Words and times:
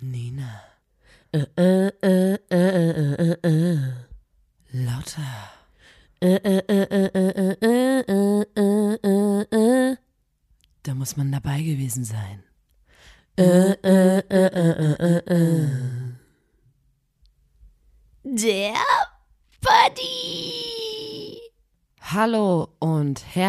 Nina. 0.00 0.62
Lauter. 4.72 5.50
Da 10.82 10.94
muss 10.94 11.16
man 11.16 11.30
dabei 11.30 11.62
gewesen 11.62 12.04
sein. 12.04 12.42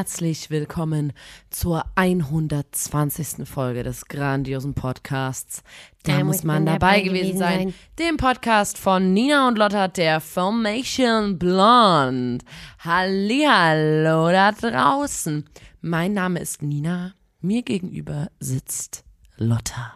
Herzlich 0.01 0.49
willkommen 0.49 1.13
zur 1.51 1.85
120. 1.93 3.47
Folge 3.47 3.83
des 3.83 4.05
grandiosen 4.05 4.73
Podcasts. 4.73 5.61
Da, 6.01 6.23
muss 6.23 6.43
man 6.43 6.65
dabei 6.65 7.01
gewesen 7.01 7.37
sein. 7.37 7.75
Dem 7.99 8.17
Podcast 8.17 8.79
von 8.79 9.13
Nina 9.13 9.47
und 9.47 9.59
Lotta, 9.59 9.89
der 9.89 10.19
Formation 10.19 11.37
Blonde. 11.37 12.43
Hallihallo 12.79 14.31
da 14.31 14.51
draußen. 14.53 15.47
Mein 15.81 16.13
Name 16.15 16.39
ist 16.39 16.63
Nina. 16.63 17.13
Mir 17.39 17.61
gegenüber 17.61 18.31
sitzt 18.39 19.03
Lotta. 19.37 19.93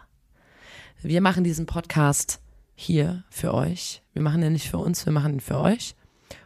Wir 1.02 1.20
machen 1.20 1.42
diesen 1.42 1.66
Podcast 1.66 2.40
hier 2.76 3.24
für 3.28 3.52
euch. 3.52 4.02
Wir 4.12 4.22
machen 4.22 4.40
ihn 4.44 4.52
nicht 4.52 4.70
für 4.70 4.78
uns, 4.78 5.04
wir 5.04 5.12
machen 5.12 5.32
ihn 5.32 5.40
für 5.40 5.58
euch. 5.58 5.96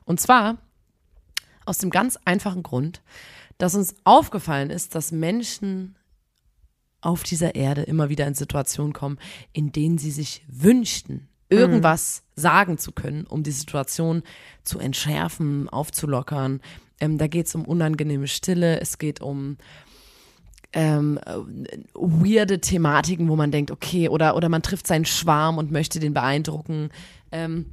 Und 0.06 0.18
zwar 0.18 0.56
aus 1.66 1.76
dem 1.76 1.90
ganz 1.90 2.18
einfachen 2.24 2.62
Grund, 2.62 3.02
dass 3.60 3.74
uns 3.74 3.94
aufgefallen 4.04 4.70
ist, 4.70 4.94
dass 4.94 5.12
Menschen 5.12 5.96
auf 7.02 7.22
dieser 7.22 7.54
Erde 7.54 7.82
immer 7.82 8.08
wieder 8.08 8.26
in 8.26 8.34
Situationen 8.34 8.92
kommen, 8.92 9.18
in 9.52 9.72
denen 9.72 9.98
sie 9.98 10.10
sich 10.10 10.44
wünschten, 10.48 11.28
irgendwas 11.48 12.22
sagen 12.36 12.78
zu 12.78 12.92
können, 12.92 13.26
um 13.26 13.42
die 13.42 13.50
Situation 13.50 14.22
zu 14.64 14.78
entschärfen, 14.78 15.68
aufzulockern. 15.68 16.60
Ähm, 17.00 17.18
da 17.18 17.26
geht 17.26 17.46
es 17.46 17.54
um 17.54 17.64
unangenehme 17.64 18.28
Stille, 18.28 18.80
es 18.80 18.98
geht 18.98 19.20
um 19.20 19.56
ähm, 20.72 21.18
äh, 21.26 21.36
weirde 21.94 22.60
Thematiken, 22.60 23.28
wo 23.28 23.36
man 23.36 23.50
denkt, 23.50 23.70
okay, 23.70 24.08
oder, 24.08 24.36
oder 24.36 24.48
man 24.48 24.62
trifft 24.62 24.86
seinen 24.86 25.04
Schwarm 25.06 25.58
und 25.58 25.70
möchte 25.70 25.98
den 25.98 26.14
beeindrucken. 26.14 26.90
Ähm, 27.32 27.66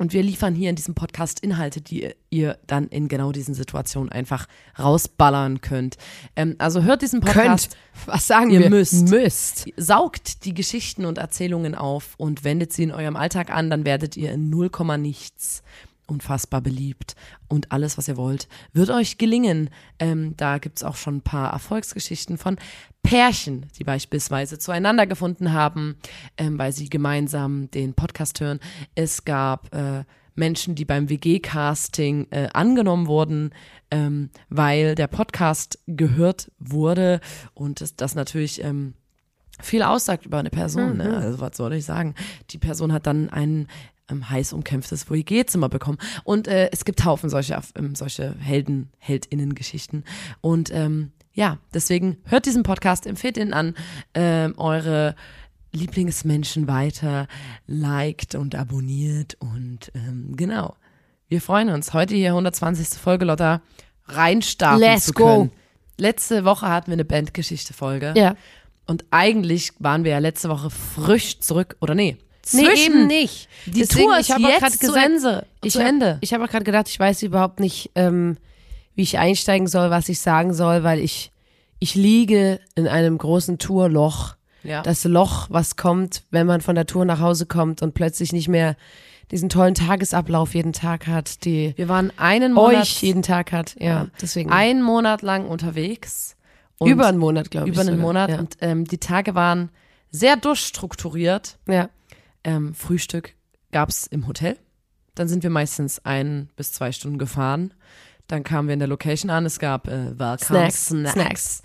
und 0.00 0.14
wir 0.14 0.22
liefern 0.22 0.54
hier 0.54 0.70
in 0.70 0.76
diesem 0.76 0.94
Podcast 0.94 1.40
Inhalte, 1.40 1.82
die 1.82 2.08
ihr 2.30 2.56
dann 2.66 2.88
in 2.88 3.06
genau 3.08 3.32
diesen 3.32 3.52
Situationen 3.52 4.10
einfach 4.10 4.46
rausballern 4.78 5.60
könnt. 5.60 5.98
Ähm, 6.36 6.56
also 6.56 6.82
hört 6.82 7.02
diesen 7.02 7.20
Podcast. 7.20 7.76
Was 8.06 8.26
sagen 8.26 8.48
Ihr 8.48 8.60
wir? 8.60 8.70
müsst. 8.70 9.10
Müsst. 9.10 9.66
Saugt 9.76 10.46
die 10.46 10.54
Geschichten 10.54 11.04
und 11.04 11.18
Erzählungen 11.18 11.74
auf 11.74 12.14
und 12.16 12.44
wendet 12.44 12.72
sie 12.72 12.84
in 12.84 12.92
eurem 12.92 13.14
Alltag 13.14 13.50
an, 13.50 13.68
dann 13.68 13.84
werdet 13.84 14.16
ihr 14.16 14.32
in 14.32 14.48
0, 14.48 14.70
nichts 14.96 15.62
unfassbar 16.10 16.60
beliebt 16.60 17.14
und 17.48 17.72
alles, 17.72 17.96
was 17.96 18.08
ihr 18.08 18.16
wollt, 18.16 18.48
wird 18.72 18.90
euch 18.90 19.18
gelingen. 19.18 19.70
Ähm, 19.98 20.34
da 20.36 20.58
gibt's 20.58 20.82
auch 20.82 20.96
schon 20.96 21.18
ein 21.18 21.22
paar 21.22 21.52
Erfolgsgeschichten 21.52 22.36
von 22.36 22.56
Pärchen, 23.02 23.66
die 23.78 23.84
beispielsweise 23.84 24.58
zueinander 24.58 25.06
gefunden 25.06 25.52
haben, 25.52 25.96
ähm, 26.36 26.58
weil 26.58 26.72
sie 26.72 26.88
gemeinsam 26.88 27.70
den 27.70 27.94
Podcast 27.94 28.40
hören. 28.40 28.60
Es 28.94 29.24
gab 29.24 29.74
äh, 29.74 30.04
Menschen, 30.34 30.74
die 30.74 30.84
beim 30.84 31.08
WG-Casting 31.08 32.26
äh, 32.30 32.48
angenommen 32.52 33.06
wurden, 33.06 33.50
ähm, 33.90 34.30
weil 34.48 34.94
der 34.94 35.06
Podcast 35.06 35.78
gehört 35.86 36.50
wurde 36.58 37.20
und 37.54 37.80
das, 37.80 37.96
das 37.96 38.14
natürlich 38.14 38.62
ähm, 38.62 38.94
viel 39.60 39.82
aussagt 39.82 40.26
über 40.26 40.38
eine 40.38 40.50
Person. 40.50 40.96
Ne? 40.96 41.16
Also 41.18 41.40
was 41.40 41.56
soll 41.56 41.74
ich 41.74 41.84
sagen? 41.84 42.14
Die 42.50 42.58
Person 42.58 42.92
hat 42.92 43.06
dann 43.06 43.28
ein 43.30 43.68
ähm, 44.10 44.28
heiß 44.28 44.52
umkämpftes 44.52 45.10
WG-Zimmer 45.10 45.68
bekommen. 45.68 45.98
Und 46.24 46.48
äh, 46.48 46.70
es 46.72 46.84
gibt 46.84 47.04
Haufen 47.04 47.30
solche, 47.30 47.60
ähm, 47.76 47.94
solche 47.94 48.34
Helden, 48.38 48.90
Heldinnen-Geschichten. 48.98 50.04
Und 50.40 50.70
ähm, 50.72 51.12
ja, 51.32 51.58
deswegen 51.72 52.18
hört 52.24 52.46
diesen 52.46 52.62
Podcast, 52.62 53.06
empfehlt 53.06 53.36
ihn 53.36 53.52
an 53.52 53.74
ähm, 54.14 54.54
eure 54.56 55.14
Lieblingsmenschen 55.72 56.66
weiter, 56.66 57.28
liked 57.66 58.34
und 58.34 58.54
abonniert 58.54 59.36
und 59.38 59.92
ähm, 59.94 60.34
genau. 60.36 60.74
Wir 61.28 61.40
freuen 61.40 61.68
uns. 61.68 61.94
Heute 61.94 62.16
hier 62.16 62.30
120. 62.30 62.98
Folge, 62.98 63.24
Lotta, 63.24 63.62
reinstarten 64.06 64.80
Let's 64.80 65.06
zu 65.06 65.12
go. 65.12 65.24
können. 65.24 65.52
Letzte 65.96 66.44
Woche 66.44 66.66
hatten 66.66 66.88
wir 66.88 66.94
eine 66.94 67.04
Bandgeschichte-Folge. 67.04 68.14
Ja. 68.16 68.34
Und 68.86 69.04
eigentlich 69.10 69.72
waren 69.78 70.02
wir 70.02 70.12
ja 70.12 70.18
letzte 70.18 70.48
Woche 70.48 70.70
frisch 70.70 71.38
zurück, 71.38 71.76
oder 71.80 71.94
nee? 71.94 72.16
Nee, 72.52 72.64
zwischen- 72.64 72.92
eben 72.94 73.06
nicht. 73.06 73.48
Die 73.66 73.80
Deswegen, 73.80 74.06
Tour 74.06 74.14
ich 74.18 74.20
ist 74.28 74.34
habe 74.34 74.44
auch 74.44 74.48
jetzt 74.48 74.60
gerade 74.60 74.78
zu 74.78 74.94
Ende. 74.94 75.46
ich 75.62 75.72
zu 75.72 75.82
Ende. 75.82 76.18
Ich 76.20 76.32
habe 76.34 76.44
auch 76.44 76.48
gerade 76.48 76.64
gedacht, 76.64 76.88
ich 76.88 76.98
weiß 76.98 77.22
überhaupt 77.22 77.60
nicht, 77.60 77.90
ähm, 77.94 78.36
wie 78.94 79.02
ich 79.02 79.18
einsteigen 79.18 79.66
soll, 79.66 79.90
was 79.90 80.08
ich 80.08 80.20
sagen 80.20 80.52
soll, 80.54 80.82
weil 80.82 80.98
ich, 81.00 81.30
ich 81.78 81.94
liege 81.94 82.60
in 82.74 82.88
einem 82.88 83.18
großen 83.18 83.58
Tourloch. 83.58 84.34
Ja. 84.62 84.82
Das 84.82 85.04
Loch, 85.04 85.46
was 85.48 85.76
kommt, 85.76 86.22
wenn 86.30 86.46
man 86.46 86.60
von 86.60 86.74
der 86.74 86.86
Tour 86.86 87.04
nach 87.06 87.20
Hause 87.20 87.46
kommt 87.46 87.80
und 87.80 87.94
plötzlich 87.94 88.32
nicht 88.32 88.48
mehr 88.48 88.76
diesen 89.30 89.48
tollen 89.48 89.74
Tagesablauf 89.74 90.54
jeden 90.54 90.72
Tag 90.72 91.06
hat, 91.06 91.44
die 91.44 91.72
wir 91.76 91.88
waren 91.88 92.12
einen 92.18 92.52
Monat, 92.52 92.82
euch 92.82 93.00
jeden 93.02 93.22
Tag 93.22 93.52
hat. 93.52 93.76
Ja, 93.78 94.08
deswegen. 94.20 94.50
einen 94.50 94.82
Monat 94.82 95.22
lang 95.22 95.46
unterwegs. 95.46 96.36
Über 96.84 97.06
einen 97.06 97.18
Monat, 97.18 97.50
glaube 97.50 97.68
ich. 97.68 97.72
über 97.74 97.82
einen 97.82 97.90
sogar. 97.96 98.02
Monat. 98.06 98.30
Ja. 98.30 98.38
Und 98.38 98.56
ähm, 98.60 98.84
die 98.86 98.98
Tage 98.98 99.34
waren 99.34 99.70
sehr 100.10 100.36
durchstrukturiert. 100.36 101.58
ja. 101.68 101.88
Ähm, 102.44 102.74
Frühstück 102.74 103.34
gab's 103.72 104.06
im 104.06 104.26
Hotel. 104.26 104.56
Dann 105.14 105.28
sind 105.28 105.42
wir 105.42 105.50
meistens 105.50 106.04
ein 106.04 106.48
bis 106.56 106.72
zwei 106.72 106.92
Stunden 106.92 107.18
gefahren. 107.18 107.74
Dann 108.26 108.44
kamen 108.44 108.68
wir 108.68 108.72
in 108.74 108.78
der 108.78 108.88
Location 108.88 109.30
an. 109.30 109.44
Es 109.44 109.58
gab 109.58 109.88
äh, 109.88 110.18
Welcome 110.18 110.38
Snacks. 110.70 110.86
Snacks. 110.86 111.12
Snacks. 111.12 111.62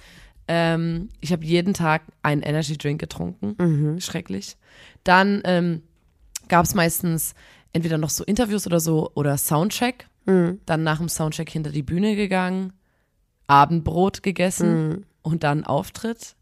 Ähm, 0.48 1.10
ich 1.22 1.32
habe 1.32 1.44
jeden 1.46 1.74
Tag 1.74 2.04
einen 2.22 2.42
Energy 2.42 2.78
Drink 2.78 3.00
getrunken. 3.00 3.56
Mhm. 3.58 4.00
Schrecklich. 4.02 4.58
Dann 5.04 5.42
ähm, 5.46 5.84
gab 6.50 6.66
es 6.66 6.76
meistens 6.76 7.34
entweder 7.74 7.98
noch 7.98 8.10
so 8.10 8.24
Interviews 8.24 8.66
oder 8.68 8.80
so 8.80 9.12
oder 9.16 9.38
Soundcheck. 9.38 10.08
Mhm. 10.26 10.60
Dann 10.66 10.84
nach 10.84 10.98
dem 10.98 11.10
Soundcheck 11.10 11.50
hinter 11.50 11.72
die 11.72 11.84
Bühne 11.84 12.16
gegangen, 12.16 12.74
Abendbrot 13.48 14.24
gegessen 14.24 14.88
Mhm. 14.90 15.04
und 15.22 15.44
dann 15.44 15.64
Auftritt. 15.66 16.35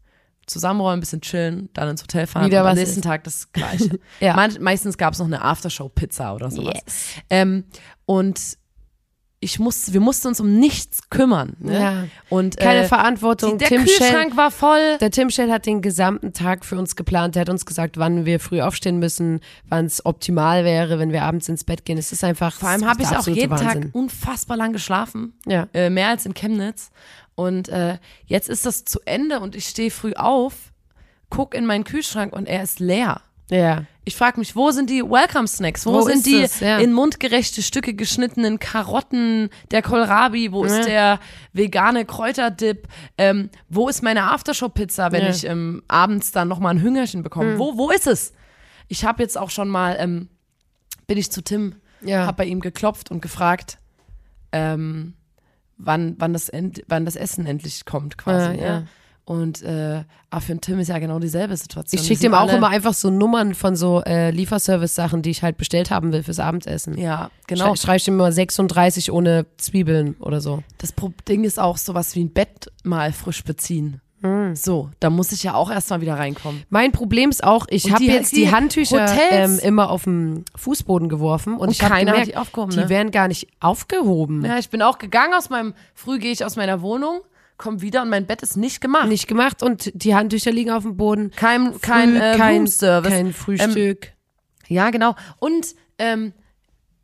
Zusammenräumen, 0.46 0.98
ein 0.98 1.00
bisschen 1.00 1.20
chillen, 1.20 1.68
dann 1.72 1.88
ins 1.88 2.02
Hotel 2.02 2.26
fahren 2.26 2.46
Wieder 2.46 2.62
und 2.62 2.68
am 2.70 2.74
nächsten 2.76 3.00
essen. 3.00 3.02
Tag 3.02 3.24
das 3.24 3.52
Gleiche. 3.52 3.98
Ja. 4.20 4.34
Man, 4.36 4.56
meistens 4.60 4.96
gab 4.98 5.12
es 5.14 5.18
noch 5.18 5.26
eine 5.26 5.42
Aftershow-Pizza 5.42 6.34
oder 6.34 6.50
sowas. 6.50 6.74
Yes. 6.84 7.04
Ähm, 7.30 7.64
und 8.06 8.40
ich 9.44 9.58
muss, 9.58 9.92
wir 9.92 10.00
mussten 10.00 10.28
uns 10.28 10.40
um 10.40 10.58
nichts 10.58 11.10
kümmern. 11.10 11.54
Ne? 11.58 11.78
Ja. 11.78 12.04
Und 12.30 12.56
Keine 12.56 12.84
äh, 12.84 12.88
Verantwortung. 12.88 13.52
die, 13.52 13.58
der 13.58 13.68
Tim 13.68 13.86
Schell, 13.86 13.98
Kühlschrank 13.98 14.36
war 14.38 14.50
voll. 14.50 14.96
der 15.00 15.10
Tim 15.10 15.28
Schell 15.28 15.50
hat 15.52 15.66
den 15.66 15.82
gesamten 15.82 16.32
Tag 16.32 16.64
für 16.64 16.78
uns 16.78 16.96
geplant. 16.96 17.34
Der 17.34 17.42
hat 17.42 17.50
uns 17.50 17.66
gesagt, 17.66 17.98
wann 17.98 18.24
wir 18.24 18.40
früh 18.40 18.62
aufstehen 18.62 18.98
müssen, 18.98 19.40
wann 19.68 19.84
es 19.84 20.04
optimal 20.06 20.64
wäre, 20.64 20.98
wenn 20.98 21.12
wir 21.12 21.24
abends 21.24 21.48
ins 21.50 21.62
Bett 21.64 21.84
gehen. 21.84 21.98
Es 21.98 22.10
ist 22.10 22.24
einfach. 22.24 22.54
Vor 22.54 22.70
allem 22.70 22.86
habe 22.86 23.02
ist 23.02 23.10
ich 23.12 23.18
auch 23.18 23.26
jeden 23.26 23.50
Wahnsinn. 23.50 23.82
Tag 23.82 23.88
unfassbar 23.92 24.56
lang 24.56 24.72
geschlafen. 24.72 25.34
Ja. 25.46 25.68
Äh, 25.74 25.90
mehr 25.90 26.08
als 26.08 26.24
in 26.24 26.32
Chemnitz. 26.32 26.90
Und 27.34 27.68
äh, 27.68 27.98
jetzt 28.26 28.48
ist 28.48 28.64
das 28.66 28.84
zu 28.84 29.00
Ende 29.04 29.40
und 29.40 29.56
ich 29.56 29.66
stehe 29.66 29.90
früh 29.90 30.12
auf, 30.14 30.72
guck 31.30 31.54
in 31.54 31.66
meinen 31.66 31.84
Kühlschrank 31.84 32.32
und 32.32 32.46
er 32.46 32.62
ist 32.62 32.78
leer. 32.80 33.20
Ja. 33.50 33.84
Ich 34.06 34.16
frage 34.16 34.38
mich, 34.38 34.54
wo 34.56 34.70
sind 34.70 34.88
die 34.88 35.02
Welcome 35.02 35.46
Snacks? 35.48 35.84
Wo, 35.84 35.92
Wo 35.94 36.00
sind 36.02 36.26
ist 36.26 36.60
die? 36.60 36.64
Ja. 36.64 36.78
in 36.78 36.92
mundgerechte 36.92 37.62
Stücke 37.62 37.92
geschnittenen 37.94 38.58
Karotten, 38.58 39.50
der 39.70 39.82
Kohlrabi? 39.82 40.52
Wo 40.52 40.64
ist 40.64 40.76
Ja. 40.78 40.84
der 40.84 41.20
vegane 41.52 42.04
Kräuterdip? 42.04 42.86
Ähm, 43.18 43.50
wo 43.68 43.88
ist 43.88 44.02
meine 44.02 44.30
Aftershow-Pizza, 44.30 45.12
wenn 45.12 45.22
Ja. 45.24 45.30
ich 45.30 45.44
ähm, 45.44 45.82
abends 45.88 46.32
dann 46.32 46.48
nochmal 46.48 46.74
ein 46.74 46.82
Hüngerchen 46.82 47.22
bekomme? 47.22 47.58
Wo, 47.58 47.76
wo 47.76 47.90
ist 47.90 48.06
es? 48.06 48.32
Ich 48.88 49.04
habe 49.04 49.22
jetzt 49.22 49.36
auch 49.36 49.50
schon 49.50 49.68
mal, 49.68 49.96
ähm, 49.98 50.28
bin 51.06 51.18
ich 51.18 51.30
zu 51.32 51.42
Tim, 51.42 51.74
Ja. 52.02 52.26
habe 52.26 52.36
bei 52.38 52.44
ihm 52.46 52.60
geklopft 52.60 53.10
und 53.10 53.20
gefragt, 53.20 53.78
ähm, 54.52 55.14
wann, 55.78 56.14
wann, 56.18 56.32
das 56.32 56.48
end, 56.48 56.82
wann 56.88 57.04
das 57.04 57.16
Essen 57.16 57.46
endlich 57.46 57.84
kommt 57.84 58.18
quasi. 58.18 58.58
Ja, 58.58 58.64
ja. 58.64 58.82
Und 59.26 59.62
äh, 59.62 60.04
aber 60.28 60.40
für 60.42 60.52
den 60.52 60.60
Tim 60.60 60.78
ist 60.80 60.88
ja 60.88 60.98
genau 60.98 61.18
dieselbe 61.18 61.56
Situation. 61.56 61.98
Ich 61.98 62.06
schicke 62.06 62.20
dem 62.20 62.34
auch 62.34 62.52
immer 62.52 62.68
einfach 62.68 62.92
so 62.92 63.08
Nummern 63.08 63.54
von 63.54 63.74
so 63.74 64.02
äh, 64.04 64.30
Lieferservice-Sachen, 64.30 65.22
die 65.22 65.30
ich 65.30 65.42
halt 65.42 65.56
bestellt 65.56 65.90
haben 65.90 66.12
will 66.12 66.22
fürs 66.22 66.40
Abendessen. 66.40 66.98
Ja, 66.98 67.30
genau. 67.46 67.68
Schrei- 67.74 67.76
Schreibe 67.86 67.96
ich 67.96 68.08
ihm 68.08 68.14
immer 68.14 68.30
36 68.32 69.10
ohne 69.12 69.46
Zwiebeln 69.56 70.14
oder 70.18 70.42
so. 70.42 70.62
Das 70.76 70.92
Ding 71.26 71.44
ist 71.44 71.58
auch 71.58 71.78
sowas 71.78 72.14
wie 72.14 72.22
ein 72.24 72.34
Bett 72.34 72.70
mal 72.82 73.12
frisch 73.12 73.42
beziehen. 73.44 74.02
Hm. 74.24 74.56
So, 74.56 74.88
da 75.00 75.10
muss 75.10 75.32
ich 75.32 75.42
ja 75.42 75.52
auch 75.52 75.70
erstmal 75.70 76.00
wieder 76.00 76.14
reinkommen. 76.14 76.62
Mein 76.70 76.92
Problem 76.92 77.28
ist 77.28 77.44
auch, 77.44 77.66
ich 77.68 77.92
habe 77.92 78.02
jetzt 78.04 78.32
die, 78.32 78.36
die 78.46 78.50
Handtücher 78.50 79.06
ähm, 79.30 79.58
immer 79.62 79.90
auf 79.90 80.04
dem 80.04 80.46
Fußboden 80.56 81.10
geworfen 81.10 81.52
und, 81.54 81.60
Und 81.60 81.70
ich 81.72 81.82
habe 81.82 81.98
gemerkt, 81.98 82.28
die 82.28 82.36
aufgehoben, 82.38 82.70
die 82.70 82.78
ne? 82.78 82.88
werden 82.88 83.10
gar 83.10 83.28
nicht 83.28 83.48
aufgehoben. 83.60 84.42
Ja, 84.42 84.56
ich 84.58 84.70
bin 84.70 84.80
auch 84.80 84.96
gegangen 84.96 85.34
aus 85.34 85.50
meinem, 85.50 85.74
früh 85.92 86.18
gehe 86.18 86.32
ich 86.32 86.42
aus 86.42 86.56
meiner 86.56 86.80
Wohnung, 86.80 87.20
komm 87.58 87.82
wieder 87.82 88.00
und 88.00 88.08
mein 88.08 88.26
Bett 88.26 88.40
ist 88.40 88.56
nicht 88.56 88.80
gemacht. 88.80 89.08
Nicht 89.08 89.28
gemacht 89.28 89.62
und 89.62 89.90
die 89.94 90.14
Handtücher 90.14 90.52
liegen 90.52 90.70
auf 90.70 90.84
dem 90.84 90.96
Boden. 90.96 91.30
kein 91.36 91.78
kein, 91.82 92.16
Früh- 92.16 92.16
äh, 92.16 92.36
kein, 92.38 92.66
kein 93.02 93.32
Frühstück. 93.34 94.12
Ja, 94.68 94.88
genau. 94.88 95.14
Und 95.38 95.74
ähm, 95.98 96.32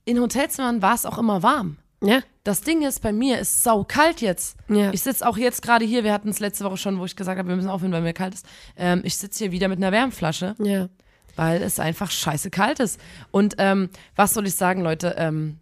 in 0.07 0.19
Hotelzimmern 0.19 0.81
war 0.81 0.95
es 0.95 1.05
auch 1.05 1.19
immer 1.19 1.43
warm. 1.43 1.77
ja? 2.03 2.21
Das 2.45 2.63
Ding 2.63 2.83
ist, 2.83 3.03
bei 3.03 3.13
mir 3.13 3.39
ist 3.39 3.63
sau 3.63 3.85
kalt 3.85 4.21
jetzt. 4.23 4.57
Ja. 4.69 4.93
Ich 4.93 5.03
sitze 5.03 5.27
auch 5.29 5.37
jetzt 5.37 5.61
gerade 5.61 5.85
hier, 5.85 6.05
wir 6.05 6.13
hatten 6.13 6.31
es 6.31 6.41
letzte 6.41 6.65
Woche 6.65 6.79
schon, 6.79 6.99
wo 6.99 7.05
ich 7.05 7.15
gesagt 7.15 7.39
habe, 7.39 7.49
wir 7.49 7.57
müssen 7.57 7.69
aufhören, 7.69 7.93
weil 7.93 8.01
mir 8.01 8.15
kalt 8.15 8.33
ist. 8.35 8.47
Ähm, 8.79 9.03
ich 9.05 9.17
sitze 9.19 9.41
hier 9.45 9.53
wieder 9.53 9.69
mit 9.69 9.77
einer 9.79 9.93
Wärmflasche, 9.93 10.55
Ja. 10.59 10.89
weil 11.37 11.63
es 11.63 11.79
einfach 11.79 12.11
scheiße 12.11 12.51
kalt 12.51 12.81
ist. 12.81 12.99
Und 13.31 13.57
ähm, 13.59 13.91
was 14.17 14.33
soll 14.33 14.47
ich 14.47 14.55
sagen, 14.55 14.81
Leute? 14.83 15.17
Ähm, 15.19 15.59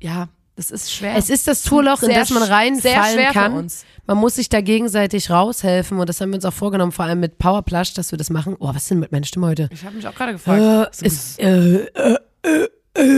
ja, 0.00 0.28
das 0.56 0.70
ist 0.70 0.90
schwer. 0.90 1.16
Es 1.16 1.28
ist 1.28 1.48
das 1.48 1.62
Tourloch, 1.62 2.02
in 2.02 2.14
das 2.14 2.30
man 2.30 2.42
reinfallen 2.42 3.32
kann. 3.34 3.68
Man 4.06 4.16
muss 4.16 4.36
sich 4.36 4.48
da 4.48 4.62
gegenseitig 4.62 5.28
raushelfen 5.30 5.98
und 5.98 6.08
das 6.08 6.22
haben 6.22 6.30
wir 6.30 6.36
uns 6.36 6.46
auch 6.46 6.52
vorgenommen, 6.54 6.92
vor 6.92 7.04
allem 7.04 7.20
mit 7.20 7.36
Powerplush, 7.36 7.92
dass 7.92 8.10
wir 8.10 8.16
das 8.16 8.30
machen. 8.30 8.56
Oh, 8.58 8.68
was 8.68 8.84
ist 8.84 8.90
denn 8.90 9.00
mit 9.00 9.12
meiner 9.12 9.26
Stimme 9.26 9.48
heute? 9.48 9.68
ich 9.70 9.84
habe 9.84 9.96
mich 9.96 10.06
auch 10.08 10.14
gerade 10.14 10.32
gefragt. 10.32 11.02
Äh, 11.02 11.06
ist, 11.06 11.38
äh, 11.40 11.86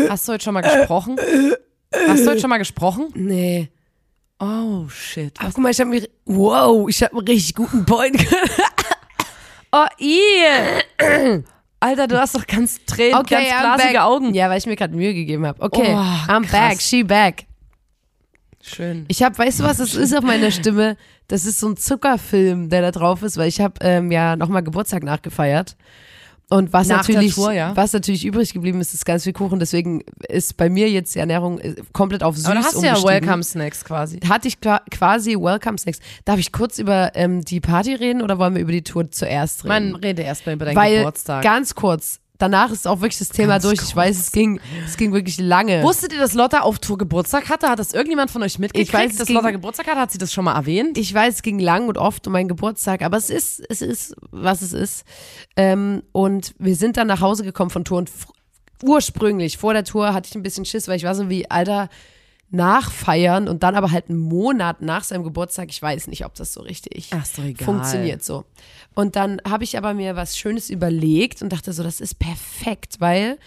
Hast 0.08 0.26
du 0.26 0.32
heute 0.32 0.42
schon 0.42 0.54
mal 0.54 0.62
gesprochen? 0.62 1.16
Hast 1.92 2.24
du 2.24 2.30
heute 2.30 2.40
schon 2.40 2.50
mal 2.50 2.58
gesprochen? 2.58 3.08
nee. 3.14 3.68
Oh, 4.40 4.88
shit. 4.88 5.34
Ach, 5.40 5.46
guck 5.52 5.58
mal, 5.58 5.70
ich 5.70 5.80
habe 5.80 5.90
mir, 5.90 6.08
wow, 6.24 6.88
ich 6.88 7.02
habe 7.02 7.16
einen 7.18 7.26
richtig 7.26 7.54
guten 7.56 7.84
Point. 7.84 8.24
Oh, 9.70 9.84
i. 10.00 11.42
Alter, 11.78 12.06
du 12.06 12.18
hast 12.18 12.34
doch 12.34 12.46
ganz 12.46 12.80
Tränen, 12.86 13.22
ganz 13.26 13.46
I'm 13.48 13.60
glasige. 13.76 14.02
Augen. 14.02 14.32
Ja, 14.32 14.48
weil 14.48 14.56
ich 14.56 14.64
mir 14.64 14.76
gerade 14.76 14.96
Mühe 14.96 15.12
gegeben 15.12 15.44
habe. 15.46 15.60
Okay, 15.60 15.92
Oh, 15.94 15.98
I'm 16.32 16.40
krass. 16.46 16.50
back, 16.52 16.80
she 16.80 17.04
back. 17.04 17.44
Schön. 18.62 19.04
Ich 19.08 19.22
habe, 19.22 19.36
weißt 19.36 19.60
du, 19.60 19.64
was 19.64 19.76
das 19.76 19.94
ist 19.94 20.16
auf 20.16 20.24
meiner 20.24 20.50
Stimme? 20.50 20.96
Das 21.28 21.44
ist 21.44 21.60
so 21.60 21.68
ein 21.68 21.76
Zuckerfilm, 21.76 22.70
der 22.70 22.80
da 22.80 22.90
drauf 22.92 23.22
ist, 23.22 23.36
weil 23.36 23.48
ich 23.48 23.60
habe 23.60 23.74
ähm, 23.82 24.10
ja 24.10 24.36
nochmal 24.36 24.62
Geburtstag 24.62 25.02
nachgefeiert. 25.02 25.76
Und 26.50 26.72
was 26.72 26.88
Nach 26.88 27.06
natürlich, 27.06 27.34
Tour, 27.34 27.52
ja. 27.52 27.76
was 27.76 27.92
natürlich 27.92 28.24
übrig 28.24 28.54
geblieben 28.54 28.80
ist, 28.80 28.94
ist 28.94 29.04
ganz 29.04 29.24
viel 29.24 29.34
Kuchen. 29.34 29.58
Deswegen 29.58 30.02
ist 30.28 30.56
bei 30.56 30.70
mir 30.70 30.88
jetzt 30.90 31.14
die 31.14 31.18
Ernährung 31.18 31.58
äh, 31.58 31.74
komplett 31.92 32.22
auf 32.22 32.36
süß 32.36 32.46
Aber 32.46 32.54
da 32.54 32.62
hast 32.62 32.74
du 32.76 32.82
ja. 32.82 32.94
Welcome 33.02 33.42
Snacks 33.42 33.84
quasi. 33.84 34.18
Hatte 34.26 34.48
ich 34.48 34.58
qua- 34.58 34.80
quasi 34.90 35.34
Welcome 35.36 35.76
Snacks. 35.76 35.98
Darf 36.24 36.38
ich 36.38 36.50
kurz 36.50 36.78
über 36.78 37.12
ähm, 37.14 37.42
die 37.44 37.60
Party 37.60 37.94
reden 37.94 38.22
oder 38.22 38.38
wollen 38.38 38.54
wir 38.54 38.62
über 38.62 38.72
die 38.72 38.82
Tour 38.82 39.10
zuerst 39.10 39.64
reden? 39.64 39.90
Man 39.90 39.94
rede 39.96 40.22
erstmal 40.22 40.54
über 40.54 40.64
deinen 40.64 40.76
Weil 40.76 40.98
Geburtstag. 40.98 41.42
ganz 41.42 41.74
kurz. 41.74 42.20
Danach 42.38 42.70
ist 42.70 42.86
auch 42.86 43.00
wirklich 43.00 43.18
das 43.18 43.30
Thema 43.30 43.54
Ganz 43.54 43.64
durch. 43.64 43.82
Ich 43.82 43.94
weiß, 43.96 44.16
es 44.16 44.30
ging, 44.32 44.60
es 44.86 44.96
ging 44.96 45.12
wirklich 45.12 45.38
lange. 45.40 45.82
Wusstet 45.82 46.12
ihr, 46.12 46.20
dass 46.20 46.34
Lotta 46.34 46.60
auf 46.60 46.78
Tour 46.78 46.96
Geburtstag 46.96 47.48
hatte? 47.48 47.68
Hat 47.68 47.80
das 47.80 47.92
irgendjemand 47.92 48.30
von 48.30 48.42
euch 48.44 48.58
mitgekriegt, 48.60 48.88
Ich 48.88 48.94
weiß, 48.94 49.16
dass 49.16 49.26
ging- 49.26 49.34
Lotta 49.36 49.50
Geburtstag 49.50 49.88
hat? 49.88 49.96
Hat 49.98 50.12
sie 50.12 50.18
das 50.18 50.32
schon 50.32 50.44
mal 50.44 50.54
erwähnt? 50.54 50.96
ich 50.98 51.12
weiß, 51.12 51.34
es 51.34 51.42
ging 51.42 51.58
lang 51.58 51.88
und 51.88 51.98
oft 51.98 52.26
um 52.28 52.32
meinen 52.32 52.46
Geburtstag, 52.48 53.02
aber 53.02 53.16
es 53.16 53.28
ist, 53.28 53.60
es 53.68 53.82
ist, 53.82 54.14
was 54.30 54.62
es 54.62 54.72
ist. 54.72 55.04
Ähm, 55.56 56.02
und 56.12 56.54
wir 56.58 56.76
sind 56.76 56.96
dann 56.96 57.08
nach 57.08 57.20
Hause 57.20 57.42
gekommen 57.42 57.70
von 57.70 57.84
Tour 57.84 57.98
und 57.98 58.10
ursprünglich 58.84 59.58
vor 59.58 59.72
der 59.72 59.84
Tour 59.84 60.14
hatte 60.14 60.28
ich 60.28 60.34
ein 60.36 60.42
bisschen 60.42 60.64
Schiss, 60.64 60.88
weil 60.88 60.96
ich 60.96 61.04
war 61.04 61.14
so 61.14 61.28
wie, 61.28 61.50
Alter, 61.50 61.88
nachfeiern 62.50 63.48
und 63.48 63.62
dann 63.62 63.74
aber 63.74 63.90
halt 63.90 64.08
einen 64.08 64.18
Monat 64.18 64.80
nach 64.80 65.04
seinem 65.04 65.22
Geburtstag, 65.22 65.68
ich 65.70 65.82
weiß 65.82 66.06
nicht, 66.08 66.24
ob 66.24 66.34
das 66.34 66.52
so 66.52 66.62
richtig 66.62 67.10
Ach, 67.12 67.26
doch 67.36 67.44
egal. 67.44 67.64
funktioniert 67.64 68.24
so. 68.24 68.44
Und 68.94 69.16
dann 69.16 69.40
habe 69.48 69.64
ich 69.64 69.76
aber 69.76 69.94
mir 69.94 70.16
was 70.16 70.38
Schönes 70.38 70.70
überlegt 70.70 71.42
und 71.42 71.52
dachte 71.52 71.72
so, 71.72 71.82
das 71.82 72.00
ist 72.00 72.18
perfekt, 72.18 72.96
weil 73.00 73.38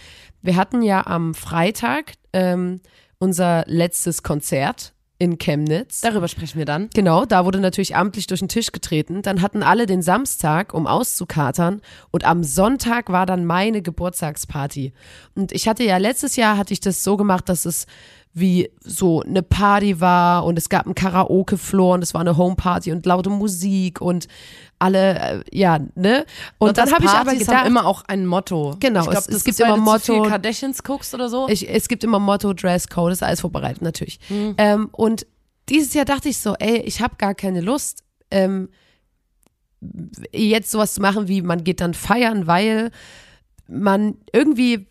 wir 0.41 0.55
hatten 0.55 0.81
ja 0.81 1.05
am 1.07 1.33
Freitag 1.33 2.13
ähm, 2.33 2.79
unser 3.17 3.63
letztes 3.67 4.23
Konzert 4.23 4.93
in 5.21 5.37
Chemnitz. 5.37 6.01
Darüber 6.01 6.27
sprechen 6.27 6.57
wir 6.57 6.65
dann. 6.65 6.89
Genau, 6.95 7.25
da 7.25 7.45
wurde 7.45 7.59
natürlich 7.59 7.95
amtlich 7.95 8.25
durch 8.25 8.39
den 8.39 8.49
Tisch 8.49 8.71
getreten. 8.71 9.21
Dann 9.21 9.43
hatten 9.43 9.61
alle 9.61 9.85
den 9.85 10.01
Samstag, 10.01 10.73
um 10.73 10.87
auszukatern. 10.87 11.81
Und 12.09 12.25
am 12.25 12.43
Sonntag 12.43 13.11
war 13.11 13.27
dann 13.27 13.45
meine 13.45 13.83
Geburtstagsparty. 13.83 14.93
Und 15.35 15.51
ich 15.51 15.67
hatte 15.67 15.83
ja 15.83 15.97
letztes 15.97 16.37
Jahr 16.37 16.57
hatte 16.57 16.73
ich 16.73 16.79
das 16.79 17.03
so 17.03 17.17
gemacht, 17.17 17.49
dass 17.49 17.65
es 17.65 17.85
wie 18.33 18.69
so 18.79 19.21
eine 19.21 19.43
Party 19.43 19.99
war 19.99 20.45
und 20.45 20.57
es 20.57 20.69
gab 20.69 20.85
einen 20.85 20.95
Karaoke-Floor 20.95 21.95
und 21.95 22.01
es 22.03 22.13
war 22.13 22.21
eine 22.21 22.37
Homeparty 22.37 22.91
und 22.93 23.05
laute 23.05 23.29
Musik 23.29 23.99
und 23.99 24.27
alle, 24.79 25.19
äh, 25.19 25.43
ja, 25.51 25.79
ne? 25.95 26.25
Und, 26.57 26.77
dann 26.77 26.91
habe 26.91 27.03
ich 27.03 27.09
aber 27.11 27.35
gedacht, 27.35 27.55
haben 27.55 27.67
immer 27.67 27.85
auch 27.85 28.03
ein 28.07 28.25
Motto. 28.25 28.75
Genau, 28.79 29.01
ich 29.01 29.09
glaub, 29.09 29.27
es- 29.27 29.27
es 29.35 29.43
gibt 29.43 29.59
immer 29.59 29.77
Motto- 29.77 30.23
Kardashians 30.23 30.81
guckst 30.83 31.13
oder 31.13 31.29
so. 31.29 31.47
Ich, 31.49 31.69
es 31.69 31.87
gibt 31.87 32.03
immer 32.03 32.19
Motto, 32.19 32.53
Dresscode, 32.53 33.11
ist 33.11 33.21
alles 33.21 33.41
vorbereitet, 33.41 33.81
natürlich. 33.81 34.19
Mhm. 34.29 34.55
Ähm, 34.57 34.89
und 34.93 35.27
dieses 35.69 35.93
Jahr 35.93 36.05
dachte 36.05 36.29
ich 36.29 36.39
so, 36.39 36.55
ey, 36.57 36.77
ich 36.77 37.01
habe 37.01 37.15
gar 37.17 37.35
keine 37.35 37.61
Lust, 37.61 38.03
ähm, 38.31 38.69
jetzt 40.33 40.71
sowas 40.71 40.93
zu 40.93 41.01
machen, 41.01 41.27
wie 41.27 41.41
man 41.41 41.63
geht 41.63 41.81
dann 41.81 41.93
feiern, 41.93 42.47
weil 42.47 42.91
man 43.67 44.15
irgendwie 44.33 44.87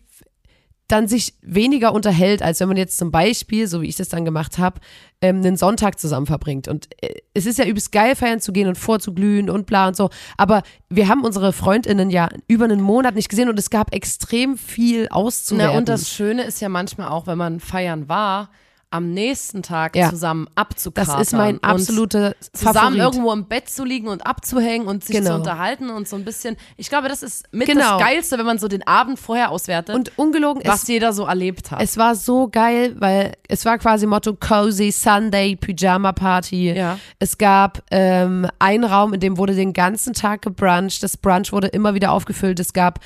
dann 0.91 1.07
sich 1.07 1.35
weniger 1.41 1.93
unterhält, 1.93 2.41
als 2.41 2.59
wenn 2.59 2.67
man 2.67 2.77
jetzt 2.77 2.97
zum 2.97 3.11
Beispiel, 3.11 3.67
so 3.67 3.81
wie 3.81 3.87
ich 3.87 3.95
das 3.95 4.09
dann 4.09 4.25
gemacht 4.25 4.57
habe, 4.57 4.79
ähm, 5.21 5.37
einen 5.37 5.55
Sonntag 5.55 5.99
zusammen 5.99 6.25
verbringt. 6.25 6.67
Und 6.67 6.89
äh, 7.01 7.15
es 7.33 7.45
ist 7.45 7.59
ja 7.59 7.65
übelst 7.65 7.91
geil, 7.91 8.15
feiern 8.15 8.39
zu 8.39 8.51
gehen 8.51 8.67
und 8.67 8.77
vorzuglühen 8.77 9.49
und 9.49 9.65
bla 9.65 9.87
und 9.87 9.95
so. 9.95 10.09
Aber 10.37 10.63
wir 10.89 11.07
haben 11.07 11.23
unsere 11.23 11.53
FreundInnen 11.53 12.09
ja 12.09 12.29
über 12.47 12.65
einen 12.65 12.81
Monat 12.81 13.15
nicht 13.15 13.29
gesehen 13.29 13.49
und 13.49 13.57
es 13.57 13.69
gab 13.69 13.93
extrem 13.93 14.57
viel 14.57 15.07
auszuwerten. 15.09 15.71
Na, 15.73 15.77
und 15.77 15.87
das 15.87 16.09
Schöne 16.09 16.43
ist 16.43 16.61
ja 16.61 16.69
manchmal 16.69 17.09
auch, 17.09 17.27
wenn 17.27 17.37
man 17.37 17.59
feiern 17.59 18.09
war, 18.09 18.49
am 18.91 19.13
nächsten 19.13 19.63
Tag 19.63 19.95
Ja. 19.95 20.09
zusammen 20.09 20.45
das 20.47 20.57
abzukratern. 20.57 21.21
ist 21.21 21.33
mein 21.33 21.63
absoluter 21.63 22.35
Zusammen 22.53 22.75
Favorit. 22.75 22.99
irgendwo 22.99 23.31
im 23.31 23.45
Bett 23.45 23.69
zu 23.69 23.83
liegen 23.85 24.07
und 24.09 24.25
abzuhängen 24.27 24.85
und 24.87 25.03
sich 25.03 25.15
Genau. 25.15 25.29
zu 25.31 25.35
unterhalten 25.37 25.89
und 25.89 26.07
so 26.07 26.15
ein 26.17 26.25
bisschen. 26.25 26.57
Ich 26.77 26.89
glaube, 26.89 27.07
das 27.07 27.23
ist 27.23 27.45
mit 27.53 27.67
Genau. 27.67 27.97
das 27.97 28.01
Geilste, 28.07 28.37
wenn 28.37 28.45
man 28.45 28.57
so 28.59 28.67
den 28.67 28.85
Abend 28.85 29.17
vorher 29.17 29.49
auswertet, 29.51 29.95
Und 29.95 30.11
ungelogen, 30.17 30.61
was 30.65 30.83
es, 30.83 30.87
jeder 30.89 31.13
so 31.13 31.25
erlebt 31.25 31.71
hat. 31.71 31.81
es 31.81 31.97
war 31.97 32.15
so 32.15 32.47
geil, 32.49 32.95
weil 32.99 33.31
es 33.47 33.65
war 33.65 33.77
quasi 33.77 34.05
Motto 34.05 34.35
Cozy 34.35 34.91
Sunday 34.91 35.55
Pyjama 35.55 36.11
Party. 36.11 36.73
Ja. 36.73 36.99
Es 37.17 37.37
gab 37.37 37.81
ähm, 37.91 38.47
einen 38.59 38.83
Raum, 38.83 39.13
in 39.13 39.19
dem 39.21 39.37
wurde 39.37 39.55
den 39.55 39.73
ganzen 39.73 40.13
Tag 40.13 40.41
gebruncht. 40.41 41.01
Das 41.01 41.15
Brunch 41.17 41.51
wurde 41.53 41.67
immer 41.67 41.93
wieder 41.93 42.11
aufgefüllt. 42.11 42.59
Es 42.59 42.73
gab 42.73 42.99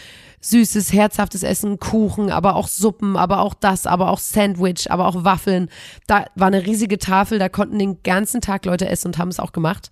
süßes, 0.49 0.93
herzhaftes 0.93 1.43
Essen, 1.43 1.79
Kuchen, 1.79 2.29
aber 2.31 2.55
auch 2.55 2.67
Suppen, 2.67 3.17
aber 3.17 3.39
auch 3.39 3.53
das, 3.53 3.87
aber 3.87 4.09
auch 4.11 4.19
Sandwich, 4.19 4.91
aber 4.91 5.07
auch 5.07 5.23
Waffeln. 5.23 5.69
Da 6.07 6.25
war 6.35 6.47
eine 6.47 6.65
riesige 6.65 6.97
Tafel, 6.99 7.39
da 7.39 7.49
konnten 7.49 7.79
den 7.79 8.03
ganzen 8.03 8.41
Tag 8.41 8.65
Leute 8.65 8.87
essen 8.87 9.07
und 9.07 9.17
haben 9.17 9.29
es 9.29 9.39
auch 9.39 9.51
gemacht. 9.51 9.91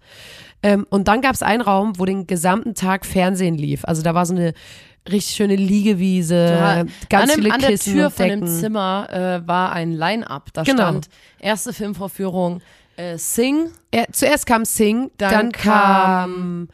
Ähm, 0.61 0.85
und 0.89 1.07
dann 1.07 1.21
gab 1.21 1.33
es 1.33 1.41
einen 1.44 1.61
Raum, 1.61 1.97
wo 1.97 2.05
den 2.05 2.27
gesamten 2.27 2.75
Tag 2.75 3.05
Fernsehen 3.05 3.55
lief. 3.57 3.83
Also 3.85 4.01
da 4.01 4.13
war 4.13 4.25
so 4.25 4.33
eine 4.36 4.53
richtig 5.12 5.36
schöne 5.36 5.55
Liegewiese, 5.55 6.36
Ja, 6.36 6.83
ganz 7.10 7.24
an, 7.24 7.27
dem, 7.29 7.43
viele 7.43 7.53
an 7.53 7.60
der 7.60 7.69
Kissen 7.72 7.93
Tür 7.93 8.05
und 8.05 8.13
von 8.13 8.27
dem. 8.29 8.48
Zimmer 8.48 9.07
äh, 9.43 9.48
war 9.48 9.74
ein 9.74 9.91
Line-Up. 9.91 10.50
Da 10.53 10.63
Genau. 10.63 10.83
stand 10.83 11.10
erste 11.39 11.74
Filmvorführung 11.74 12.62
äh, 12.95 13.17
Sing, 13.17 13.69
Er, 13.91 14.05
zuerst 14.12 14.45
kam 14.45 14.65
Sing, 14.65 15.10
dann, 15.17 15.31
Dann 15.31 15.51
kam 15.51 16.67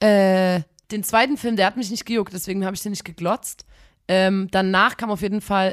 äh, 0.00 0.60
den 0.92 1.02
zweiten 1.04 1.36
Film, 1.36 1.56
der 1.56 1.66
hat 1.66 1.76
mich 1.76 1.90
nicht 1.90 2.06
gejuckt, 2.06 2.32
deswegen 2.32 2.64
habe 2.64 2.74
ich 2.74 2.82
den 2.82 2.90
nicht 2.92 3.04
geglotzt. 3.04 3.64
Ähm, 4.08 4.48
danach 4.50 4.96
kam 4.96 5.10
auf 5.10 5.22
jeden 5.22 5.40
Fall 5.40 5.72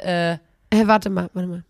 äh, 0.71 0.77
Äh, 0.77 0.85
warte 0.87 1.09
mal, 1.09 1.29
warte 1.33 1.47
mal. 1.47 1.63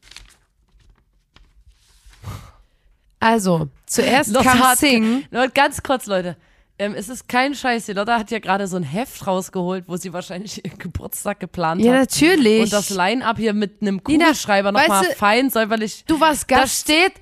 Also, 3.20 3.70
zuerst 3.86 4.30
Lotta 4.34 4.52
kam 4.52 4.60
hat- 4.64 4.78
Sing. 4.78 5.26
Nur 5.32 5.48
ganz 5.50 5.82
kurz, 5.82 6.06
Leute. 6.06 6.36
Ähm, 6.80 6.94
es 6.94 7.10
ist 7.10 7.28
kein 7.28 7.56
Scheiß. 7.56 7.88
Die 7.88 7.94
Lotta 7.94 8.20
hat 8.20 8.30
ja 8.30 8.38
gerade 8.38 8.68
so 8.68 8.78
ein 8.78 8.84
Heft 8.84 9.26
rausgeholt, 9.26 9.86
wo 9.88 9.98
sie 9.98 10.14
wahrscheinlich 10.14 10.64
ihren 10.66 10.78
Geburtstag 10.78 11.40
geplant 11.40 11.82
Ja, 11.82 11.94
hat. 11.94 12.00
natürlich. 12.02 12.62
Und 12.64 12.74
das 12.74 12.90
Line-Up 12.92 13.38
hier 13.38 13.54
mit 13.54 13.82
einem 13.82 14.04
Kugelschreiber 14.04 14.72
nochmal 14.72 15.06
fein 15.16 15.50
säuberlich. 15.50 16.04
du 16.06 16.20
warst 16.20 16.50
Da 16.52 16.60
Gast. 16.62 16.82
steht, 16.82 17.14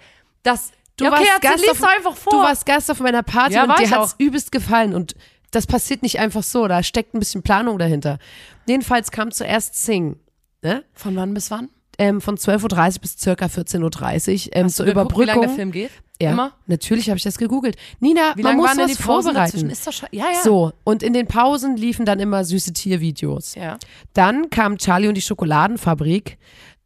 dass. 0.44 0.72
Du 0.98 1.04
ja, 1.06 1.12
okay, 1.14 1.26
warst 1.26 1.42
Gast 1.42 1.70
auf- 1.70 1.84
einfach 1.90 2.16
vor. 2.16 2.32
Du 2.34 2.40
warst 2.40 2.66
Gast 2.66 2.90
auf 2.92 3.00
meiner 3.00 3.24
Party 3.24 3.54
Ja, 3.56 3.64
und 3.64 3.80
dir 3.80 3.90
hat's 3.92 4.14
auch. 4.14 4.20
übelst 4.20 4.52
gefallen 4.52 4.94
und 4.94 5.14
das 5.56 5.68
passiert 5.68 6.02
nicht 6.04 6.20
einfach 6.20 6.44
so, 6.44 6.68
da 6.68 6.84
steckt 6.84 7.14
ein 7.14 7.20
bisschen 7.20 7.42
Planung 7.44 7.78
dahinter. 7.80 8.20
Jedenfalls 8.68 9.12
kam 9.12 9.32
zuerst 9.32 9.76
Sing, 9.84 10.18
ne? 10.62 10.84
Von 10.94 11.16
wann 11.16 11.34
bis 11.34 11.52
wann? 11.52 11.70
Ähm, 11.98 12.20
von 12.20 12.36
12.30 12.38 12.96
Uhr 12.96 13.02
bis 13.02 13.18
circa 13.18 13.46
14.30 13.46 14.48
Uhr 14.50 14.56
ähm, 14.56 14.66
Hast 14.66 14.76
zur 14.76 14.86
Überbrückung. 14.86 15.22
Wie 15.22 15.26
lange 15.28 15.42
der 15.48 15.56
Film 15.56 15.72
geht? 15.72 15.92
ja, 16.22 16.32
Immer? 16.32 16.52
natürlich 16.68 17.10
habe 17.10 17.18
ich 17.18 17.24
das 17.24 17.38
gegoogelt. 17.38 17.78
Nina, 18.00 18.34
Wie 18.36 18.42
man 18.44 18.58
muss 18.58 18.68
waren 18.70 18.78
denn 18.78 18.90
was 18.90 18.98
die 18.98 19.04
Pausen 19.04 19.34
vorbereiten. 19.34 19.70
Ist 19.70 19.88
sche- 19.88 20.08
ja, 20.12 20.26
ja. 20.34 20.42
So, 20.44 20.74
und 20.84 21.04
in 21.04 21.14
den 21.14 21.28
Pausen 21.28 21.78
liefen 21.78 22.06
dann 22.06 22.20
immer 22.20 22.44
süße 22.44 22.74
Tiervideos. 22.74 23.56
Ja. 23.56 23.78
Dann 24.14 24.50
kam 24.50 24.78
Charlie 24.78 25.08
und 25.08 25.16
die 25.16 25.22
Schokoladenfabrik. 25.22 26.38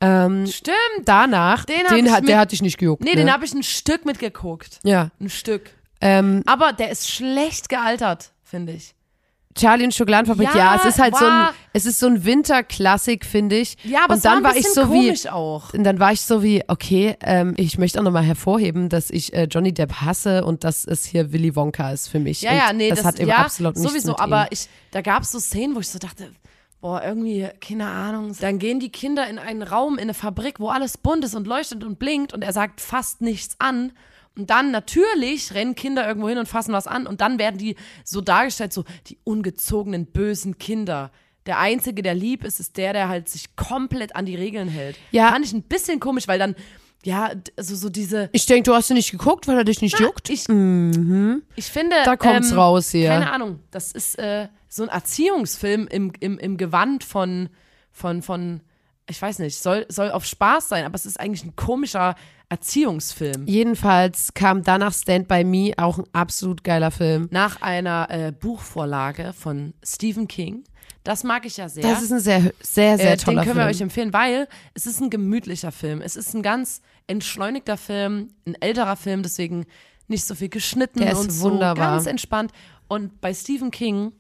Ähm, 0.02 0.48
Stimmt. 0.48 0.76
danach, 1.06 1.66
Den 1.66 1.78
den, 1.90 2.06
ich 2.06 2.12
hat, 2.12 2.28
der 2.28 2.38
hat 2.40 2.52
dich 2.52 2.62
nicht 2.62 2.78
gejuckt. 2.78 3.04
Nee, 3.04 3.12
ne? 3.12 3.18
den 3.18 3.34
habe 3.34 3.44
ich 3.46 3.54
ein 3.54 3.64
Stück 3.64 4.06
mitgeguckt. 4.06 4.80
Ja. 4.84 5.10
Ein 5.20 5.30
Stück. 5.30 5.72
Ähm, 6.02 6.44
Aber 6.46 6.72
der 6.72 6.90
ist 6.92 7.10
schlecht 7.12 7.68
gealtert, 7.68 8.32
finde 8.50 8.74
ich. 8.74 8.96
Charlie 9.56 9.84
und 9.84 9.94
Schokoladenfabrik, 9.94 10.50
ja, 10.54 10.58
Ja, 10.58 10.76
es 10.76 10.86
ist 10.86 11.00
halt 11.00 11.16
so 11.18 11.26
ein, 11.26 11.50
es 11.74 11.86
ist 11.86 12.00
so 12.00 12.08
ein 12.08 12.24
Winterklassik, 12.24 13.26
finde 13.26 13.58
ich. 13.58 13.78
Ja, 13.84 14.04
aber 14.04 14.14
und 14.14 14.20
es 14.20 14.24
war 14.24 14.36
dann 14.36 14.46
ein 14.46 14.52
war 14.52 14.56
ich 14.56 14.68
so 14.68 14.92
wie, 14.92 15.30
auch. 15.30 15.74
und 15.74 15.84
dann 15.84 16.00
war 16.00 16.12
ich 16.12 16.22
so 16.22 16.44
wie, 16.44 16.64
okay, 16.68 17.18
ähm, 17.22 17.56
ich 17.58 17.78
möchte 17.78 18.00
auch 18.00 18.04
nochmal 18.04 18.24
hervorheben, 18.24 18.90
dass 18.90 19.10
ich 19.10 19.34
äh, 19.34 19.46
Johnny 19.46 19.74
Depp 19.74 20.02
hasse 20.02 20.46
und 20.46 20.64
dass 20.64 20.86
es 20.86 21.04
hier 21.04 21.34
Willy 21.34 21.56
Wonka 21.56 21.92
ist 21.92 22.10
für 22.10 22.20
mich. 22.20 22.42
Ja, 22.42 22.52
und 22.52 22.58
ja, 22.58 22.74
nee, 22.74 22.90
das, 22.90 23.00
das, 23.00 23.08
hat 23.08 23.20
eben 23.20 23.30
ja, 23.30 23.38
absolut 23.38 23.76
nichts 23.76 23.92
sowieso, 23.92 24.12
mit 24.12 24.20
aber 24.20 24.44
ihm. 24.44 24.50
ich, 24.52 24.68
da 24.92 25.02
gab 25.02 25.24
es 25.24 25.32
so 25.32 25.40
Szenen, 25.40 25.76
wo 25.76 25.80
ich 25.80 25.90
so 25.90 26.00
dachte, 26.00 26.32
boah, 26.80 27.04
irgendwie, 27.04 27.48
keine 27.60 27.88
Ahnung. 27.88 28.36
Dann 28.40 28.60
gehen 28.60 28.80
die 28.80 28.92
Kinder 28.92 29.28
in 29.28 29.40
einen 29.40 29.64
Raum, 29.64 29.96
in 29.96 30.04
eine 30.04 30.14
Fabrik, 30.14 30.60
wo 30.60 30.70
alles 30.70 30.98
bunt 30.98 31.26
ist 31.26 31.36
und 31.36 31.48
leuchtet 31.48 31.84
und 31.84 32.00
blinkt 32.00 32.34
und 32.34 32.44
er 32.44 32.54
sagt 32.54 32.82
fast 32.82 33.22
nichts 33.22 33.56
an. 33.60 33.92
Und 34.40 34.50
dann 34.50 34.72
natürlich 34.72 35.54
rennen 35.54 35.76
Kinder 35.76 36.08
irgendwo 36.08 36.30
hin 36.30 36.38
und 36.38 36.48
fassen 36.48 36.72
was 36.72 36.88
an 36.88 37.08
und 37.08 37.20
dann 37.20 37.40
werden 37.40 37.58
die 37.58 37.76
so 38.06 38.22
dargestellt, 38.22 38.72
so 38.72 38.86
die 39.08 39.18
ungezogenen, 39.26 40.06
bösen 40.06 40.58
Kinder. 40.58 41.12
Der 41.46 41.60
Einzige, 41.60 42.02
der 42.02 42.16
lieb 42.16 42.46
ist, 42.46 42.62
ist 42.62 42.78
der, 42.78 42.94
der 42.94 43.10
halt 43.10 43.28
sich 43.28 43.58
komplett 43.58 44.16
an 44.16 44.26
die 44.26 44.36
Regeln 44.36 44.70
hält. 44.70 44.96
Ja. 45.12 45.32
Fand 45.32 45.46
ich 45.46 45.52
ein 45.52 45.64
bisschen 45.64 46.00
komisch, 46.00 46.30
weil 46.30 46.40
dann, 46.40 46.56
ja, 47.04 47.32
also 47.58 47.76
so 47.76 47.90
diese, 47.90 48.30
Ich 48.32 48.46
denke, 48.46 48.70
du 48.70 48.74
hast 48.74 48.90
ihn 48.90 48.96
nicht 48.96 49.12
geguckt, 49.12 49.46
weil 49.50 49.58
er 49.58 49.66
dich 49.66 49.82
nicht 49.82 50.00
juckt. 50.00 50.30
ich, 50.30 50.48
ich 50.48 51.66
finde. 51.66 51.98
Da 52.06 52.16
kommt's 52.16 52.56
raus 52.56 52.92
hier. 52.92 53.10
Keine 53.10 53.34
Ahnung. 53.34 53.60
Das 53.72 53.92
ist 53.92 54.18
äh, 54.20 54.48
so 54.70 54.84
ein 54.84 54.90
Erziehungsfilm 54.90 55.86
im, 55.88 56.14
im, 56.22 56.40
im 56.40 56.56
Gewand 56.56 57.04
von, 57.04 57.50
von, 57.92 58.22
von, 58.22 58.62
ich 59.10 59.22
weiß 59.22 59.40
nicht, 59.40 59.58
soll, 59.58 59.86
soll 59.90 60.12
auf 60.12 60.24
Spaß 60.24 60.70
sein, 60.70 60.86
aber 60.86 60.96
es 60.96 61.06
ist 61.06 61.20
eigentlich 61.20 61.44
ein 61.44 61.58
komischer 61.58 62.16
Erziehungsfilm. 62.50 63.46
Jedenfalls 63.48 64.34
kam 64.34 64.64
danach 64.64 64.94
Stand 64.94 65.28
By 65.28 65.44
Me, 65.44 65.74
auch 65.78 66.00
ein 66.00 66.06
absolut 66.14 66.64
geiler 66.64 66.92
Film. 66.92 67.28
Nach 67.32 67.62
einer 67.62 68.08
äh, 68.10 68.32
Buchvorlage 68.32 69.34
von 69.34 69.74
Stephen 69.84 70.28
King. 70.28 70.64
Das 71.04 71.24
mag 71.24 71.46
ich 71.46 71.58
ja 71.58 71.70
sehr. 71.70 71.84
Das 71.84 72.02
ist 72.02 72.12
ein 72.12 72.20
sehr, 72.20 72.52
sehr, 72.62 72.98
sehr 72.98 73.14
äh, 73.14 73.18
toller 73.18 73.42
den 73.42 73.46
können 73.46 73.58
wir 73.58 73.64
Film. 73.64 73.76
euch 73.76 73.82
empfehlen, 73.82 74.14
weil 74.14 74.48
es 74.74 74.86
ist 74.86 75.00
ein 75.00 75.10
gemütlicher 75.10 75.72
Film. 75.72 76.02
Es 76.02 76.16
ist 76.16 76.34
ein 76.34 76.42
ganz 76.42 76.82
entschleunigter 77.08 77.78
Film, 77.78 78.30
ein 78.46 78.56
älterer 78.60 78.96
Film, 78.96 79.24
deswegen 79.24 79.66
nicht 80.08 80.26
so 80.26 80.36
viel 80.36 80.50
geschnitten 80.50 81.00
Der 81.00 81.14
ist 81.14 81.20
und 81.20 81.30
so 81.32 81.52
wunderbar. 81.52 81.92
ganz 81.92 82.06
entspannt. 82.06 82.52
Und 82.88 83.22
bei 83.22 83.34
Stephen 83.34 83.72
King, 83.72 84.12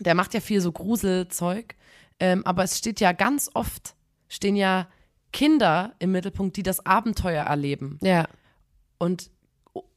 der 0.00 0.14
macht 0.14 0.34
ja 0.34 0.40
viel 0.40 0.60
so 0.60 0.72
Gruselzeug, 0.72 1.76
ähm, 2.20 2.44
aber 2.44 2.64
es 2.64 2.76
steht 2.78 3.00
ja 3.00 3.12
ganz 3.12 3.50
oft, 3.54 3.94
stehen 4.28 4.56
ja 4.56 4.88
Kinder 5.34 5.92
im 5.98 6.12
Mittelpunkt, 6.12 6.56
die 6.56 6.62
das 6.62 6.86
Abenteuer 6.86 7.44
erleben. 7.44 7.98
ja. 8.02 8.26
Und 8.98 9.30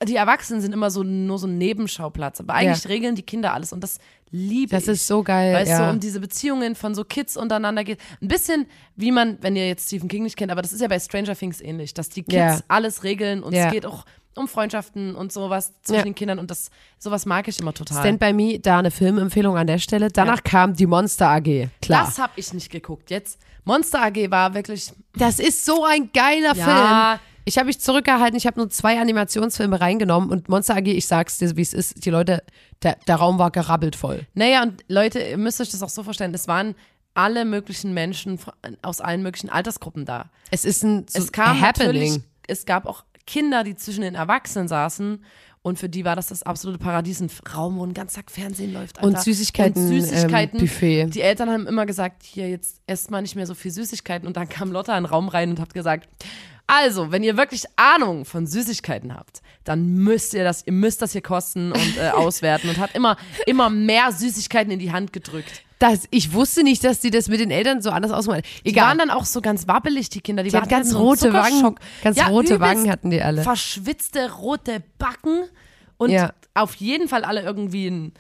die 0.04 0.16
Erwachsenen 0.16 0.60
sind 0.60 0.74
immer 0.74 0.90
so 0.90 1.04
nur 1.04 1.38
so 1.38 1.46
ein 1.46 1.60
Nebenschauplatz, 1.60 2.40
aber 2.40 2.56
eigentlich 2.56 2.88
regeln 2.88 3.14
die 3.14 3.22
Kinder 3.22 3.54
alles 3.54 3.72
und 3.72 3.82
das 3.84 4.00
liebe 4.32 4.72
Das 4.72 4.86
ich. 4.86 4.90
ist 4.90 5.06
so 5.06 5.22
geil. 5.22 5.54
Weil 5.54 5.64
es 5.64 5.70
ja. 5.70 5.86
so 5.86 5.94
um 5.94 6.00
diese 6.00 6.20
Beziehungen 6.20 6.74
von 6.74 6.96
so 6.96 7.04
Kids 7.06 7.38
untereinander 7.38 7.84
geht. 7.84 8.00
Ein 8.20 8.28
bisschen 8.28 8.66
wie 8.96 9.12
man, 9.12 9.38
wenn 9.42 9.56
ihr 9.56 9.68
jetzt 9.68 9.86
Stephen 9.86 10.10
King 10.10 10.24
nicht 10.24 10.36
kennt, 10.36 10.52
aber 10.52 10.64
das 10.64 10.74
ist 10.74 10.82
ja 10.82 10.88
bei 10.88 11.00
Stranger 11.00 11.36
Things 11.36 11.62
ähnlich, 11.62 11.94
dass 11.94 12.10
die 12.10 12.24
Kids 12.24 12.34
Ja. 12.34 12.60
alles 12.68 13.04
regeln 13.04 13.44
und 13.44 13.54
Ja. 13.54 13.68
es 13.68 13.72
geht 13.72 13.86
auch 13.86 14.04
um 14.38 14.48
Freundschaften 14.48 15.16
und 15.16 15.32
sowas 15.32 15.74
zwischen 15.82 15.98
Ja. 16.00 16.04
den 16.04 16.16
Kindern 16.16 16.40
und 16.40 16.50
das 16.52 16.70
sowas 17.00 17.26
mag 17.26 17.48
ich 17.48 17.60
immer 17.60 17.74
total. 17.74 18.00
Stand 18.00 18.20
By 18.20 18.34
Me, 18.34 18.60
da 18.60 18.80
eine 18.80 18.92
Filmempfehlung 18.92 19.58
an 19.58 19.68
der 19.68 19.78
Stelle. 19.80 20.10
Danach 20.10 20.44
kam 20.44 20.74
die 20.76 20.86
Monster 20.86 21.30
AG. 21.30 21.70
Klar. 21.82 22.06
das 22.06 22.18
habe 22.20 22.34
ich 22.36 22.54
nicht 22.54 22.70
geguckt. 22.72 23.10
Jetzt 23.10 23.40
Monster 23.66 24.02
AG 24.04 24.30
war 24.32 24.54
wirklich 24.54 24.92
Das 25.18 25.40
ist 25.40 25.66
so 25.66 25.84
ein 25.84 26.10
geiler 26.14 26.56
Ja. 26.56 27.18
Film. 27.20 27.20
Ich 27.46 27.58
habe 27.58 27.68
mich 27.68 27.80
zurückgehalten, 27.80 28.36
ich 28.38 28.46
habe 28.46 28.60
nur 28.60 28.70
zwei 28.70 29.00
Animationsfilme 29.00 29.80
reingenommen 29.80 30.30
und 30.30 30.50
Monster 30.50 30.76
AG, 30.76 30.88
ich 30.88 31.08
sag's 31.08 31.38
dir, 31.38 31.56
wie 31.56 31.62
es 31.62 31.74
ist, 31.74 32.04
die 32.06 32.10
Leute, 32.10 32.44
der, 32.84 32.98
der 33.08 33.16
Raum 33.16 33.40
war 33.40 33.52
gerabbelt 33.52 33.96
voll. 33.96 34.28
Naja, 34.34 34.64
und 34.64 34.84
Leute, 34.90 35.20
ihr 35.20 35.38
müsst 35.38 35.62
euch 35.62 35.70
das 35.70 35.82
auch 35.82 35.88
so 35.90 36.04
vorstellen, 36.04 36.34
es 36.34 36.50
waren 36.50 36.76
alle 37.14 37.46
möglichen 37.46 37.94
Menschen 37.94 38.38
aus 38.82 39.00
allen 39.00 39.24
möglichen 39.24 39.50
Altersgruppen 39.50 40.04
da. 40.06 40.30
Es 40.52 40.66
ist 40.66 40.84
ein 40.84 41.06
so 41.10 41.20
es 41.20 41.32
kam 41.32 41.60
Happening. 41.62 42.22
es 42.48 42.66
gab 42.66 42.86
auch 42.86 43.04
Kinder, 43.28 43.64
die 43.64 43.76
zwischen 43.76 44.02
den 44.02 44.16
Erwachsenen 44.16 44.68
saßen 44.68 45.24
und 45.62 45.78
für 45.78 45.90
die 45.90 46.06
war 46.06 46.16
das 46.16 46.28
das 46.28 46.44
absolute 46.44 46.80
Paradies, 46.80 47.20
ein 47.20 47.30
Raum, 47.54 47.78
wo 47.78 47.86
ein 47.86 47.94
ganzer 47.94 48.22
Tag 48.22 48.32
Fernsehen 48.32 48.72
läuft. 48.74 49.00
Und 49.04 49.16
Alter. 49.16 49.22
Süßigkeiten, 49.22 49.82
und 49.84 49.90
Süßigkeiten. 49.90 50.60
ähm, 50.60 50.66
Buffet. 50.66 51.06
Die 51.08 51.22
Eltern 51.22 51.50
haben 51.50 51.68
immer 51.68 51.86
gesagt, 51.86 52.24
hier 52.24 52.50
jetzt 52.50 52.82
esst 52.88 53.12
mal 53.12 53.22
nicht 53.22 53.36
mehr 53.36 53.46
so 53.46 53.54
viel 53.54 53.72
Süßigkeiten 53.72 54.28
und 54.28 54.38
dann 54.38 54.48
kam 54.48 54.72
Lotta 54.72 54.98
in 54.98 55.04
den 55.04 55.10
Raum 55.10 55.28
rein 55.28 55.50
und 55.50 55.60
hat 55.60 55.74
gesagt, 55.74 56.08
also, 56.68 57.12
wenn 57.12 57.24
ihr 57.24 57.38
wirklich 57.38 57.64
Ahnung 57.78 58.26
von 58.26 58.46
Süßigkeiten 58.46 59.16
habt, 59.16 59.42
dann 59.64 59.96
müsst 59.96 60.34
ihr 60.34 60.44
das, 60.44 60.66
ihr 60.68 60.74
müsst 60.74 61.02
das 61.02 61.14
hier 61.14 61.22
kosten 61.22 61.72
und 61.72 61.98
äh, 61.98 62.10
auswerten 62.14 62.70
und 62.70 62.78
hat 62.78 62.94
immer, 62.96 63.18
immer 63.46 63.70
mehr 63.70 64.12
Süßigkeiten 64.12 64.72
in 64.72 64.80
die 64.80 64.92
Hand 64.92 65.14
gedrückt. 65.14 65.64
Das, 65.80 66.06
ich 66.10 66.34
wusste 66.34 66.64
nicht, 66.64 66.84
dass 66.84 67.00
die 67.00 67.12
das 67.12 67.28
mit 67.28 67.40
den 67.40 67.52
Eltern 67.52 67.82
so 67.82 67.92
anders 67.92 68.12
ausmachen. 68.12 68.42
Die 68.66 68.70
Egal. 68.70 68.88
waren 68.88 68.98
dann 68.98 69.10
auch 69.12 69.26
so 69.26 69.42
ganz 69.42 69.68
wabbelig, 69.68 70.10
die 70.10 70.22
Kinder. 70.22 70.42
Die, 70.44 70.50
Die 70.50 70.54
waren 70.54 70.64
hatten 70.64 70.72
ganz 70.72 70.90
so 70.90 70.98
rote 70.98 71.34
Wangen. 71.34 71.76
Ganz 72.04 72.18
ja, 72.18 72.28
rote 72.28 72.60
Wangen 72.60 72.90
hatten 72.90 73.12
die 73.12 73.22
alle. 73.22 73.44
Verschwitzte 73.44 74.32
rote 74.34 74.82
Backen 74.98 75.44
und 75.98 76.10
Ja. 76.10 76.34
auf 76.56 76.76
jeden 76.76 77.08
Fall 77.08 77.24
alle 77.24 77.42
irgendwie 77.44 77.88
ein, 77.88 78.14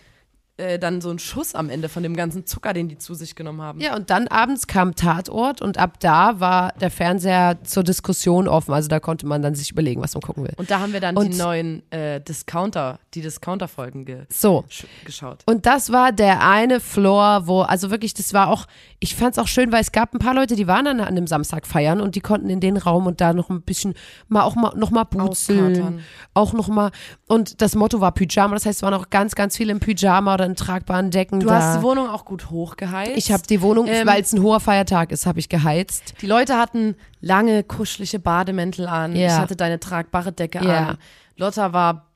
äh, 0.58 0.80
dann 0.80 1.02
so 1.02 1.10
ein 1.12 1.20
Schuss 1.20 1.54
am 1.56 1.70
Ende 1.70 1.88
von 1.90 2.04
dem 2.04 2.16
ganzen 2.16 2.46
Zucker, 2.46 2.74
den 2.74 2.90
die 2.90 2.98
zu 2.98 3.14
sich 3.14 3.36
genommen 3.36 3.62
haben. 3.62 3.80
Ja, 3.80 3.96
und 3.96 4.10
dann 4.10 4.28
abends 4.28 4.66
kam 4.68 4.96
Tatort 4.96 5.62
und 5.62 5.78
ab 5.78 6.00
da 6.00 6.40
war 6.40 6.74
der 6.82 6.90
Fernseher 6.92 7.58
zur 7.64 7.84
Diskussion 7.84 8.48
offen. 8.48 8.74
Also 8.74 8.88
da 8.90 9.00
konnte 9.00 9.26
man 9.28 9.42
dann 9.42 9.54
sich 9.56 9.72
überlegen, 9.72 10.02
was 10.02 10.14
man 10.16 10.22
gucken 10.22 10.44
will. 10.44 10.54
Und 10.58 10.72
da 10.72 10.80
haben 10.80 10.94
wir 10.94 11.00
dann 11.00 11.16
Und- 11.16 11.34
die 11.34 11.38
neuen 11.38 11.84
äh, 11.92 12.20
Discounter, 12.22 13.00
die 13.14 13.22
Discounter-Folgen 13.22 14.06
ge 14.06 14.26
So. 14.32 14.66
sch- 14.70 14.86
geschaut. 15.06 15.44
Und 15.46 15.66
das 15.66 15.92
war 15.92 16.12
der 16.12 16.44
eine 16.48 16.80
Floor, 16.80 17.48
wo, 17.48 17.62
also 17.62 17.92
wirklich, 17.92 18.14
das 18.16 18.34
war 18.34 18.48
auch, 18.50 18.66
ich 19.00 19.16
fand's 19.16 19.38
auch 19.38 19.48
schön, 19.48 19.72
weil 19.72 19.82
es 19.82 19.92
gab 19.92 20.14
ein 20.14 20.20
paar 20.20 20.34
Leute, 20.34 20.56
die 20.56 20.68
waren 20.68 20.86
dann 20.86 21.00
an 21.02 21.16
dem 21.16 21.28
Samstag 21.28 21.68
feiern 21.68 22.02
und 22.02 22.16
die 22.16 22.22
konnten 22.22 22.50
in 22.50 22.60
den 22.60 22.78
Raum 22.78 23.06
und 23.06 23.22
da 23.22 23.34
noch 23.34 23.50
ein 23.52 23.62
bisschen, 23.62 23.94
mal 24.28 24.42
auch 24.44 24.56
mal, 24.56 24.74
noch 24.76 24.90
mal. 24.92 25.06
Auskatern. 25.18 26.00
Auch 26.34 26.54
noch 26.54 26.68
mal, 26.68 26.92
und 27.28 27.62
das 27.62 27.76
Motto 27.76 28.02
war 28.02 28.12
Pyjama, 28.12 28.54
das 28.56 28.66
heißt, 28.66 28.80
es 28.80 28.84
waren 28.84 28.94
auch 28.94 29.10
ganz, 29.10 29.36
ganz 29.36 29.56
viele 29.56 29.72
im 29.72 29.80
Pyjama 29.80 30.34
oder 30.34 30.47
in 30.48 30.56
tragbaren 30.56 31.12
Decken 31.12 31.40
Du 31.42 31.48
da. 31.48 31.56
hast 31.62 31.78
die 31.78 31.84
Wohnung 31.84 32.10
auch 32.10 32.26
gut 32.26 32.50
hochgeheizt. 32.50 33.16
ich 33.16 33.32
habe 33.32 33.44
die 33.48 33.62
Wohnung, 33.62 33.86
Ähm, 33.88 34.08
weil 34.08 34.22
es 34.22 34.34
ein 34.34 34.42
hoher 34.42 34.60
Feiertag 34.60 35.12
ist, 35.12 35.26
habe 35.28 35.40
ich 35.40 35.48
geheizt. 35.50 36.16
Die 36.22 36.26
Leute 36.26 36.58
hatten 36.58 36.96
lange, 37.22 37.64
kuschelige 37.64 38.18
Bademäntel 38.20 38.88
an. 38.88 39.16
Ja. 39.16 39.28
Ich 39.28 39.34
hatte 39.34 39.56
deine 39.56 39.80
tragbare 39.80 40.32
Decke 40.32 40.66
Ja. 40.66 40.88
an. 40.90 40.98
Lotta 41.36 41.72
war, 41.74 42.08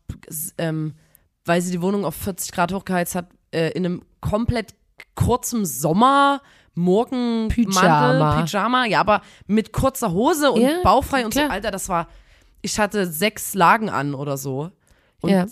ähm, 0.57 0.95
weil 1.45 1.61
sie 1.61 1.71
die 1.71 1.81
Wohnung 1.81 2.05
auf 2.05 2.15
40 2.15 2.51
Grad 2.51 2.73
hochgeheizt 2.73 3.13
hat, 3.15 3.27
äh, 3.53 3.69
in 3.71 3.85
einem 3.85 4.01
komplett 4.19 4.73
kurzen 5.15 5.65
Sommer. 5.65 6.41
Morgenmantel, 6.73 7.65
Pyjama. 7.65 8.41
Pyjama, 8.43 8.85
ja, 8.85 8.99
aber 9.01 9.21
mit 9.47 9.73
kurzer 9.73 10.11
Hose 10.11 10.51
und 10.51 10.61
Ja, 10.61 10.69
bauchfrei 10.83 11.25
und 11.25 11.31
klar. 11.31 11.47
so. 11.47 11.51
Alter, 11.51 11.71
das 11.71 11.89
war, 11.89 12.07
ich 12.61 12.79
hatte 12.79 13.07
sechs 13.07 13.53
Lagen 13.55 13.89
an 13.89 14.13
oder 14.13 14.37
so. 14.37 14.71
Und 15.21 15.29
ja. 15.31 15.45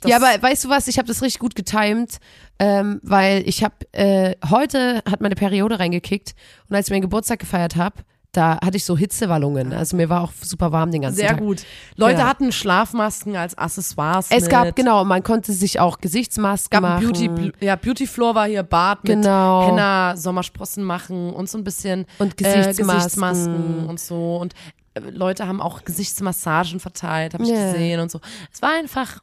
Das- 0.00 0.10
ja, 0.10 0.16
aber 0.16 0.42
weißt 0.42 0.64
du 0.64 0.68
was? 0.68 0.88
Ich 0.88 0.98
habe 0.98 1.08
das 1.08 1.22
richtig 1.22 1.38
gut 1.40 1.54
getimt, 1.54 2.18
ähm, 2.58 3.00
weil 3.02 3.42
ich 3.48 3.64
habe 3.64 3.74
äh, 3.92 4.34
heute 4.50 5.02
hat 5.10 5.20
meine 5.20 5.34
Periode 5.34 5.78
reingekickt 5.78 6.34
und 6.68 6.76
als 6.76 6.86
ich 6.88 6.90
meinen 6.92 7.02
Geburtstag 7.02 7.38
gefeiert 7.38 7.76
habe, 7.76 7.96
da 8.32 8.58
hatte 8.64 8.76
ich 8.76 8.84
so 8.84 8.96
Hitzewallungen. 8.96 9.72
Also 9.72 9.96
mir 9.96 10.08
war 10.08 10.20
auch 10.22 10.30
super 10.40 10.70
warm 10.70 10.92
den 10.92 11.02
ganzen 11.02 11.16
Sehr 11.16 11.30
Tag. 11.30 11.38
gut. 11.40 11.64
Leute 11.96 12.20
Ja. 12.20 12.28
hatten 12.28 12.52
Schlafmasken 12.52 13.34
als 13.34 13.58
Accessoires. 13.58 14.28
Es 14.30 14.42
mit. 14.42 14.50
gab 14.52 14.76
genau, 14.76 15.04
man 15.04 15.24
konnte 15.24 15.52
sich 15.52 15.80
auch 15.80 15.98
Gesichtsmasken 15.98 16.70
gab 16.70 16.82
machen. 16.82 17.06
Beauty, 17.10 17.52
ja, 17.60 17.74
Beauty 17.74 18.06
Floor 18.06 18.36
war 18.36 18.46
hier 18.46 18.62
Bad 18.62 19.02
mit 19.02 19.14
Genau. 19.22 19.66
Henna, 19.66 20.16
Sommersprossen 20.16 20.84
machen 20.84 21.32
und 21.32 21.48
so 21.50 21.58
ein 21.58 21.64
bisschen 21.64 22.06
Und 22.20 22.40
äh, 22.40 22.44
Gesichtsmasken. 22.44 22.86
Gesichtsmasken 22.98 23.86
und 23.88 23.98
so. 23.98 24.36
Und 24.36 24.54
äh, 24.94 25.00
Leute 25.10 25.48
haben 25.48 25.60
auch 25.60 25.82
Gesichtsmassagen 25.84 26.78
verteilt, 26.78 27.34
habe 27.34 27.42
ich 27.42 27.50
Ja. 27.50 27.72
gesehen 27.72 27.98
und 27.98 28.12
so. 28.12 28.20
Es 28.52 28.62
war 28.62 28.70
einfach, 28.78 29.18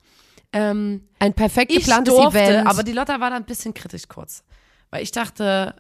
ähm, 0.62 1.08
Ein 1.20 1.34
perfekt 1.34 1.72
ich 1.72 1.80
geplantes 1.80 2.14
durfte, 2.14 2.40
Event. 2.40 2.68
aber 2.68 2.84
die 2.84 2.92
Lotta 2.94 3.20
war 3.20 3.30
da 3.30 3.36
ein 3.36 3.46
bisschen 3.46 3.74
kritisch 3.74 4.08
kurz. 4.08 4.44
Weil 4.90 5.04
ich 5.04 5.12
dachte, 5.12 5.76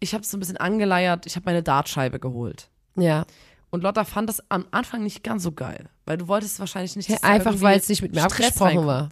ich 0.00 0.14
habe 0.14 0.22
es 0.22 0.30
so 0.30 0.36
ein 0.36 0.40
bisschen 0.40 0.56
angeleiert, 0.56 1.26
ich 1.26 1.36
habe 1.36 1.44
meine 1.46 1.62
Dartscheibe 1.62 2.18
geholt. 2.18 2.68
ja. 2.96 3.24
Und 3.70 3.82
Lotta 3.82 4.04
fand 4.04 4.28
das 4.28 4.40
am 4.50 4.66
Anfang 4.70 5.02
nicht 5.02 5.24
ganz 5.24 5.42
so 5.42 5.50
geil, 5.50 5.88
weil 6.06 6.16
du 6.16 6.28
wolltest 6.28 6.60
wahrscheinlich 6.60 6.94
nicht, 6.94 7.08
ja 7.08 7.16
einfach 7.22 7.60
weil 7.60 7.76
es 7.76 7.88
nicht 7.88 8.02
mit 8.02 8.14
mir 8.14 8.20
Stress 8.20 8.52
abgesprochen 8.56 8.86
war. 8.86 9.08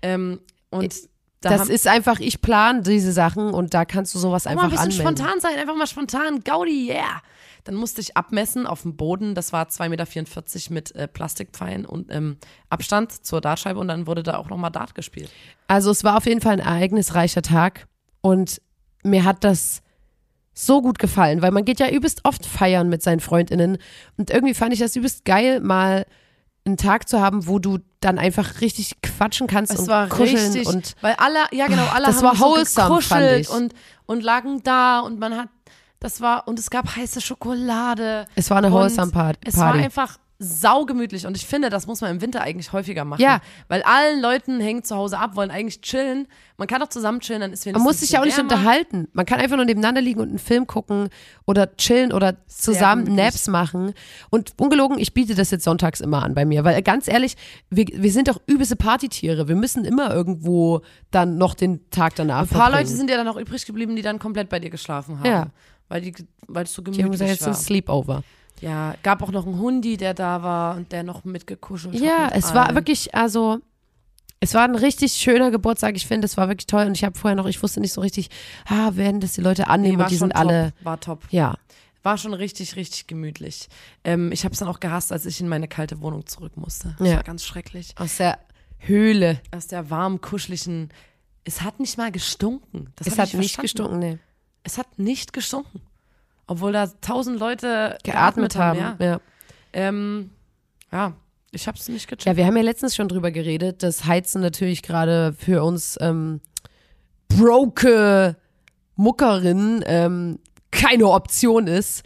Ähm, 0.00 0.40
und 0.70 0.94
da 1.42 1.50
Das 1.50 1.68
ist 1.68 1.86
einfach, 1.86 2.18
ich 2.18 2.40
plane 2.40 2.80
diese 2.80 3.12
Sachen 3.12 3.52
und 3.52 3.74
da 3.74 3.84
kannst 3.84 4.14
du 4.14 4.18
sowas 4.18 4.46
Auch 4.46 4.54
mal 4.54 4.64
einfach 4.64 4.80
ein 4.80 4.88
bisschen 4.88 5.02
anmelden. 5.06 5.24
spontan 5.26 5.40
sein, 5.42 5.58
einfach 5.58 5.76
mal 5.76 5.86
spontan. 5.86 6.40
Gaudi, 6.42 6.88
yeah. 6.90 7.20
Dann 7.64 7.74
musste 7.74 8.00
ich 8.00 8.16
abmessen 8.16 8.66
auf 8.66 8.82
dem 8.82 8.96
Boden. 8.96 9.34
Das 9.34 9.52
war 9.52 9.66
2,44 9.66 9.88
Meter 9.88 10.74
mit 10.74 10.94
äh, 10.94 11.08
Plastikpfeilen 11.08 11.84
und 11.84 12.12
ähm, 12.12 12.36
Abstand 12.68 13.24
zur 13.24 13.40
Dartscheibe. 13.40 13.78
Und 13.78 13.88
dann 13.88 14.06
wurde 14.06 14.22
da 14.22 14.36
auch 14.36 14.48
nochmal 14.48 14.70
Dart 14.70 14.94
gespielt. 14.94 15.30
Also 15.68 15.90
es 15.90 16.04
war 16.04 16.16
auf 16.16 16.26
jeden 16.26 16.40
Fall 16.40 16.54
ein 16.54 16.58
ereignisreicher 16.60 17.42
Tag 17.42 17.86
und 18.20 18.60
mir 19.02 19.24
hat 19.24 19.44
das 19.44 19.82
so 20.52 20.82
gut 20.82 20.98
gefallen, 20.98 21.42
weil 21.42 21.52
man 21.52 21.64
geht 21.64 21.80
ja 21.80 21.88
übelst 21.88 22.24
oft 22.24 22.44
feiern 22.44 22.88
mit 22.88 23.02
seinen 23.02 23.20
Freundinnen 23.20 23.78
und 24.16 24.30
irgendwie 24.30 24.54
fand 24.54 24.72
ich 24.72 24.80
das 24.80 24.96
übelst 24.96 25.24
geil, 25.24 25.60
mal 25.60 26.04
einen 26.64 26.76
Tag 26.76 27.08
zu 27.08 27.20
haben, 27.20 27.46
wo 27.46 27.58
du 27.58 27.78
dann 28.00 28.18
einfach 28.18 28.60
richtig 28.60 29.00
quatschen 29.02 29.46
kannst 29.46 29.72
Es 29.72 29.80
und 29.80 29.88
war 29.88 30.08
kuscheln 30.08 30.52
richtig, 30.52 30.66
und 30.66 30.94
weil 31.00 31.14
alle, 31.14 31.38
ja 31.52 31.66
genau, 31.66 31.86
alle 31.86 32.06
das 32.06 32.16
haben 32.16 32.24
war 32.24 32.36
so 32.36 32.44
wholesome, 32.44 33.00
fand 33.00 33.20
gekuschelt 33.22 33.40
ich. 33.40 33.50
und 33.50 33.74
und 34.06 34.22
lagen 34.22 34.62
da 34.62 35.00
und 35.00 35.18
man 35.18 35.36
hat, 35.36 35.48
das 36.00 36.20
war 36.20 36.48
und 36.48 36.58
es 36.58 36.70
gab 36.70 36.96
heiße 36.96 37.20
Schokolade. 37.20 38.26
es 38.34 38.50
war 38.50 38.58
eine 38.58 38.72
wholesome 38.72 39.12
Party. 39.12 39.38
Es 39.44 39.56
war 39.58 39.74
einfach 39.74 40.18
saugemütlich 40.42 41.26
und 41.26 41.36
ich 41.36 41.46
finde, 41.46 41.68
das 41.68 41.86
muss 41.86 42.00
man 42.00 42.10
im 42.12 42.22
Winter 42.22 42.40
eigentlich 42.40 42.72
häufiger 42.72 43.04
machen. 43.04 43.20
Ja. 43.20 43.40
Weil 43.68 43.82
allen 43.82 44.22
Leuten 44.22 44.58
hängt 44.58 44.86
zu 44.86 44.96
Hause 44.96 45.18
ab, 45.18 45.36
wollen 45.36 45.50
eigentlich 45.50 45.82
chillen. 45.82 46.26
Man 46.56 46.66
kann 46.66 46.80
doch 46.80 46.88
zusammen 46.88 47.20
chillen, 47.20 47.42
dann 47.42 47.52
ist 47.52 47.66
wenigstens 47.66 47.74
Man 47.74 47.82
muss 47.82 48.00
sich 48.00 48.12
ja 48.12 48.20
auch 48.20 48.24
nicht 48.24 48.38
wärmer. 48.38 48.54
unterhalten. 48.54 49.08
Man 49.12 49.26
kann 49.26 49.38
einfach 49.38 49.56
nur 49.56 49.66
nebeneinander 49.66 50.00
liegen 50.00 50.20
und 50.20 50.30
einen 50.30 50.38
Film 50.38 50.66
gucken 50.66 51.10
oder 51.46 51.76
chillen 51.76 52.10
oder 52.10 52.36
zusammen. 52.46 53.14
Naps 53.14 53.48
machen. 53.48 53.92
Und 54.30 54.54
ungelogen, 54.58 54.98
ich 54.98 55.12
biete 55.12 55.34
das 55.34 55.50
jetzt 55.50 55.64
sonntags 55.64 56.00
immer 56.00 56.22
an 56.22 56.34
bei 56.34 56.46
mir, 56.46 56.64
weil 56.64 56.80
ganz 56.80 57.06
ehrlich, 57.06 57.36
wir, 57.68 57.84
wir 57.92 58.10
sind 58.10 58.28
doch 58.28 58.40
übelste 58.46 58.76
Partytiere. 58.76 59.46
Wir 59.46 59.56
müssen 59.56 59.84
immer 59.84 60.10
irgendwo 60.10 60.80
dann 61.10 61.36
noch 61.36 61.52
den 61.52 61.90
Tag 61.90 62.14
danach 62.14 62.42
Ein 62.44 62.48
paar 62.48 62.60
verbringen. 62.62 62.86
Leute 62.86 62.96
sind 62.96 63.10
ja 63.10 63.18
dann 63.18 63.28
auch 63.28 63.36
übrig 63.36 63.66
geblieben, 63.66 63.94
die 63.94 64.00
dann 64.02 64.18
komplett 64.18 64.48
bei 64.48 64.58
dir 64.58 64.70
geschlafen 64.70 65.18
haben. 65.18 65.26
Ja. 65.26 65.46
Weil, 65.90 66.00
die, 66.00 66.14
weil 66.46 66.64
es 66.64 66.72
so 66.72 66.80
Die 66.80 66.90
haben 66.92 66.96
gemütlich 67.10 67.10
gesagt, 67.12 67.30
jetzt 67.32 67.40
war. 67.42 67.48
ein 67.48 67.54
Sleepover. 67.54 68.22
Ja, 68.62 68.94
gab 69.02 69.22
auch 69.22 69.30
noch 69.32 69.46
einen 69.46 69.58
Hundi, 69.58 69.96
der 69.98 70.14
da 70.14 70.42
war 70.42 70.76
und 70.76 70.90
der 70.92 71.02
noch 71.02 71.24
mitgekuschelt 71.24 71.94
hat. 71.94 72.00
Ja, 72.02 72.26
mit 72.26 72.36
es 72.36 72.54
war 72.54 72.66
allen. 72.66 72.76
wirklich, 72.76 73.14
also, 73.14 73.58
es 74.38 74.54
war 74.54 74.62
ein 74.64 74.74
richtig 74.74 75.12
schöner 75.14 75.50
Geburtstag. 75.50 75.96
Ich 75.96 76.06
finde, 76.06 76.24
es 76.26 76.36
war 76.36 76.48
wirklich 76.48 76.66
toll. 76.66 76.86
Und 76.86 76.96
ich 76.96 77.04
habe 77.04 77.18
vorher 77.18 77.34
noch, 77.36 77.46
ich 77.46 77.62
wusste 77.62 77.80
nicht 77.80 77.92
so 77.92 78.00
richtig, 78.00 78.30
ah, 78.66 78.92
werden 78.94 79.20
das 79.20 79.32
die 79.32 79.40
Leute 79.42 79.66
annehmen 79.68 79.94
Nee, 79.94 79.98
war 79.98 80.06
und 80.06 80.10
die 80.12 80.16
sind 80.16 80.34
alle, 80.36 80.72
top, 80.76 80.84
war 80.84 81.00
top. 81.00 81.24
ja. 81.30 81.54
War 82.02 82.16
schon 82.16 82.32
richtig, 82.32 82.76
richtig 82.76 83.06
gemütlich. 83.08 83.68
Ähm, 84.04 84.32
ich 84.32 84.44
habe 84.44 84.54
es 84.54 84.58
dann 84.60 84.68
auch 84.68 84.80
gehasst, 84.80 85.12
als 85.12 85.26
ich 85.26 85.38
in 85.40 85.48
meine 85.48 85.68
kalte 85.68 86.00
Wohnung 86.00 86.24
zurück 86.26 86.56
musste. 86.56 86.94
Das 86.98 87.08
Ja. 87.08 87.16
war 87.16 87.22
ganz 87.24 87.44
schrecklich. 87.44 87.92
Aus 87.98 88.16
der 88.16 88.38
Höhle. 88.78 89.40
Aus 89.54 89.66
der 89.66 89.90
warmen, 89.90 90.20
kuscheligen. 90.22 90.88
Es 91.44 91.60
hat 91.60 91.78
nicht 91.80 91.98
mal 91.98 92.10
gestunken. 92.10 92.90
Das 92.96 93.06
Es 93.06 93.18
hat 93.18 93.28
ich 93.28 93.34
nicht 93.34 93.54
verstanden. 93.56 94.00
gestunken, 94.00 94.14
nee. 94.14 94.18
Es 94.62 94.78
hat 94.78 94.98
nicht 94.98 95.32
gestunken. 95.32 95.80
Obwohl 96.46 96.72
da 96.72 96.86
tausend 97.00 97.38
Leute 97.38 97.96
Geatmet 98.02 98.56
haben. 98.56 98.78
Ja, 98.78 98.96
Ja. 98.98 99.20
ähm, 99.72 100.30
ja 100.90 101.14
ich 101.52 101.66
habe 101.66 101.78
es 101.78 101.88
nicht 101.88 102.06
gecheckt. 102.06 102.24
Ja, 102.24 102.36
wir 102.36 102.46
haben 102.46 102.56
ja 102.56 102.62
letztens 102.62 102.94
schon 102.94 103.08
drüber 103.08 103.30
geredet, 103.30 103.82
dass 103.82 104.04
Heizen 104.04 104.40
natürlich 104.40 104.82
gerade 104.82 105.32
für 105.32 105.64
uns 105.64 105.96
ähm, 106.00 106.40
broke 107.28 108.36
Muckerinnen 108.96 109.82
ähm, 109.86 110.38
keine 110.70 111.08
Option 111.08 111.66
ist. 111.66 112.04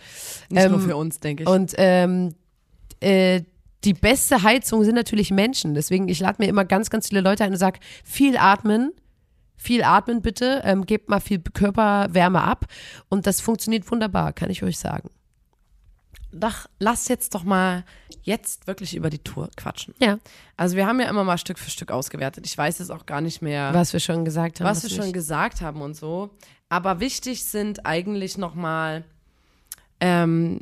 nicht 0.49 0.69
nur 0.69 0.79
ähm, 0.81 0.87
für 0.87 0.97
uns, 0.97 1.21
denke 1.21 1.43
ich. 1.43 1.49
Und 1.49 1.75
ähm, 1.77 2.35
äh, 3.01 3.43
die 3.85 3.95
beste 3.95 4.43
Heizung 4.43 4.83
sind 4.85 4.95
natürlich 4.95 5.31
Menschen. 5.31 5.75
Deswegen, 5.75 6.09
ich 6.09 6.21
lade 6.21 6.37
mir 6.43 6.49
immer 6.49 6.65
ganz, 6.65 6.89
ganz 6.89 7.09
viele 7.09 7.21
Leute 7.21 7.45
ein 7.45 7.53
und 7.53 7.59
sage, 7.59 7.81
viel 8.03 8.39
atmen, 8.39 8.93
viel 9.57 9.83
atmen 9.83 10.23
bitte, 10.23 10.63
ähm, 10.65 10.87
gebt 10.87 11.09
mal 11.09 11.21
viel 11.21 11.41
Körperwärme 11.41 12.43
ab. 12.43 12.67
Und 13.09 13.27
das 13.27 13.41
funktioniert 13.41 13.91
wunderbar, 13.91 14.33
kann 14.33 14.51
ich 14.51 14.63
euch 14.63 14.79
sagen. 14.79 15.11
Doch, 16.33 16.67
lass 16.81 17.09
jetzt 17.09 17.35
doch 17.35 17.45
mal 17.45 17.85
jetzt 18.23 18.67
wirklich 18.67 18.97
über 18.97 19.09
die 19.11 19.21
Tour 19.21 19.51
quatschen. 19.57 19.95
Ja. 20.01 20.19
Also 20.57 20.77
wir 20.77 20.87
haben 20.87 20.99
ja 21.01 21.09
immer 21.09 21.23
mal 21.23 21.39
Stück 21.39 21.59
für 21.59 21.71
Stück 21.71 21.93
ausgewertet. 21.93 22.45
Ich 22.47 22.59
weiß 22.59 22.79
jetzt 22.79 22.91
auch 22.91 23.07
gar 23.07 23.21
nicht 23.21 23.41
mehr, 23.43 23.73
Was 23.73 23.93
wir 23.93 24.01
schon 24.01 24.25
gesagt 24.25 24.61
haben. 24.61 24.67
was 24.67 24.83
wir 24.83 24.91
schon 24.91 25.05
nicht. 25.05 25.15
gesagt 25.15 25.61
haben 25.61 25.81
und 25.81 25.95
so. 25.95 26.31
Aber 26.69 26.99
wichtig 26.99 27.45
sind 27.45 27.87
eigentlich 27.87 28.37
nochmal, 28.37 29.05
ähm, 30.01 30.61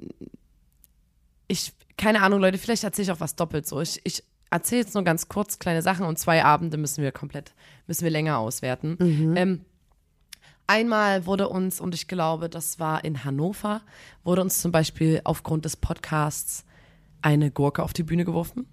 ich, 1.48 1.72
keine 1.96 2.22
Ahnung, 2.22 2.40
Leute, 2.40 2.58
vielleicht 2.58 2.84
erzähle 2.84 3.04
ich 3.04 3.12
auch 3.12 3.20
was 3.20 3.36
doppelt 3.36 3.66
so. 3.66 3.80
Ich, 3.80 4.00
ich 4.04 4.22
erzähle 4.50 4.82
jetzt 4.82 4.94
nur 4.94 5.04
ganz 5.04 5.28
kurz 5.28 5.58
kleine 5.58 5.80
Sachen 5.80 6.04
und 6.04 6.18
zwei 6.18 6.44
Abende 6.44 6.76
müssen 6.76 7.02
wir 7.02 7.12
komplett, 7.12 7.54
müssen 7.86 8.04
wir 8.04 8.10
länger 8.10 8.38
auswerten. 8.38 8.96
Ähm, 9.36 9.64
Einmal 10.66 11.26
wurde 11.26 11.48
uns, 11.48 11.80
und 11.80 11.94
ich 11.94 12.08
glaube, 12.08 12.48
das 12.48 12.78
war 12.78 13.04
in 13.04 13.24
Hannover, 13.24 13.82
wurde 14.24 14.42
uns 14.42 14.60
zum 14.60 14.72
Beispiel 14.72 15.20
aufgrund 15.24 15.64
des 15.64 15.76
Podcasts 15.76 16.64
eine 17.20 17.50
Gurke 17.50 17.82
auf 17.82 17.92
die 17.92 18.04
Bühne 18.04 18.24
geworfen. 18.24 18.66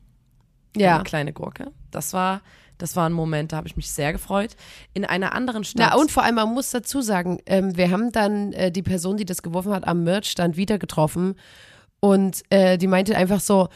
Ja. 0.77 0.95
Eine 0.95 1.03
kleine 1.03 1.33
Gurke. 1.33 1.71
Das 1.91 2.13
war, 2.13 2.41
das 2.77 2.95
war 2.95 3.09
ein 3.09 3.13
Moment, 3.13 3.51
da 3.51 3.57
habe 3.57 3.67
ich 3.67 3.75
mich 3.75 3.91
sehr 3.91 4.13
gefreut. 4.13 4.55
In 4.93 5.03
einer 5.03 5.33
anderen 5.33 5.63
Stadt. 5.63 5.91
Na 5.91 5.99
und 5.99 6.11
vor 6.11 6.23
allem, 6.23 6.35
man 6.35 6.53
muss 6.53 6.69
dazu 6.69 7.01
sagen, 7.01 7.39
ähm, 7.47 7.75
wir 7.75 7.89
haben 7.91 8.11
dann 8.11 8.53
äh, 8.53 8.71
die 8.71 8.83
Person, 8.83 9.17
die 9.17 9.25
das 9.25 9.41
geworfen 9.41 9.73
hat, 9.73 9.87
am 9.87 10.03
Merchstand 10.03 10.57
wieder 10.57 10.77
getroffen 10.77 11.35
und 11.99 12.43
äh, 12.49 12.77
die 12.77 12.87
meinte 12.87 13.17
einfach 13.17 13.41
so, 13.41 13.67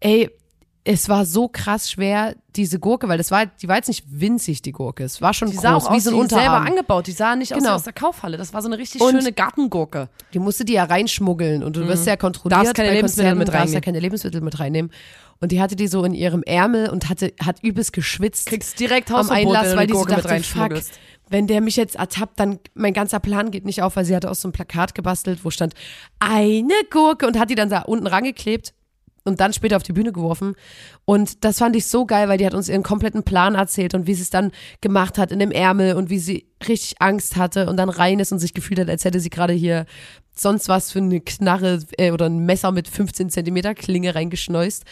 ey, 0.00 0.30
es 0.84 1.08
war 1.08 1.24
so 1.26 1.46
krass 1.48 1.90
schwer, 1.90 2.34
diese 2.56 2.80
Gurke, 2.80 3.08
weil 3.08 3.16
das 3.16 3.30
war, 3.30 3.46
die 3.46 3.68
war 3.68 3.76
jetzt 3.76 3.86
nicht 3.86 4.04
winzig, 4.08 4.62
die 4.62 4.72
Gurke. 4.72 5.04
Es 5.04 5.22
war 5.22 5.32
schon 5.32 5.48
die 5.48 5.56
sah 5.56 5.74
groß, 5.74 5.86
auch 5.86 5.92
wie 5.92 5.96
aus 5.98 6.04
so 6.04 6.10
ein 6.10 6.14
wie 6.24 6.28
selber 6.28 6.42
Unterarm. 6.44 6.66
angebaut. 6.66 7.06
Die 7.06 7.12
sah 7.12 7.36
nicht 7.36 7.52
aus 7.54 7.58
Genau. 7.62 7.74
aus 7.76 7.84
der 7.84 7.92
Kaufhalle. 7.92 8.36
Das 8.36 8.52
war 8.52 8.62
so 8.62 8.68
eine 8.68 8.78
richtig 8.78 9.00
Und- 9.00 9.12
schöne 9.12 9.32
Gartengurke. 9.32 10.08
Die 10.34 10.40
musste 10.40 10.64
die 10.64 10.72
ja 10.72 10.84
reinschmuggeln 10.84 11.62
und 11.62 11.76
du 11.76 11.86
wirst 11.86 12.06
ja 12.06 12.16
kontrolliert. 12.16 12.58
Mhm. 12.58 12.64
Darfst 12.64 12.74
keine 12.74 12.92
Lebensmittel 12.94 13.30
Konzerten, 13.30 13.38
mit 13.38 13.48
darfst 13.48 13.54
ja 13.58 13.60
reinnehmen. 13.64 13.82
keine 13.84 14.00
Lebensmittel 14.00 14.40
mit 14.40 14.58
reinnehmen. 14.58 14.90
Und 15.40 15.52
die 15.52 15.60
hatte 15.62 15.76
die 15.76 15.86
so 15.88 16.04
in 16.04 16.14
ihrem 16.14 16.42
Ärmel 16.42 16.88
und 16.90 17.08
hatte, 17.08 17.32
hat 17.44 17.62
übelst 17.62 17.92
geschwitzt. 17.92 18.46
Kriegst 18.46 18.78
direkt 18.80 19.10
am 19.10 19.18
Hausverbot, 19.18 19.56
Einlass, 19.56 19.76
weil 19.76 19.86
die 19.86 19.92
so 19.92 19.98
Gurke 20.00 20.16
mit 20.16 20.24
dachte, 20.24 20.42
fuck, 20.42 20.80
wenn 21.30 21.46
der 21.46 21.60
mich 21.60 21.76
jetzt 21.76 21.94
ertappt, 21.96 22.38
dann 22.40 22.58
mein 22.74 22.92
ganzer 22.92 23.18
Plan 23.20 23.50
geht 23.52 23.64
nicht 23.64 23.82
auf, 23.82 23.96
weil 23.96 24.04
sie 24.04 24.14
hatte 24.14 24.30
aus 24.30 24.40
so 24.40 24.48
einem 24.48 24.52
Plakat 24.52 24.94
gebastelt, 24.94 25.44
wo 25.44 25.50
stand 25.50 25.74
eine 26.18 26.74
Gurke 26.90 27.26
und 27.26 27.38
hat 27.38 27.50
die 27.50 27.54
dann 27.54 27.70
da 27.70 27.80
unten 27.82 28.06
rangeklebt 28.06 28.72
und 29.24 29.40
dann 29.40 29.52
später 29.52 29.76
auf 29.76 29.82
die 29.82 29.92
Bühne 29.92 30.12
geworfen. 30.12 30.54
Und 31.04 31.44
das 31.44 31.58
fand 31.58 31.76
ich 31.76 31.86
so 31.86 32.06
geil, 32.06 32.28
weil 32.28 32.38
die 32.38 32.46
hat 32.46 32.54
uns 32.54 32.68
ihren 32.68 32.82
kompletten 32.82 33.22
Plan 33.22 33.54
erzählt 33.54 33.94
und 33.94 34.06
wie 34.06 34.14
sie 34.14 34.22
es 34.22 34.30
dann 34.30 34.50
gemacht 34.80 35.18
hat 35.18 35.30
in 35.32 35.38
dem 35.38 35.50
Ärmel 35.52 35.94
und 35.94 36.10
wie 36.10 36.18
sie 36.18 36.46
richtig 36.68 36.96
Angst 37.00 37.36
hatte 37.36 37.68
und 37.68 37.76
dann 37.76 37.88
rein 37.88 38.18
ist 38.20 38.32
und 38.32 38.38
sich 38.38 38.54
gefühlt 38.54 38.80
hat, 38.80 38.88
als 38.88 39.04
hätte 39.04 39.20
sie 39.20 39.30
gerade 39.30 39.52
hier 39.52 39.86
sonst 40.34 40.68
was 40.68 40.90
für 40.92 40.98
eine 40.98 41.20
Knarre 41.20 41.80
äh, 41.98 42.10
oder 42.10 42.26
ein 42.26 42.46
Messer 42.46 42.72
mit 42.72 42.88
15 42.88 43.30
Zentimeter 43.30 43.74
Klinge 43.74 44.14
reingeschneust. 44.14 44.84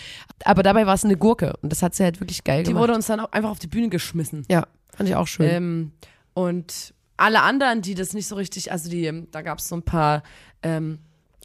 Aber 0.44 0.62
dabei 0.62 0.86
war 0.86 0.94
es 0.94 1.04
eine 1.04 1.16
Gurke 1.16 1.54
und 1.62 1.72
das 1.72 1.82
hat 1.82 1.94
sie 1.94 2.04
halt 2.04 2.20
wirklich 2.20 2.44
geil 2.44 2.62
Die 2.62 2.68
gemacht. 2.70 2.82
wurde 2.82 2.94
uns 2.94 3.06
dann 3.06 3.20
auch 3.20 3.32
einfach 3.32 3.50
auf 3.50 3.58
die 3.58 3.66
Bühne 3.68 3.88
geschmissen. 3.88 4.44
ja, 4.50 4.66
fand 4.94 5.08
ich 5.08 5.14
auch 5.16 5.26
schön. 5.26 5.48
Ähm, 5.48 5.92
und 6.34 6.94
alle 7.16 7.42
anderen, 7.42 7.82
die 7.82 7.94
das 7.94 8.12
nicht 8.14 8.26
so 8.28 8.34
richtig, 8.36 8.70
also 8.72 8.88
die, 8.90 9.26
da 9.30 9.42
gab 9.42 9.58
es 9.58 9.68
so 9.68 9.76
ein 9.76 9.82
paar 9.82 10.22
ähm, 10.62 10.98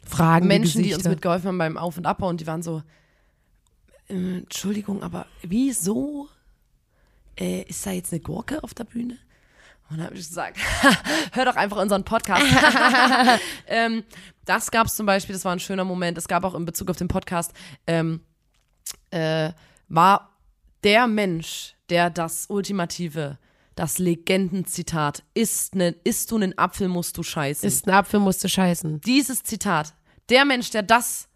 Fragen, 0.06 0.46
Menschen, 0.46 0.82
die 0.82 0.88
uns 0.88 0.98
Gesichter. 0.98 1.10
mitgeholfen 1.10 1.48
haben 1.48 1.58
beim 1.58 1.76
Auf- 1.76 1.98
und 1.98 2.06
Abbau 2.06 2.28
und 2.28 2.40
die 2.40 2.46
waren 2.46 2.62
so, 2.62 2.82
äh, 4.08 4.38
Entschuldigung, 4.38 5.02
aber 5.02 5.26
wieso 5.42 6.28
äh, 7.38 7.62
ist 7.62 7.84
da 7.86 7.90
jetzt 7.90 8.12
eine 8.12 8.20
Gurke 8.20 8.62
auf 8.62 8.74
der 8.74 8.84
Bühne? 8.84 9.18
Und 9.88 9.98
dann 9.98 10.06
habe 10.06 10.16
ich 10.16 10.26
gesagt, 10.26 10.58
hör 11.32 11.44
doch 11.44 11.56
einfach 11.56 11.76
unseren 11.78 12.04
Podcast. 12.04 12.42
ähm, 13.66 14.04
das 14.44 14.70
gab 14.70 14.86
es 14.86 14.96
zum 14.96 15.06
Beispiel, 15.06 15.34
das 15.34 15.44
war 15.44 15.52
ein 15.52 15.60
schöner 15.60 15.84
Moment. 15.84 16.18
Es 16.18 16.28
gab 16.28 16.44
auch 16.44 16.54
in 16.54 16.64
Bezug 16.64 16.90
auf 16.90 16.96
den 16.96 17.08
Podcast, 17.08 17.52
ähm, 17.86 18.20
äh, 19.10 19.52
war 19.88 20.30
der 20.82 21.06
Mensch, 21.06 21.74
der 21.88 22.10
das 22.10 22.46
ultimative, 22.48 23.38
das 23.76 23.98
Legendenzitat, 23.98 25.22
isst, 25.34 25.74
ne, 25.76 25.94
isst 26.02 26.30
du 26.32 26.36
einen 26.36 26.58
Apfel, 26.58 26.88
musst 26.88 27.16
du 27.18 27.22
scheißen 27.22 27.66
Ist 27.68 27.86
ein 27.86 27.94
Apfel, 27.94 28.18
musste 28.20 28.48
scheißen. 28.48 29.00
dieses 29.02 29.42
Zitat, 29.44 29.94
der 30.28 30.44
Mensch, 30.44 30.70
der 30.70 30.82
das 30.82 31.28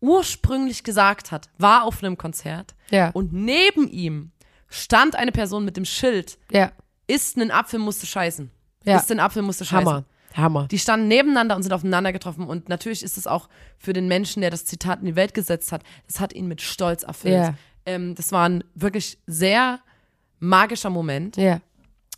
ursprünglich 0.00 0.82
gesagt 0.84 1.30
hat, 1.30 1.48
war 1.58 1.84
auf 1.84 2.02
einem 2.02 2.16
Konzert 2.18 2.74
Ja. 2.90 3.10
und 3.10 3.32
neben 3.32 3.88
ihm 3.88 4.32
stand 4.68 5.14
eine 5.16 5.32
Person 5.32 5.64
mit 5.64 5.76
dem 5.76 5.84
Schild, 5.84 6.38
Ja. 6.50 6.72
isst 7.06 7.36
einen 7.36 7.50
Apfel, 7.50 7.78
musste 7.78 8.06
scheißen. 8.06 8.50
Ja. 8.84 8.96
Isst 8.96 9.10
einen 9.10 9.20
Apfel, 9.20 9.42
musste 9.42 9.64
scheißen. 9.64 9.86
Hammer. 9.86 10.04
Hammer. 10.34 10.68
Die 10.68 10.78
standen 10.78 11.08
nebeneinander 11.08 11.56
und 11.56 11.64
sind 11.64 11.72
aufeinander 11.72 12.12
getroffen. 12.12 12.46
Und 12.46 12.68
natürlich 12.68 13.02
ist 13.02 13.18
es 13.18 13.26
auch 13.26 13.48
für 13.78 13.92
den 13.92 14.06
Menschen, 14.06 14.42
der 14.42 14.50
das 14.50 14.64
Zitat 14.64 15.00
in 15.00 15.06
die 15.06 15.16
Welt 15.16 15.34
gesetzt 15.34 15.72
hat, 15.72 15.82
das 16.06 16.20
hat 16.20 16.32
ihn 16.32 16.46
mit 16.46 16.60
Stolz 16.62 17.02
erfüllt. 17.02 17.34
Ja. 17.34 17.54
Ähm, 17.84 18.14
das 18.14 18.30
war 18.30 18.48
ein 18.48 18.62
wirklich 18.74 19.18
sehr 19.26 19.80
magischer 20.40 20.90
Moment. 20.90 21.36
Ja. 21.36 21.60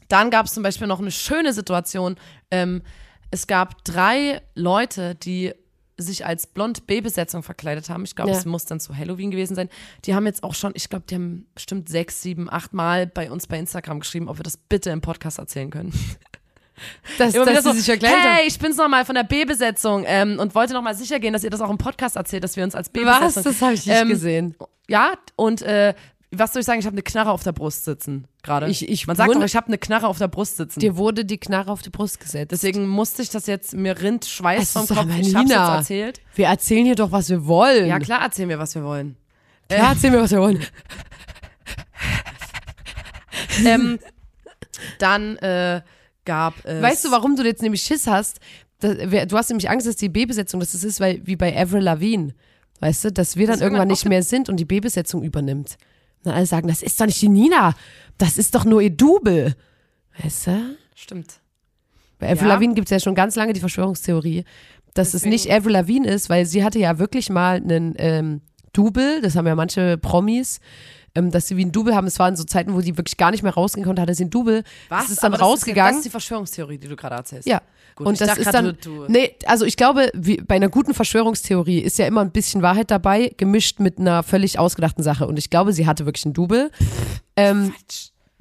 Dann 0.09 0.31
gab 0.31 0.47
es 0.47 0.55
zum 0.55 0.63
Beispiel 0.63 0.87
noch 0.87 1.01
eine 1.01 1.11
schöne 1.11 1.53
Situation. 1.53 2.17
Ähm, 2.51 2.83
es 3.31 3.47
gab 3.47 3.85
drei 3.85 4.43
Leute, 4.55 5.15
die 5.15 5.53
sich 5.99 6.27
als 6.27 6.47
blond 6.47 6.87
B-Besetzung 6.87 7.43
verkleidet 7.43 7.89
haben. 7.91 8.05
Ich 8.05 8.17
glaube, 8.17 8.31
Ja. 8.33 8.37
es 8.39 8.45
muss 8.45 8.65
dann 8.65 8.81
zu 8.81 8.97
Halloween 8.97 9.31
gewesen 9.31 9.55
sein. 9.55 9.69
Die 10.05 10.15
haben 10.15 10.27
jetzt 10.27 10.43
auch 10.43 10.55
schon, 10.55 10.73
ich 10.75 10.89
glaube, 10.89 11.05
die 11.09 11.15
haben 11.15 11.47
bestimmt 11.55 11.89
sechs, 11.89 12.23
sieben, 12.23 12.51
acht 12.51 12.73
Mal 12.73 13.07
bei 13.07 13.31
uns 13.31 13.47
bei 13.47 13.59
Instagram 13.59 14.01
geschrieben, 14.01 14.29
ob 14.29 14.39
wir 14.39 14.43
das 14.43 14.57
bitte 14.57 14.91
im 14.91 15.01
Podcast 15.01 15.39
erzählen 15.39 15.71
können. 15.71 15.93
Das, 17.19 17.35
Immer 17.35 17.45
dass 17.45 17.63
so, 17.65 17.71
sie 17.73 17.77
sich 17.79 17.87
verkleidet 17.87 18.19
haben. 18.19 18.35
hey, 18.37 18.49
ich 18.49 18.59
bin's 18.59 18.77
nochmal 18.77 19.05
von 19.05 19.15
der 19.15 19.23
B-Besetzung 19.25 20.05
ähm, 20.07 20.39
und 20.41 20.55
wollte 20.55 20.73
nochmal 20.73 20.95
sicher 20.97 21.21
gehen, 21.21 21.33
dass 21.33 21.45
ihr 21.45 21.51
das 21.51 21.61
auch 21.61 21.71
im 21.71 21.79
Podcast 21.79 22.17
erzählt, 22.17 22.43
dass 22.43 22.57
wir 22.57 22.65
uns 22.65 22.75
als 22.75 22.89
B-Besetzung... 22.89 23.23
Was? 23.27 23.35
Das 23.45 23.63
habe 23.63 23.75
ich 23.75 23.87
nicht 23.87 23.95
Ähm, 24.01 24.09
gesehen. 24.09 24.57
Ja, 24.89 25.13
und 25.37 25.63
äh, 25.63 25.95
was 26.35 26.53
soll 26.53 26.61
ich 26.61 26.67
sagen, 26.67 26.81
ich 26.81 26.87
habe 26.87 26.95
eine 26.95 27.03
Knarre 27.03 27.31
auf 27.31 27.43
der 27.43 27.53
Brust 27.53 27.85
sitzen 27.85 28.27
gerade. 28.43 28.69
Ich- 28.69 28.89
ich 28.89 29.07
Man 29.07 29.17
sagt 29.17 29.35
doch, 29.35 29.43
ich 29.43 29.57
habe 29.57 29.69
eine 29.69 29.79
Knarre 29.79 30.07
auf 30.09 30.19
der 30.19 30.29
Brust 30.29 30.57
sitzen. 30.57 30.81
Dir 30.81 30.97
wurde 30.97 31.25
die 31.25 31.39
Knarre 31.39 31.71
auf 31.71 31.83
die 31.83 31.91
Brust 31.91 32.21
gesetzt. 32.21 32.53
Deswegen 32.53 32.87
musste 32.89 33.23
ich 33.23 33.31
das 33.31 33.47
jetzt, 33.47 33.75
mir 33.75 34.01
rinnt 34.01 34.25
Schweiß 34.25 34.77
Also 34.77 34.95
vom 34.95 34.97
Kopf. 34.97 35.07
mal, 35.09 35.21
Ich 35.21 35.35
hab's 35.35 35.51
jetzt 35.51 35.59
erzählt. 35.59 36.21
Wir 36.35 36.47
erzählen 36.47 36.85
hier 36.87 36.95
doch, 36.95 37.13
was 37.13 37.29
wir 37.31 37.47
wollen. 37.47 37.87
Ja, 37.87 37.99
klar 37.99 38.23
erzählen 38.23 38.49
wir, 38.49 38.59
was 38.59 38.75
wir 38.75 38.85
wollen. 38.85 39.17
Klar, 39.69 39.93
erzähl 39.93 40.11
mir, 40.11 40.21
was 40.21 40.31
wir 40.33 40.41
wollen. 40.41 40.61
ähm, 43.65 43.99
dann 44.99 45.37
äh, 45.39 45.83
gab 46.25 46.55
es. 46.65 46.83
Weißt 46.83 47.05
du, 47.05 47.11
warum 47.11 47.37
du 47.37 47.45
jetzt 47.45 47.63
nämlich 47.63 47.83
Schiss 47.83 48.07
hast? 48.07 48.39
Das, 48.81 48.97
du 48.97 49.37
hast 49.37 49.49
nämlich 49.49 49.71
Angst, 49.71 49.87
dass 49.87 49.97
die 49.97 50.09
B-Besetzung, 50.09 50.61
dass 50.61 50.75
es 50.75 50.85
ist, 50.85 51.01
weil, 51.01 51.21
wie 51.25 51.37
bei 51.37 51.57
Avril 51.57 51.83
Lavigne. 51.83 52.35
Weißt 52.81 53.05
du, 53.05 53.13
dass 53.13 53.37
wir 53.37 53.47
dann 53.47 53.55
Dass 53.55 53.61
irgendwann 53.61 53.83
irgendwann 53.83 53.89
nicht 53.93 54.09
mehr 54.09 54.23
sind 54.23 54.49
und 54.49 54.57
die 54.57 54.65
B-Besetzung 54.65 55.23
übernimmt. 55.23 55.77
Und 56.25 56.33
alle 56.33 56.47
sagen, 56.47 56.69
das 56.69 56.83
ist 56.83 57.01
doch 57.01 57.07
nicht 57.07 57.21
die 57.21 57.29
Nina. 57.29 57.75
Das 58.19 58.39
ist 58.39 58.55
doch 58.55 58.65
nur 58.65 58.81
ihr 58.81 58.91
Double. 58.91 59.55
Weißt 60.23 60.47
du? 60.49 60.77
Stimmt. 60.95 61.41
Bei 62.19 62.31
Avril 62.31 62.49
Ja. 62.49 62.55
Lavigne 62.55 62.75
gibt 62.75 62.87
es 62.87 62.91
ja 62.91 63.01
schon 63.01 63.15
ganz 63.15 63.35
lange 63.35 63.53
die 63.53 63.61
Verschwörungstheorie, 63.61 64.45
dass 64.95 65.11
Deswegen- 65.13 65.35
es 65.35 65.45
nicht 65.47 65.53
Avril 65.53 65.73
Lavigne 65.73 66.09
ist, 66.09 66.29
weil 66.31 66.47
sie 66.47 66.63
hatte 66.65 66.79
ja 66.79 66.99
wirklich 66.99 67.31
mal 67.31 67.57
einen 67.57 67.95
ähm, 67.99 68.41
Double, 68.73 69.21
das 69.21 69.35
haben 69.37 69.47
ja 69.47 69.55
manche 69.55 69.99
Promis, 69.99 70.61
ähm, 71.15 71.31
dass 71.31 71.49
sie 71.49 71.57
wie 71.57 71.65
ein 71.65 71.73
Double 71.73 71.95
haben. 71.95 72.07
Es 72.07 72.19
waren 72.19 72.37
so 72.37 72.45
Zeiten, 72.45 72.75
wo 72.75 72.81
die 72.81 72.97
wirklich 72.97 73.17
gar 73.17 73.31
nicht 73.31 73.43
mehr 73.43 73.55
rausgehen 73.55 73.85
konnte, 73.87 74.01
hatte 74.03 74.15
sie 74.15 74.25
ein 74.25 74.31
Double. 74.31 74.63
Was? 74.89 75.03
Das 75.05 75.11
ist 75.13 75.23
dann 75.23 75.33
Aber 75.33 75.39
Das 75.39 75.47
rausgegangen. 75.49 75.97
ist 75.97 76.05
die 76.05 76.11
Verschwörungstheorie, 76.11 76.79
die 76.79 76.89
du 76.89 76.97
gerade 76.97 77.17
erzählst. 77.17 77.47
ja. 77.49 77.61
Gut, 77.95 78.07
und 78.07 78.21
das 78.23 78.39
ist 78.39 78.55
dann, 78.55 78.65
du- 78.65 78.73
du- 78.73 79.05
nee, 79.09 79.35
also 79.45 79.67
ich 79.67 79.77
glaube, 79.77 80.11
wie, 80.15 80.39
bei 80.39 80.55
einer 80.55 80.71
guten 80.71 80.95
Verschwörungstheorie 80.95 81.79
ist 81.81 81.99
ja 81.99 82.07
immer 82.07 82.23
ein 82.23 82.31
bisschen 82.31 82.63
Wahrheit 82.63 82.91
dabei, 82.91 83.31
gemischt 83.37 83.81
mit 83.81 83.99
einer 83.99 84.23
völlig 84.23 84.59
ausgedachten 84.59 85.05
Sache. 85.05 85.27
Und 85.27 85.39
ich 85.39 85.51
glaube, 85.51 85.75
sie 85.75 85.87
hatte 85.87 86.07
wirklich 86.07 86.25
ein 86.25 86.33
Double. 86.33 86.71
Ähm, 87.37 87.75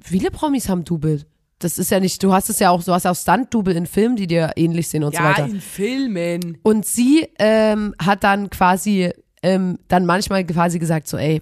viele 0.02 0.32
Promis 0.32 0.70
haben 0.70 0.86
Double. 0.86 1.26
Das 1.60 1.78
ist 1.78 1.92
ja 1.92 2.00
nicht, 2.00 2.24
du 2.24 2.34
hast 2.34 2.50
es 2.50 2.60
ja 2.60 2.70
auch, 2.72 2.82
du 2.84 2.94
hast 2.94 3.04
ja 3.04 3.12
auch 3.12 3.16
Stunt-Double 3.16 3.76
in 3.76 3.86
Filmen, 3.88 4.16
die 4.16 4.26
dir 4.26 4.52
ähnlich 4.56 4.88
sehen 4.88 5.04
und 5.04 5.14
so 5.16 5.22
Ja, 5.22 5.30
weiter. 5.32 5.46
in 5.46 5.60
Filmen. 5.62 6.58
Und 6.64 6.86
sie 6.86 7.28
ähm, 7.38 7.94
hat 8.02 8.24
dann 8.24 8.50
quasi 8.50 9.12
ähm, 9.44 9.78
dann 9.90 10.06
manchmal 10.06 10.46
quasi 10.46 10.80
gesagt 10.80 11.08
so, 11.08 11.18
ey, 11.18 11.42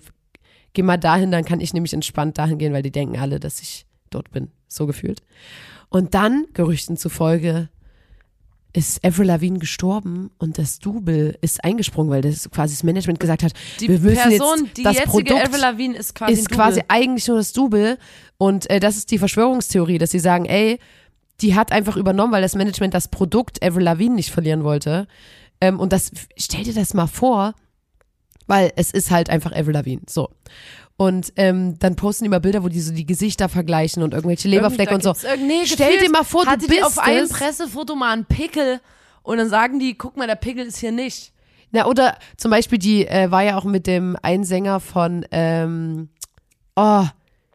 geh 0.74 0.84
mal 0.84 0.98
dahin, 0.98 1.32
dann 1.32 1.46
kann 1.46 1.62
ich 1.62 1.74
nämlich 1.74 1.94
entspannt 1.94 2.38
dahin 2.38 2.58
gehen, 2.58 2.74
weil 2.74 2.84
die 2.84 2.92
denken 2.92 3.18
alle, 3.18 3.40
dass 3.40 3.62
ich 3.62 3.86
dort 4.10 4.32
bin. 4.32 4.50
So 4.68 4.86
gefühlt. 4.86 5.22
Und 5.90 6.14
dann, 6.14 6.46
Gerüchten 6.54 6.98
zufolge, 6.98 7.70
ist 8.72 9.04
Avril 9.04 9.26
Lavigne 9.26 9.58
gestorben 9.58 10.30
und 10.38 10.60
das 10.60 10.78
Double 10.78 11.38
ist 11.42 11.64
eingesprungen, 11.64 12.12
weil 12.12 12.22
das 12.22 12.50
quasi 12.52 12.76
das 12.76 12.84
Management 12.84 13.20
gesagt 13.20 13.42
hat, 13.42 13.54
Die 13.80 13.90
wir 13.90 14.00
müssen 14.00 14.30
Person, 14.30 14.66
jetzt 14.66 14.78
die 14.78 14.84
das 14.84 14.96
jetzige 14.96 15.12
Produkt 15.12 15.48
Avril 15.48 15.62
Lavigne 15.62 15.98
ist 15.98 16.14
quasi 16.14 16.34
ist 16.34 16.50
quasi 16.50 16.84
eigentlich 16.88 17.28
nur 17.28 17.38
das 17.38 17.52
Double. 17.52 17.98
Und 18.38 18.70
äh, 18.70 18.80
das 18.80 18.96
ist 18.96 19.10
die 19.10 19.18
Verschwörungstheorie, 19.18 19.98
dass 19.98 20.12
sie 20.12 20.20
sagen, 20.20 20.46
ey, 20.46 20.80
die 21.42 21.56
hat 21.56 21.72
einfach 21.72 21.98
übernommen, 21.98 22.32
weil 22.32 22.44
das 22.44 22.56
Management 22.56 22.94
das 22.94 23.08
Produkt 23.08 23.64
Avril 23.64 23.84
Lavigne 23.84 24.16
nicht 24.16 24.30
verlieren 24.30 24.64
wollte. 24.64 25.08
Ähm, 25.62 25.80
und 25.80 25.92
das, 25.92 26.12
stell 26.38 26.64
dir 26.64 26.74
das 26.74 26.94
mal 26.94 27.08
vor, 27.08 27.56
weil 28.50 28.74
es 28.76 28.92
ist 28.92 29.12
halt 29.12 29.30
einfach 29.30 29.52
Avril 29.52 29.74
Lavigne. 29.74 30.02
So. 30.10 30.30
Und 30.98 31.32
ähm, 31.38 31.80
dann 31.80 31.96
posten 31.96 32.26
die 32.26 32.30
mal 32.30 32.42
Bilder, 32.42 32.64
wo 32.64 32.68
die 32.68 32.82
so 32.82 32.92
die 32.92 33.06
Gesichter 33.06 33.48
vergleichen 33.48 34.04
und 34.04 34.14
irgendwelche 34.14 34.50
Leberflecke 34.50 34.94
und 34.94 35.04
so. 35.04 35.14
Da 35.14 35.38
nee, 35.38 35.62
Stell 35.66 36.00
dir 36.00 36.10
mal 36.10 36.26
vor, 36.26 36.44
du 36.44 36.52
hatte 36.52 36.68
die 36.68 36.74
bist 36.74 36.84
auf 36.84 36.98
einem 36.98 37.24
es. 37.24 37.32
Pressefoto 37.32 37.96
mal 37.96 38.12
einen 38.12 38.26
Pickel 38.26 38.82
und 39.24 39.38
dann 39.38 39.50
sagen 39.50 39.80
die, 39.80 39.94
guck 39.94 40.18
mal, 40.18 40.28
der 40.28 40.36
Pickel 40.36 40.66
ist 40.66 40.78
hier 40.80 40.92
nicht. 40.92 41.32
Na, 41.72 41.86
oder 41.86 42.18
zum 42.36 42.52
Beispiel, 42.52 42.80
die 42.80 43.08
äh, 43.08 43.30
war 43.32 43.44
ja 43.44 43.58
auch 43.58 43.64
mit 43.64 43.86
dem 43.86 44.18
Einsänger 44.22 44.80
von, 44.80 45.26
ähm, 45.32 46.10
oh, 46.76 47.06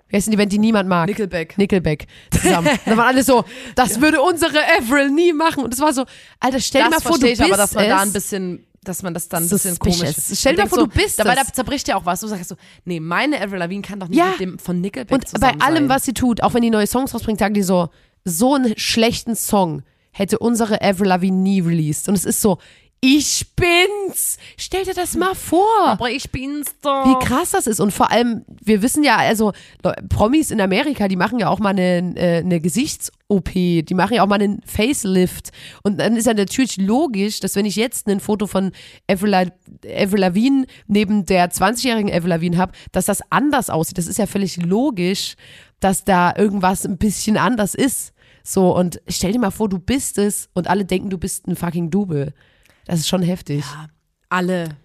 wie 0.09 0.17
heißt 0.17 0.29
denn 0.29 0.31
die 0.31 0.37
Band, 0.37 0.53
die 0.53 0.59
niemand 0.59 0.89
mag? 0.89 1.09
Nickelback. 1.09 1.59
Nickelback 1.59 2.07
zusammen. 2.31 2.69
Und 2.71 2.81
dann 2.87 2.97
waren 2.97 3.09
alle 3.09 3.25
so, 3.25 3.45
das 3.75 4.01
würde 4.01 4.23
unsere 4.23 4.59
Avril 4.79 5.11
nie 5.11 5.33
machen. 5.33 5.65
Und 5.65 5.75
es 5.75 5.81
war 5.81 5.93
so, 5.93 6.05
Alter, 6.39 6.61
stell 6.61 6.83
dir 6.85 6.91
mal 6.91 6.95
das 6.95 7.03
vor, 7.03 7.19
du 7.19 7.27
verstehe 7.27 7.31
bist 7.31 7.41
ich 7.41 7.47
aber, 7.47 7.57
dass 7.57 7.75
man 7.75 7.85
es. 7.85 7.91
da 7.91 8.01
ein 8.01 8.13
bisschen, 8.13 8.67
dass 8.85 9.03
man 9.03 9.15
das 9.15 9.29
dann 9.29 9.43
ein 9.45 9.49
bisschen 9.49 9.79
komisch 9.79 10.03
ist. 10.03 10.39
Stell 10.39 10.55
dir 10.57 10.67
vor, 10.67 10.79
denkst 10.79 10.95
du 10.95 11.01
bist 11.03 11.19
Dabei 11.19 11.35
das. 11.35 11.49
da 11.49 11.53
zerbricht 11.53 11.89
ja 11.89 11.97
auch 11.97 12.05
was. 12.07 12.21
Du 12.21 12.27
sagst 12.29 12.49
so, 12.49 12.57
nee, 12.85 13.01
meine 13.01 13.41
Avril 13.41 13.59
Lavigne 13.59 13.83
kann 13.83 13.99
doch 14.01 14.09
nicht 14.09 14.19
Ja. 14.19 14.31
mit 14.31 14.41
dem 14.41 14.59
von 14.59 14.81
Nickelback 14.81 15.13
Und 15.33 15.41
bei 15.41 15.55
allem, 15.61 15.85
sein. 15.85 15.89
was 15.89 16.05
sie 16.05 16.13
tut, 16.15 16.43
auch 16.43 16.55
wenn 16.55 16.63
die 16.63 16.71
neue 16.71 16.87
Songs 16.87 17.13
rausbringt, 17.15 17.39
sagen 17.41 17.55
die 17.55 17.63
so, 17.63 17.89
so 18.25 18.55
einen 18.55 18.75
schlechten 18.79 19.35
Song 19.37 19.83
hätte 20.13 20.39
unsere 20.39 20.81
Avril 20.81 21.09
Lavigne 21.09 21.37
nie 21.39 21.61
released. 21.61 22.09
Und 22.09 22.15
es 22.15 22.25
ist 22.25 22.41
so, 22.41 22.59
ich 23.07 23.45
bin's. 23.55 24.39
Stell 24.57 24.85
dir 24.85 24.95
das 24.95 25.15
mal 25.15 25.35
vor. 25.35 25.69
Aber 25.85 26.11
ich 26.11 26.31
bin's 26.31 26.75
doch. 26.81 27.05
Wie 27.05 27.27
krass 27.27 27.51
das 27.51 27.67
ist. 27.67 27.79
Und 27.79 27.93
vor 27.93 28.11
allem, 28.11 28.47
wir 28.49 28.81
wissen 28.81 29.05
ja, 29.05 29.19
also 29.19 29.53
Promis 30.09 30.51
in 30.51 30.59
Amerika, 30.59 31.07
die 31.07 31.17
machen 31.17 31.39
ja 31.39 31.51
auch 31.51 31.59
mal 31.59 31.71
eine, 31.71 32.17
äh, 32.17 32.39
eine 32.39 32.61
Gesichts-OP, 32.63 33.53
die 33.53 33.95
machen 33.95 34.15
ja 34.15 34.23
auch 34.23 34.27
mal 34.27 34.41
einen 34.41 34.63
Facelift. 34.65 35.51
Und 35.83 36.01
dann 36.01 36.17
ist 36.17 36.27
ja 36.27 36.33
natürlich 36.33 36.79
logisch, 36.79 37.41
dass 37.41 37.57
wenn 37.57 37.67
ich 37.67 37.77
jetzt 37.77 38.09
ein 38.09 38.21
Foto 38.21 38.47
von 38.47 38.73
Avril 39.07 39.51
Lavigne 39.83 40.65
neben 40.87 41.27
der 41.27 41.51
20-jährigen 41.51 42.11
Avril 42.11 42.31
Lavigne 42.31 42.57
habe, 42.57 42.73
dass 42.93 43.05
das 43.05 43.21
anders 43.29 43.69
aussieht. 43.69 43.99
Das 43.99 44.07
ist 44.07 44.19
ja 44.19 44.27
völlig 44.27 44.57
logisch, 44.57 45.35
dass 45.79 46.05
da 46.05 46.35
irgendwas 46.35 46.87
ein 46.87 46.97
bisschen 46.97 47.37
anders 47.37 47.75
ist. 47.75 48.15
So, 48.43 48.75
und 48.75 49.03
stell 49.09 49.33
dir 49.33 49.41
mal 49.41 49.51
vor, 49.51 49.69
du 49.69 49.79
bist 49.79 50.17
es 50.17 50.49
und 50.55 50.69
alle 50.69 50.87
denken, 50.87 51.11
du 51.11 51.19
bist 51.19 51.47
ein 51.47 51.57
fucking 51.57 51.91
Double. 51.91 52.33
Das 52.87 53.01
ist 53.01 53.09
schon 53.09 53.23
heftig. 53.23 53.65
Alle. 54.29 54.77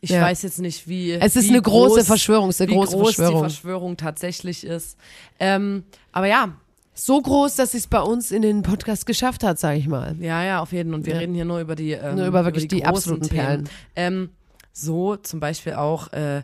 Ich 0.00 0.10
Ja. 0.10 0.20
weiß 0.22 0.42
jetzt 0.42 0.58
nicht, 0.58 0.86
wie. 0.88 1.12
Es 1.12 1.36
ist 1.36 1.46
wie 1.46 1.50
eine 1.54 1.62
große 1.62 1.96
groß, 1.96 2.06
Verschwörung, 2.06 2.50
es 2.50 2.56
ist 2.60 2.60
eine 2.68 2.72
große 2.76 2.92
groß 2.96 3.14
Verschwörung. 3.14 3.34
die 3.42 3.50
Verschwörung 3.50 3.96
tatsächlich 3.96 4.64
ist. 4.64 4.96
Ähm, 5.40 5.84
aber 6.12 6.26
ja, 6.26 6.52
So 6.98 7.20
groß, 7.20 7.56
dass 7.56 7.74
es 7.74 7.86
bei 7.88 8.00
uns 8.00 8.30
in 8.30 8.40
den 8.40 8.62
Podcast 8.62 9.04
geschafft 9.04 9.42
hat, 9.44 9.58
sage 9.58 9.78
ich 9.78 9.86
mal. 9.86 10.16
ja, 10.18 10.42
ja, 10.44 10.60
auf 10.60 10.72
jeden 10.72 10.90
Fall. 10.90 10.98
Und 11.00 11.06
wir 11.06 11.12
Ja. 11.14 11.18
reden 11.20 11.34
hier 11.34 11.44
nur 11.44 11.60
über 11.60 11.76
die, 11.76 11.92
ähm, 11.92 12.16
Nur 12.16 12.26
über 12.26 12.44
wirklich 12.46 12.68
die 12.68 12.80
großen 12.80 13.12
absoluten 13.12 13.28
Perlen. 13.28 13.68
Ähm, 13.96 14.30
so 14.72 15.16
zum 15.16 15.38
Beispiel 15.40 15.74
auch, 15.74 16.10
äh, 16.14 16.42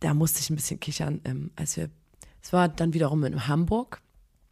da 0.00 0.14
musste 0.14 0.40
ich 0.40 0.50
ein 0.50 0.56
bisschen 0.56 0.78
kichern, 0.80 1.20
ähm, 1.24 1.50
als 1.56 1.76
wir, 1.76 1.88
es 2.42 2.52
war 2.52 2.68
dann 2.68 2.92
wiederum 2.94 3.24
in 3.24 3.46
Hamburg, 3.48 4.00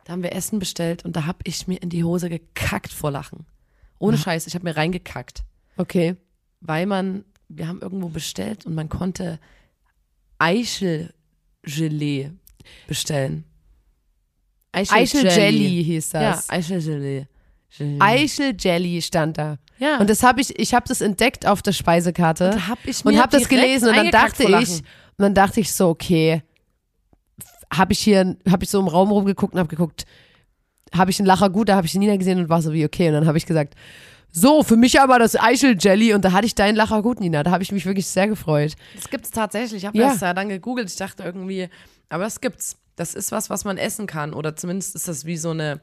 da 0.04 0.12
haben 0.12 0.22
wir 0.22 0.32
Essen 0.32 0.58
bestellt 0.58 1.04
und 1.04 1.14
da 1.16 1.26
habe 1.26 1.38
ich 1.44 1.66
mir 1.68 1.80
in 1.82 1.88
die 1.90 2.02
Hose 2.04 2.28
gekackt 2.28 2.92
vor 2.92 3.10
Lachen. 3.10 3.46
Ohne 4.00 4.18
Scheiß, 4.18 4.46
ich 4.48 4.54
habe 4.54 4.64
mir 4.64 4.76
reingekackt. 4.76 5.44
Okay. 5.76 6.16
weil 6.60 6.84
man, 6.86 7.24
wir 7.48 7.68
haben 7.68 7.80
irgendwo 7.80 8.08
bestellt 8.08 8.66
und 8.66 8.74
man 8.74 8.88
konnte 8.90 9.38
Eichelgelee 10.38 12.30
bestellen. 12.86 13.44
Eichel-Jelly 14.72 15.84
hieß 15.84 16.12
Ja, 16.12 16.32
das. 16.32 16.48
Eichelgelee. 16.50 17.26
Gelee. 17.76 17.96
Eichel-Jelly 18.00 19.02
stand 19.02 19.38
da. 19.38 19.58
Ja. 19.78 19.98
Und 19.98 20.10
das 20.10 20.22
habe 20.22 20.40
ich, 20.40 20.56
ich 20.58 20.74
habe 20.74 20.86
das 20.88 21.00
entdeckt 21.00 21.46
auf 21.46 21.62
der 21.62 21.72
Speisekarte. 21.72 22.50
da 22.50 22.68
hab 22.68 22.78
ich 22.84 23.04
und 23.04 23.14
mir 23.14 23.22
habe 23.22 23.30
das 23.36 23.48
direkt 23.48 23.64
gelesen 23.66 23.88
und 23.88 23.96
dann 23.96 24.10
dachte 24.10 24.42
ich, 24.44 24.78
und 24.80 24.84
dann 25.18 25.34
dachte 25.34 25.60
ich 25.60 25.72
so, 25.72 25.88
okay, 25.88 26.42
habe 27.72 27.92
ich 27.92 28.00
hier, 28.00 28.36
habe 28.48 28.64
ich 28.64 28.70
so 28.70 28.78
im 28.80 28.88
Raum 28.88 29.10
rumgeguckt 29.10 29.54
und 29.54 29.58
habe 29.60 29.68
geguckt, 29.68 30.04
habe 30.94 31.11
ich 31.11 31.18
einen 31.20 31.26
Lacher 31.26 31.50
gut, 31.50 31.68
da 31.68 31.76
habe 31.76 31.87
ich 31.87 31.94
Nina 31.94 32.16
gesehen 32.16 32.38
und 32.38 32.48
war 32.48 32.62
so 32.62 32.72
wie, 32.72 32.85
okay, 32.85 33.09
und 33.09 33.14
dann 33.14 33.26
habe 33.26 33.38
ich 33.38 33.46
gesagt, 33.46 33.74
so, 34.33 34.62
für 34.62 34.76
mich 34.76 35.00
aber 35.00 35.18
das 35.18 35.35
Eichel-Jelly 35.35 36.14
und 36.14 36.24
da 36.24 36.33
hatte 36.33 36.46
ich 36.46 36.55
deinen 36.55 36.76
Lacher 36.76 37.03
gut, 37.03 37.18
Nina, 37.20 37.42
da 37.42 37.50
habe 37.50 37.62
ich 37.64 37.72
mich 37.72 37.85
wirklich 37.85 38.07
sehr 38.07 38.29
gefreut. 38.29 38.74
Das 38.94 39.09
gibt's 39.11 39.31
tatsächlich. 39.31 39.83
Ich 39.83 39.87
habe 39.87 39.98
Ja. 39.98 40.09
das 40.11 40.20
ja 40.20 40.33
dann 40.35 40.48
gegoogelt. 40.48 40.88
Ich 40.88 40.96
dachte 40.96 41.22
irgendwie, 41.24 41.68
aber 42.09 42.24
das 42.24 42.40
gibt's. 42.40 42.76
Das 42.96 43.14
ist 43.14 43.33
was, 43.33 43.50
was 43.50 43.64
man 43.64 43.76
essen 43.79 44.07
kann. 44.07 44.33
Oder 44.35 44.55
zumindest 44.57 44.94
ist 44.94 45.09
das 45.09 45.24
wie 45.24 45.37
so 45.37 45.50
eine, 45.50 45.81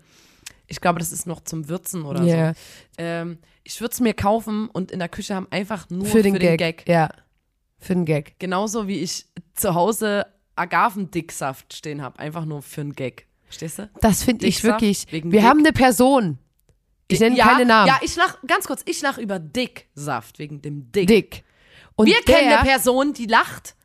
ich 0.68 0.80
glaube, 0.80 1.00
das 1.00 1.12
ist 1.12 1.26
noch 1.28 1.42
zum 1.42 1.68
Würzen 1.68 2.04
oder 2.04 2.24
Ja. 2.24 2.54
so. 2.54 2.60
Ähm, 3.00 3.38
ich 3.64 3.82
würde 3.82 3.92
es 3.94 4.00
mir 4.00 4.14
kaufen 4.14 4.70
und 4.70 4.92
in 4.92 5.00
der 5.00 5.10
Küche 5.10 5.36
haben 5.36 5.48
einfach 5.50 5.90
nur 5.90 6.06
Für 6.06 6.22
den, 6.22 6.36
Gag. 6.40 6.88
Ja, 6.88 7.10
für 7.80 7.96
den 7.96 8.06
Gag. 8.06 8.36
Genauso 8.40 8.88
wie 8.88 9.00
ich 9.00 9.26
zu 9.56 9.74
Hause 9.76 10.26
Agavendicksaft 10.56 11.74
stehen 11.74 12.02
habe. 12.02 12.20
Einfach 12.20 12.46
nur 12.46 12.62
für 12.62 12.82
einen 12.82 12.94
Gag. 12.94 13.26
Verstehst 13.48 13.80
du? 13.80 13.90
Das 14.02 14.24
finde 14.24 14.46
ich 14.46 14.62
Dicksaft 14.62 14.82
wirklich. 14.82 15.08
Wir 15.12 15.22
Dick. 15.22 15.42
haben 15.44 15.60
eine 15.60 15.72
Person. 15.72 16.38
Ich 17.08 17.20
nenne 17.20 17.38
ja, 17.38 17.48
keine 17.48 17.66
Namen. 17.66 17.88
Ja, 17.88 18.00
ich 18.02 18.16
lach, 18.18 18.38
ganz 18.46 18.68
kurz, 18.68 18.82
ich 18.86 19.02
lach 19.02 19.18
über 19.18 19.40
Dicksaft, 19.40 20.40
wegen 20.40 20.62
dem 20.62 20.92
Dick. 20.92 21.08
Dick. 21.08 21.44
Und 21.96 22.08
Wir 22.08 22.22
kennen 22.22 22.50
der, 22.50 22.60
eine 22.60 22.70
Person, 22.70 23.14
die 23.14 23.26
lacht, 23.26 23.76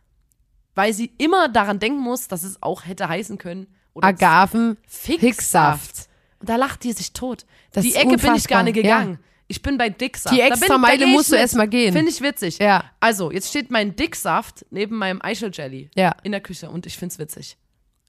weil 0.75 0.93
sie 0.93 1.13
immer 1.19 1.49
daran 1.49 1.79
denken 1.79 2.01
muss, 2.01 2.29
dass 2.29 2.43
es 2.43 2.61
auch 2.63 2.85
hätte 2.85 3.09
heißen 3.09 3.39
können. 3.39 3.69
Oder 3.95 4.09
Agaven 4.09 4.77
Fixsaft. 4.87 5.21
Hicksaft. 5.21 6.09
Und 6.41 6.49
da 6.49 6.57
lacht 6.57 6.83
die 6.83 6.93
sich 6.93 7.13
tot. 7.13 7.47
Das 7.73 7.85
die 7.85 7.95
Ecke 7.95 8.09
bin 8.09 8.17
ich 8.17 8.25
unfassbar, 8.25 8.59
gar 8.59 8.63
nicht 8.65 8.77
ja. 8.77 8.83
gegangen. 8.83 9.19
Ich 9.47 9.63
bin 9.63 9.77
bei 9.79 9.91
Dicksaft. 9.91 10.35
Die 10.35 10.41
extra 10.41 10.79
Meile 10.79 11.05
ich 11.05 11.11
musst 11.11 11.29
du 11.29 11.35
mit. 11.35 11.43
erst 11.43 11.57
mal 11.57 11.69
gehen. 11.69 11.93
Finde 11.93 12.11
ich 12.11 12.21
witzig. 12.23 12.59
Ja. 12.59 12.91
Also, 13.01 13.31
jetzt 13.31 13.51
steht 13.51 13.71
mein 13.71 13.95
Dicksaft 13.95 14.65
neben 14.71 14.97
meinem 14.97 15.21
Eichel-Jelly 15.23 15.91
Ja. 15.95 16.17
in 16.23 16.33
der 16.33 16.41
Küche 16.41 16.71
und 16.71 16.87
ich 16.87 16.97
finde 16.97 17.13
es 17.13 17.19
witzig. 17.19 17.59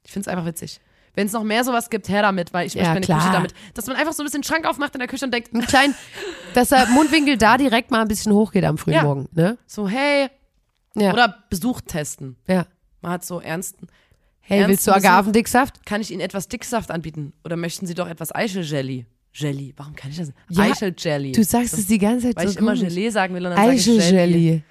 Ich 0.04 0.10
finde 0.12 0.28
es 0.28 0.28
einfach 0.28 0.46
witzig. 0.46 0.80
Wenn 1.14 1.26
es 1.26 1.32
noch 1.32 1.44
mehr 1.44 1.62
sowas 1.64 1.90
gibt, 1.90 2.08
her 2.08 2.22
damit, 2.22 2.52
weil 2.52 2.66
ich 2.66 2.74
Ja, 2.74 2.80
möchte 2.82 2.92
meine 2.94 3.06
klar. 3.06 3.20
Küche 3.20 3.32
damit. 3.32 3.54
Dass 3.74 3.86
man 3.86 3.96
einfach 3.96 4.12
so 4.12 4.22
ein 4.22 4.26
bisschen 4.26 4.42
Schrank 4.42 4.66
aufmacht 4.66 4.94
in 4.94 4.98
der 4.98 5.08
Küche 5.08 5.24
und 5.24 5.32
denkt, 5.32 5.52
Einen 5.54 5.66
kleinen, 5.66 5.94
dass 6.54 6.70
der 6.70 6.86
Mundwinkel 6.86 7.36
da 7.38 7.56
direkt 7.56 7.90
mal 7.90 8.02
ein 8.02 8.08
bisschen 8.08 8.32
hochgeht 8.32 8.64
am 8.64 8.78
frühen 8.78 8.94
Ja. 8.94 9.02
Morgen. 9.04 9.28
Ne? 9.32 9.58
so, 9.66 9.88
hey, 9.88 10.28
Ja. 10.96 11.12
oder 11.12 11.44
Besuch 11.50 11.80
testen. 11.82 12.36
ja. 12.48 12.66
Man 13.00 13.12
hat 13.12 13.24
so 13.26 13.38
ernsten. 13.38 13.86
Hey, 14.40 14.60
Ernsten 14.60 14.70
willst 14.70 14.86
du? 14.86 14.92
Agavendicksaft? 14.92 15.84
Kann 15.86 16.00
ich 16.00 16.10
Ihnen 16.10 16.20
etwas 16.22 16.48
Dicksaft 16.48 16.90
anbieten? 16.90 17.32
Oder 17.44 17.56
möchten 17.56 17.86
Sie 17.86 17.92
doch 17.94 18.08
etwas 18.08 18.34
Eichel-Jelly? 18.34 19.04
Jelly. 19.34 19.74
Warum 19.76 19.94
kann 19.94 20.10
ich 20.10 20.16
das? 20.18 20.32
Ja, 20.48 20.64
Eichel-Jelly. 20.64 21.32
Du 21.32 21.44
sagst 21.44 21.74
es 21.74 21.86
die 21.86 21.98
ganze 21.98 22.28
Zeit 22.28 22.36
Weil 22.36 22.46
so 22.46 22.52
ich 22.52 22.58
immer 22.58 22.74
komisch. 22.74 22.88
Gelee 22.88 23.10
sagen 23.10 23.34
will 23.34 23.44
und 23.46 23.52
dann 23.54 23.62
sage 23.64 23.76
ich 23.76 23.86
Jelly. 23.86 24.00
Eichel-Jelly. 24.00 24.62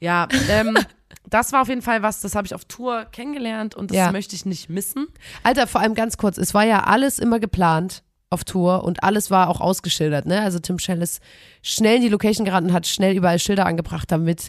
Ja, 0.00 0.28
ähm, 0.50 0.76
das 1.34 1.52
war 1.52 1.62
auf 1.62 1.68
jeden 1.68 1.82
Fall 1.82 2.02
was, 2.02 2.20
das 2.20 2.36
habe 2.36 2.46
ich 2.46 2.54
auf 2.54 2.64
Tour 2.64 3.06
kennengelernt 3.06 3.74
und 3.74 3.90
das 3.90 3.96
Ja. 3.96 4.12
möchte 4.12 4.36
ich 4.36 4.46
nicht 4.46 4.70
missen. 4.70 5.08
Alter, 5.42 5.66
vor 5.66 5.80
allem 5.80 5.94
ganz 5.94 6.16
kurz, 6.16 6.38
es 6.38 6.54
war 6.54 6.64
ja 6.64 6.84
alles 6.84 7.18
immer 7.18 7.40
geplant 7.40 8.02
auf 8.30 8.44
Tour 8.44 8.84
und 8.84 9.02
alles 9.02 9.30
war 9.30 9.48
auch 9.48 9.60
ausgeschildert, 9.60 10.26
ne? 10.26 10.40
Also 10.42 10.58
Tim 10.60 10.78
Schell 10.78 11.02
ist 11.02 11.20
schnell 11.62 11.96
in 11.96 12.02
die 12.02 12.08
Location 12.08 12.44
geraten 12.44 12.66
und 12.68 12.72
hat 12.72 12.86
schnell 12.86 13.16
überall 13.16 13.38
Schilder 13.38 13.66
angebracht, 13.66 14.10
damit 14.12 14.48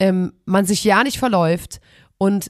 ähm, 0.00 0.32
man 0.46 0.64
sich 0.64 0.82
ja 0.84 1.02
nicht 1.04 1.18
verläuft. 1.18 1.80
Und 2.18 2.48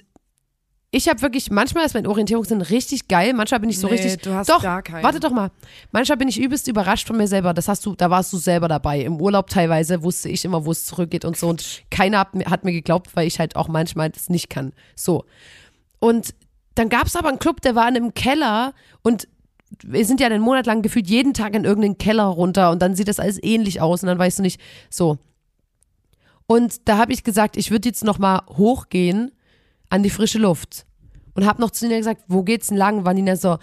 ich 0.94 1.08
habe 1.08 1.22
wirklich, 1.22 1.50
manchmal 1.50 1.86
ist 1.86 1.94
mein 1.94 2.06
Orientierungssinn 2.06 2.60
richtig 2.60 3.08
geil, 3.08 3.32
manchmal 3.32 3.60
bin 3.60 3.70
ich 3.70 3.78
so 3.78 3.86
Nee, 3.88 3.94
richtig. 3.94 4.20
du 4.22 4.34
hast 4.34 4.50
doch, 4.50 4.62
gar 4.62 4.82
keinen. 4.82 5.02
warte 5.02 5.20
doch 5.20 5.30
mal. 5.30 5.50
Manchmal 5.90 6.18
bin 6.18 6.28
ich 6.28 6.38
übelst 6.38 6.68
überrascht 6.68 7.06
von 7.06 7.16
mir 7.16 7.26
selber. 7.26 7.54
Das 7.54 7.66
hast 7.66 7.86
du, 7.86 7.94
da 7.94 8.10
warst 8.10 8.30
du 8.32 8.36
selber 8.36 8.68
dabei. 8.68 9.00
Im 9.00 9.18
Urlaub 9.18 9.48
teilweise 9.48 10.02
wusste 10.02 10.28
ich 10.28 10.44
immer, 10.44 10.66
wo 10.66 10.70
es 10.70 10.84
zurückgeht 10.84 11.24
und 11.24 11.34
so. 11.38 11.48
Und 11.48 11.82
keiner 11.90 12.18
hat 12.18 12.34
mir, 12.34 12.44
hat 12.44 12.64
mir 12.64 12.72
geglaubt, 12.72 13.16
weil 13.16 13.26
ich 13.26 13.38
halt 13.38 13.56
auch 13.56 13.68
manchmal 13.68 14.10
das 14.10 14.28
nicht 14.28 14.50
kann. 14.50 14.74
So. 14.94 15.24
Und 15.98 16.34
dann 16.74 16.90
gab 16.90 17.06
es 17.06 17.16
aber 17.16 17.30
einen 17.30 17.38
Club, 17.38 17.62
der 17.62 17.74
war 17.74 17.88
in 17.88 17.96
einem 17.96 18.12
Keller 18.12 18.74
und 19.02 19.28
wir 19.82 20.04
sind 20.04 20.20
ja 20.20 20.26
einen 20.26 20.42
Monat 20.42 20.66
lang 20.66 20.82
gefühlt 20.82 21.08
jeden 21.08 21.32
Tag 21.32 21.54
in 21.54 21.64
irgendeinen 21.64 21.96
Keller 21.96 22.24
runter 22.24 22.70
und 22.70 22.82
dann 22.82 22.94
sieht 22.94 23.08
das 23.08 23.18
alles 23.18 23.42
ähnlich 23.42 23.80
aus 23.80 24.02
und 24.02 24.08
dann 24.08 24.18
weißt 24.18 24.40
du 24.40 24.42
nicht, 24.42 24.60
so. 24.90 25.16
Und 26.46 26.86
da 26.86 26.98
habe 26.98 27.14
ich 27.14 27.24
gesagt, 27.24 27.56
ich 27.56 27.70
würde 27.70 27.88
jetzt 27.88 28.04
nochmal 28.04 28.42
hochgehen 28.50 29.32
an 29.92 30.02
die 30.02 30.10
frische 30.10 30.38
Luft. 30.38 30.86
Und 31.34 31.46
habe 31.46 31.60
noch 31.60 31.70
zu 31.70 31.86
Nina 31.86 31.98
gesagt, 31.98 32.22
wo 32.28 32.42
geht's 32.42 32.68
denn 32.68 32.76
lang? 32.78 33.04
War 33.04 33.12
Nina 33.14 33.36
so, 33.36 33.58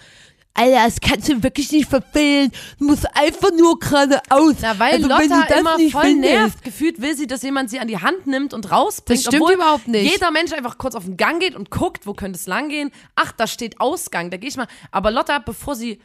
Alter, 0.54 0.84
das 0.84 1.00
kannst 1.00 1.28
du 1.28 1.42
wirklich 1.42 1.70
nicht 1.72 1.88
verfehlen. 1.88 2.50
Du 2.78 2.86
musst 2.86 3.06
einfach 3.16 3.50
nur 3.56 3.78
geradeaus. 3.78 4.56
Na, 4.60 4.78
weil 4.78 4.94
Also, 4.94 5.08
wenn 5.08 5.28
Lotta 5.30 5.54
immer 5.58 5.76
nicht 5.76 5.92
voll 5.92 6.02
findest- 6.02 6.34
nervt. 6.34 6.64
Gefühlt 6.64 7.00
will 7.00 7.16
sie, 7.16 7.26
dass 7.26 7.42
jemand 7.42 7.70
sie 7.70 7.78
an 7.78 7.86
die 7.88 7.98
Hand 7.98 8.26
nimmt 8.26 8.52
und 8.54 8.70
rausbringt. 8.70 9.24
Das 9.26 9.32
stimmt 9.32 9.50
überhaupt 9.50 9.86
nicht. 9.88 10.10
Jeder 10.10 10.30
Mensch 10.32 10.52
einfach 10.52 10.78
kurz 10.78 10.94
auf 10.96 11.04
den 11.04 11.16
Gang 11.16 11.40
geht 11.40 11.54
und 11.54 11.70
guckt, 11.70 12.06
wo 12.06 12.14
könnte 12.14 12.36
es 12.38 12.46
lang 12.46 12.68
gehen. 12.68 12.90
Ach, 13.16 13.30
da 13.32 13.46
steht 13.46 13.80
Ausgang, 13.80 14.30
da 14.30 14.36
gehe 14.36 14.48
ich 14.50 14.56
mal. 14.56 14.66
Aber 14.90 15.10
Lotta, 15.12 15.38
bevor 15.38 15.74
sie 15.76 16.00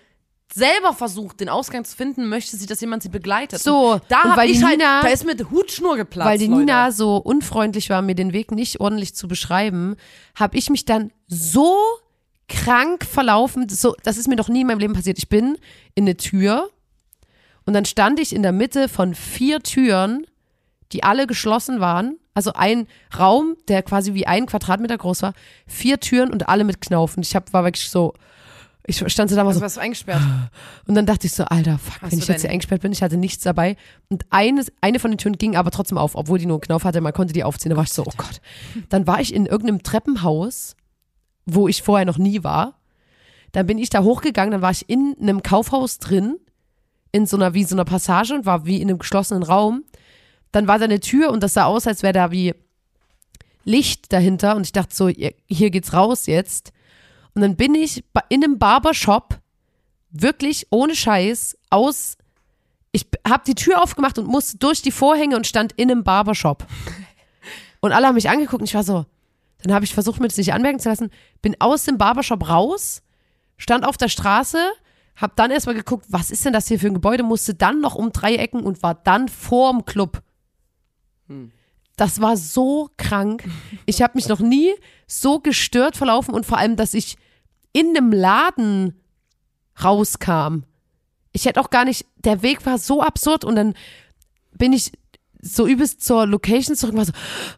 selber 0.53 0.93
versucht, 0.93 1.39
den 1.39 1.49
Ausgang 1.49 1.83
zu 1.85 1.95
finden, 1.95 2.27
möchte 2.29 2.55
sie, 2.55 2.65
dass 2.65 2.79
jemand 2.79 3.03
sie 3.03 3.09
begleitet. 3.09 3.59
So, 3.61 3.93
und 3.93 4.03
da 4.09 4.21
und 4.21 4.29
habe 4.31 4.41
weil 4.41 4.49
ich 4.49 4.63
halt, 4.63 4.77
Nina- 4.77 5.01
da 5.01 5.07
ist 5.09 5.25
mit 5.25 5.49
Hutschnur 5.51 5.97
geplatzt, 5.97 6.29
weil 6.29 6.37
die 6.37 6.47
Leute. 6.47 6.59
Nina 6.59 6.91
so 6.91 7.17
unfreundlich 7.17 7.89
war, 7.89 8.01
mir 8.01 8.15
den 8.15 8.31
Weg 8.31 8.51
nicht 8.51 8.79
ordentlich 8.79 9.15
zu 9.15 9.27
beschreiben, 9.27 9.95
habe 10.35 10.57
ich 10.57 10.69
mich 10.69 10.85
dann 10.85 11.11
so 11.27 11.75
krank 12.47 13.05
verlaufen. 13.05 13.67
So, 13.69 13.95
das 14.03 14.17
ist 14.17 14.27
mir 14.27 14.35
noch 14.35 14.49
nie 14.49 14.61
in 14.61 14.67
meinem 14.67 14.79
Leben 14.79 14.93
passiert. 14.93 15.17
Ich 15.17 15.29
bin 15.29 15.57
in 15.95 16.05
eine 16.05 16.15
Tür 16.15 16.69
und 17.65 17.73
dann 17.73 17.85
stand 17.85 18.19
ich 18.19 18.33
in 18.33 18.43
der 18.43 18.51
Mitte 18.51 18.87
von 18.87 19.15
vier 19.15 19.61
Türen, 19.61 20.27
die 20.91 21.03
alle 21.03 21.25
geschlossen 21.27 21.79
waren. 21.79 22.17
Also 22.35 22.53
ein 22.53 22.87
Raum, 23.17 23.55
der 23.67 23.81
quasi 23.81 24.13
wie 24.13 24.27
ein 24.27 24.45
Quadratmeter 24.45 24.97
groß 24.97 25.23
war. 25.23 25.33
Vier 25.65 25.99
Türen 25.99 26.31
und 26.31 26.47
alle 26.49 26.63
mit 26.65 26.81
Knaufen. 26.81 27.23
Ich 27.23 27.35
hab, 27.35 27.51
war 27.53 27.63
wirklich 27.63 27.89
so, 27.89 28.13
ich 28.87 28.97
stand 29.11 29.29
so 29.29 29.35
da 29.35 29.43
mal 29.43 29.49
Also 29.49 29.59
so, 29.59 29.63
warst 29.63 29.77
du 29.77 29.81
eingesperrt. 29.81 30.21
und 30.87 30.95
dann 30.95 31.05
dachte 31.05 31.27
ich 31.27 31.33
so, 31.33 31.43
Alter, 31.45 31.77
fuck, 31.77 32.01
Hast 32.01 32.11
wenn 32.11 32.19
ich 32.19 32.27
jetzt 32.27 32.41
hier 32.41 32.49
eingesperrt 32.49 32.81
bin, 32.81 32.91
ich 32.91 33.01
hatte 33.01 33.17
nichts 33.17 33.43
dabei. 33.43 33.77
Und 34.09 34.25
eine, 34.29 34.63
eine 34.81 34.99
von 34.99 35.11
den 35.11 35.17
Türen 35.17 35.37
ging 35.37 35.55
aber 35.55 35.71
trotzdem 35.71 35.97
auf, 35.97 36.15
obwohl 36.15 36.37
die 36.37 36.45
nur 36.45 36.55
einen 36.55 36.61
Knauf 36.61 36.83
hatte, 36.83 37.01
man 37.01 37.13
konnte 37.13 37.33
die 37.33 37.43
aufziehen. 37.43 37.71
Da 37.71 37.77
war 37.77 37.83
ich 37.83 37.93
so, 37.93 38.03
oh 38.05 38.13
Gott. 38.17 38.41
Dann 38.89 39.07
war 39.07 39.19
ich 39.19 39.33
in 39.33 39.45
irgendeinem 39.45 39.81
Treppenhaus, 39.81 40.75
wo 41.45 41.67
ich 41.67 41.81
vorher 41.81 42.05
noch 42.05 42.17
nie 42.17 42.43
war. 42.43 42.79
Dann 43.51 43.65
bin 43.65 43.77
ich 43.77 43.89
da 43.89 44.03
hochgegangen, 44.03 44.51
dann 44.51 44.61
war 44.61 44.71
ich 44.71 44.89
in 44.89 45.15
einem 45.19 45.41
Kaufhaus 45.41 45.97
drin, 45.99 46.37
in 47.11 47.25
so 47.25 47.37
einer, 47.37 47.53
wie 47.53 47.63
so 47.63 47.75
einer 47.75 47.85
Passage 47.85 48.33
und 48.33 48.45
war 48.45 48.65
wie 48.65 48.81
in 48.81 48.89
einem 48.89 48.99
geschlossenen 48.99 49.43
Raum. 49.43 49.83
Dann 50.51 50.67
war 50.67 50.77
da 50.77 50.85
eine 50.85 50.99
Tür 50.99 51.31
und 51.31 51.41
das 51.41 51.53
sah 51.53 51.65
aus, 51.65 51.87
als 51.87 52.03
wäre 52.03 52.13
da 52.13 52.31
wie 52.31 52.53
Licht 53.63 54.13
dahinter 54.13 54.55
und 54.55 54.65
ich 54.65 54.73
dachte 54.73 54.95
so, 54.95 55.07
hier 55.07 55.69
geht's 55.71 55.93
raus 55.93 56.27
jetzt. 56.27 56.71
Und 57.35 57.41
dann 57.41 57.55
bin 57.55 57.75
ich 57.75 58.03
in 58.29 58.43
einem 58.43 58.57
Barbershop 58.57 59.39
wirklich 60.09 60.67
ohne 60.69 60.95
Scheiß 60.95 61.57
aus. 61.69 62.17
Ich 62.91 63.07
habe 63.27 63.43
die 63.45 63.55
Tür 63.55 63.83
aufgemacht 63.83 64.17
und 64.17 64.27
musste 64.27 64.57
durch 64.57 64.81
die 64.81 64.91
Vorhänge 64.91 65.35
und 65.35 65.45
stand 65.45 65.73
in 65.73 65.91
einem 65.91 66.03
Barbershop. 66.03 66.65
Und 67.81 67.91
alle 67.91 68.07
haben 68.07 68.15
mich 68.15 68.31
angeguckt 68.31 68.61
und 68.61 68.67
ich 68.67 68.73
war 68.73 68.83
so, 68.83 69.05
dann 69.61 69.71
habe 69.71 69.85
ich 69.85 69.93
versucht, 69.93 70.19
mir 70.19 70.27
das 70.27 70.37
nicht 70.37 70.53
anmerken 70.53 70.79
zu 70.79 70.89
lassen, 70.89 71.11
bin 71.43 71.55
aus 71.59 71.83
dem 71.83 71.99
Barbershop 71.99 72.49
raus, 72.49 73.03
stand 73.57 73.85
auf 73.85 73.95
der 73.95 74.07
Straße, 74.07 74.57
habe 75.15 75.33
dann 75.35 75.51
erstmal 75.51 75.75
geguckt, 75.75 76.07
was 76.09 76.31
ist 76.31 76.43
denn 76.43 76.53
das 76.53 76.67
hier 76.67 76.79
für 76.79 76.87
ein 76.87 76.95
Gebäude, 76.95 77.21
musste 77.21 77.53
dann 77.53 77.81
noch 77.81 77.93
um 77.93 78.11
drei 78.11 78.37
Ecken 78.37 78.61
und 78.61 78.81
war 78.81 78.95
dann 78.95 79.29
vorm 79.29 79.85
Club. 79.85 80.23
Das 81.95 82.21
war 82.21 82.37
so 82.37 82.89
krank. 82.97 83.43
Ich 83.85 84.01
habe 84.01 84.13
mich 84.15 84.27
noch 84.27 84.39
nie 84.39 84.73
so 85.05 85.39
gestört 85.39 85.95
verlaufen 85.95 86.33
und 86.33 86.45
vor 86.45 86.57
allem, 86.57 86.75
dass 86.75 86.95
ich 86.95 87.17
in 87.75 87.89
einem 87.95 88.13
Laden 88.13 88.95
rauskam. 89.83 90.63
Ich 91.33 91.45
hätte 91.45 91.59
auch 91.59 91.69
gar 91.69 91.83
nicht, 91.83 92.05
der 92.23 92.41
Weg 92.41 92.65
war 92.65 92.77
so 92.77 93.01
absurd 93.01 93.43
und 93.43 93.55
dann 93.57 93.73
bin 94.57 94.71
ich 94.71 94.93
so 95.41 95.67
übelst 95.67 96.03
zur 96.03 96.25
Location 96.25 96.75
zurück 96.75 96.95
und 96.95 97.05
so, 97.05 97.11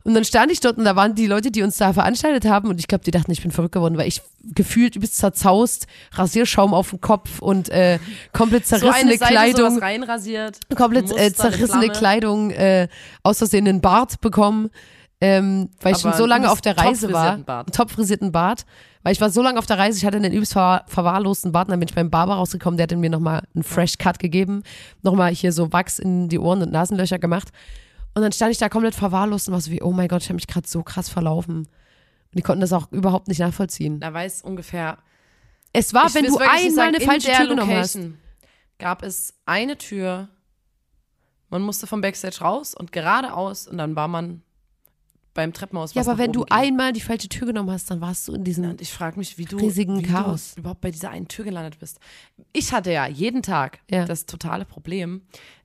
dann 0.03 0.25
stand 0.25 0.51
ich 0.51 0.59
dort 0.59 0.77
und 0.77 0.85
da 0.85 0.95
waren 0.95 1.13
die 1.13 1.27
Leute, 1.27 1.51
die 1.51 1.61
uns 1.61 1.77
da 1.77 1.93
veranstaltet 1.93 2.45
haben 2.45 2.67
und 2.67 2.79
ich 2.79 2.87
glaube, 2.87 3.03
die 3.03 3.11
dachten, 3.11 3.31
ich 3.31 3.43
bin 3.43 3.51
verrückt 3.51 3.75
geworden, 3.75 3.95
weil 3.97 4.07
ich 4.07 4.23
gefühlt 4.43 4.95
übelst 4.95 5.17
zerzaust, 5.17 5.85
Rasierschaum 6.13 6.73
auf 6.73 6.89
dem 6.89 6.99
Kopf 6.99 7.39
und 7.39 7.69
äh, 7.69 7.99
komplett 8.33 8.65
So 8.65 8.77
zerrissene 8.77 9.11
eine 9.11 9.17
Seite 9.17 9.31
Kleidung 9.31 9.77
reinrasiert. 9.77 10.59
komplett 10.75 11.05
äh, 11.05 11.07
Muster, 11.09 11.21
eine 11.21 11.33
zerrissene. 11.35 11.89
Kleidung, 11.89 12.49
äh, 12.51 12.87
aus 13.21 13.37
Versehen 13.37 13.67
einen 13.67 13.81
Bart 13.81 14.19
bekommen, 14.19 14.69
ähm, 15.21 15.69
weil 15.81 15.93
ich 15.93 16.03
Aber 16.03 16.11
schon 16.13 16.17
so 16.17 16.25
lange 16.25 16.49
auf 16.51 16.61
der 16.61 16.77
Reise 16.77 17.13
war. 17.13 17.65
topfrisierten 17.67 18.31
Bart. 18.31 18.65
Bart. 18.65 18.65
Weil 19.03 19.13
ich 19.13 19.21
war 19.21 19.29
so 19.29 19.41
lange 19.41 19.59
auf 19.59 19.65
der 19.65 19.77
Reise, 19.77 19.97
ich 19.97 20.05
hatte 20.05 20.17
einen 20.17 20.33
übelst 20.33 20.53
ver 20.53 20.83
verwahrlosten 20.87 21.51
Bart, 21.51 21.69
dann 21.69 21.79
bin 21.79 21.87
ich 21.87 21.95
beim 21.95 22.09
Barber 22.09 22.35
rausgekommen, 22.35 22.77
der 22.77 22.83
hat 22.83 22.95
mir 22.95 23.09
nochmal 23.09 23.43
einen 23.53 23.63
Fresh 23.63 23.97
Cut 23.97 24.19
gegeben, 24.19 24.63
nochmal 25.01 25.33
hier 25.33 25.51
so 25.51 25.71
Wachs 25.71 25.99
in 25.99 26.29
die 26.29 26.39
Ohren 26.39 26.61
und 26.61 26.71
Nasenlöcher 26.71 27.19
gemacht. 27.19 27.49
Und 28.15 28.23
dann 28.23 28.31
stand 28.31 28.51
ich 28.51 28.57
da 28.57 28.67
komplett 28.67 28.95
verwahrlost 28.95 29.47
und 29.47 29.53
war 29.53 29.61
so 29.61 29.71
wie, 29.71 29.81
oh 29.81 29.91
mein 29.91 30.07
Gott, 30.07 30.23
ich 30.23 30.29
habe 30.29 30.35
mich 30.35 30.47
gerade 30.47 30.67
so 30.67 30.81
krass 30.83 31.07
verlaufen. 31.07 31.57
Und 31.57 31.67
die 32.33 32.41
konnten 32.41 32.61
das 32.61 32.73
auch 32.73 32.91
überhaupt 32.91 33.27
nicht 33.27 33.39
nachvollziehen. 33.39 33.99
Da 33.99 34.13
weiß 34.13 34.41
ungefähr 34.41 34.97
Es 35.71 35.93
war, 35.93 36.07
Ich 36.07 36.15
wenn 36.15 36.25
du 36.25 36.37
einmal 36.37 36.71
sagen, 36.71 36.87
eine 36.87 36.97
in 36.97 37.05
falsche 37.05 37.31
Tür 37.31 37.47
genommen 37.47 37.75
hast. 37.75 37.99
Gab 38.79 39.03
es 39.03 39.33
eine 39.45 39.77
Tür, 39.77 40.29
man 41.49 41.61
musste 41.61 41.87
vom 41.87 42.01
Backstage 42.01 42.39
raus 42.41 42.73
und 42.73 42.91
geradeaus 42.91 43.67
und 43.67 43.77
dann 43.77 43.95
war 43.95 44.07
man 44.07 44.41
beim 45.37 45.53
Treppenhaus. 45.53 45.93
Ja, 45.93 46.01
aber 46.01 46.17
wenn 46.17 46.33
du 46.33 46.41
ging. 46.43 46.51
einmal 46.51 46.91
die 46.91 46.99
falsche 46.99 47.29
Tür 47.29 47.47
genommen 47.47 47.69
hast, 47.71 47.89
dann 47.91 48.01
warst 48.01 48.27
du 48.27 48.33
in 48.33 48.43
diesem 48.43 48.71
Und 48.71 48.81
ich 48.81 48.91
frage 48.91 49.17
mich, 49.19 49.37
wie 49.37 49.45
du, 49.45 49.55
riesigen 49.57 49.99
wie 49.99 50.03
Chaos. 50.03 50.55
du 50.55 50.61
überhaupt 50.61 50.81
bei 50.81 50.91
dieser 50.91 51.11
einen 51.11 51.27
Tür 51.27 51.45
gelandet 51.45 51.79
bist. 51.79 51.99
Ich 52.53 52.73
hatte 52.73 52.91
ja 52.91 53.07
jeden 53.07 53.43
Tag 53.43 53.79
Ja. 53.89 54.03
das 54.05 54.25
totale 54.25 54.65
Problem, 54.65 55.21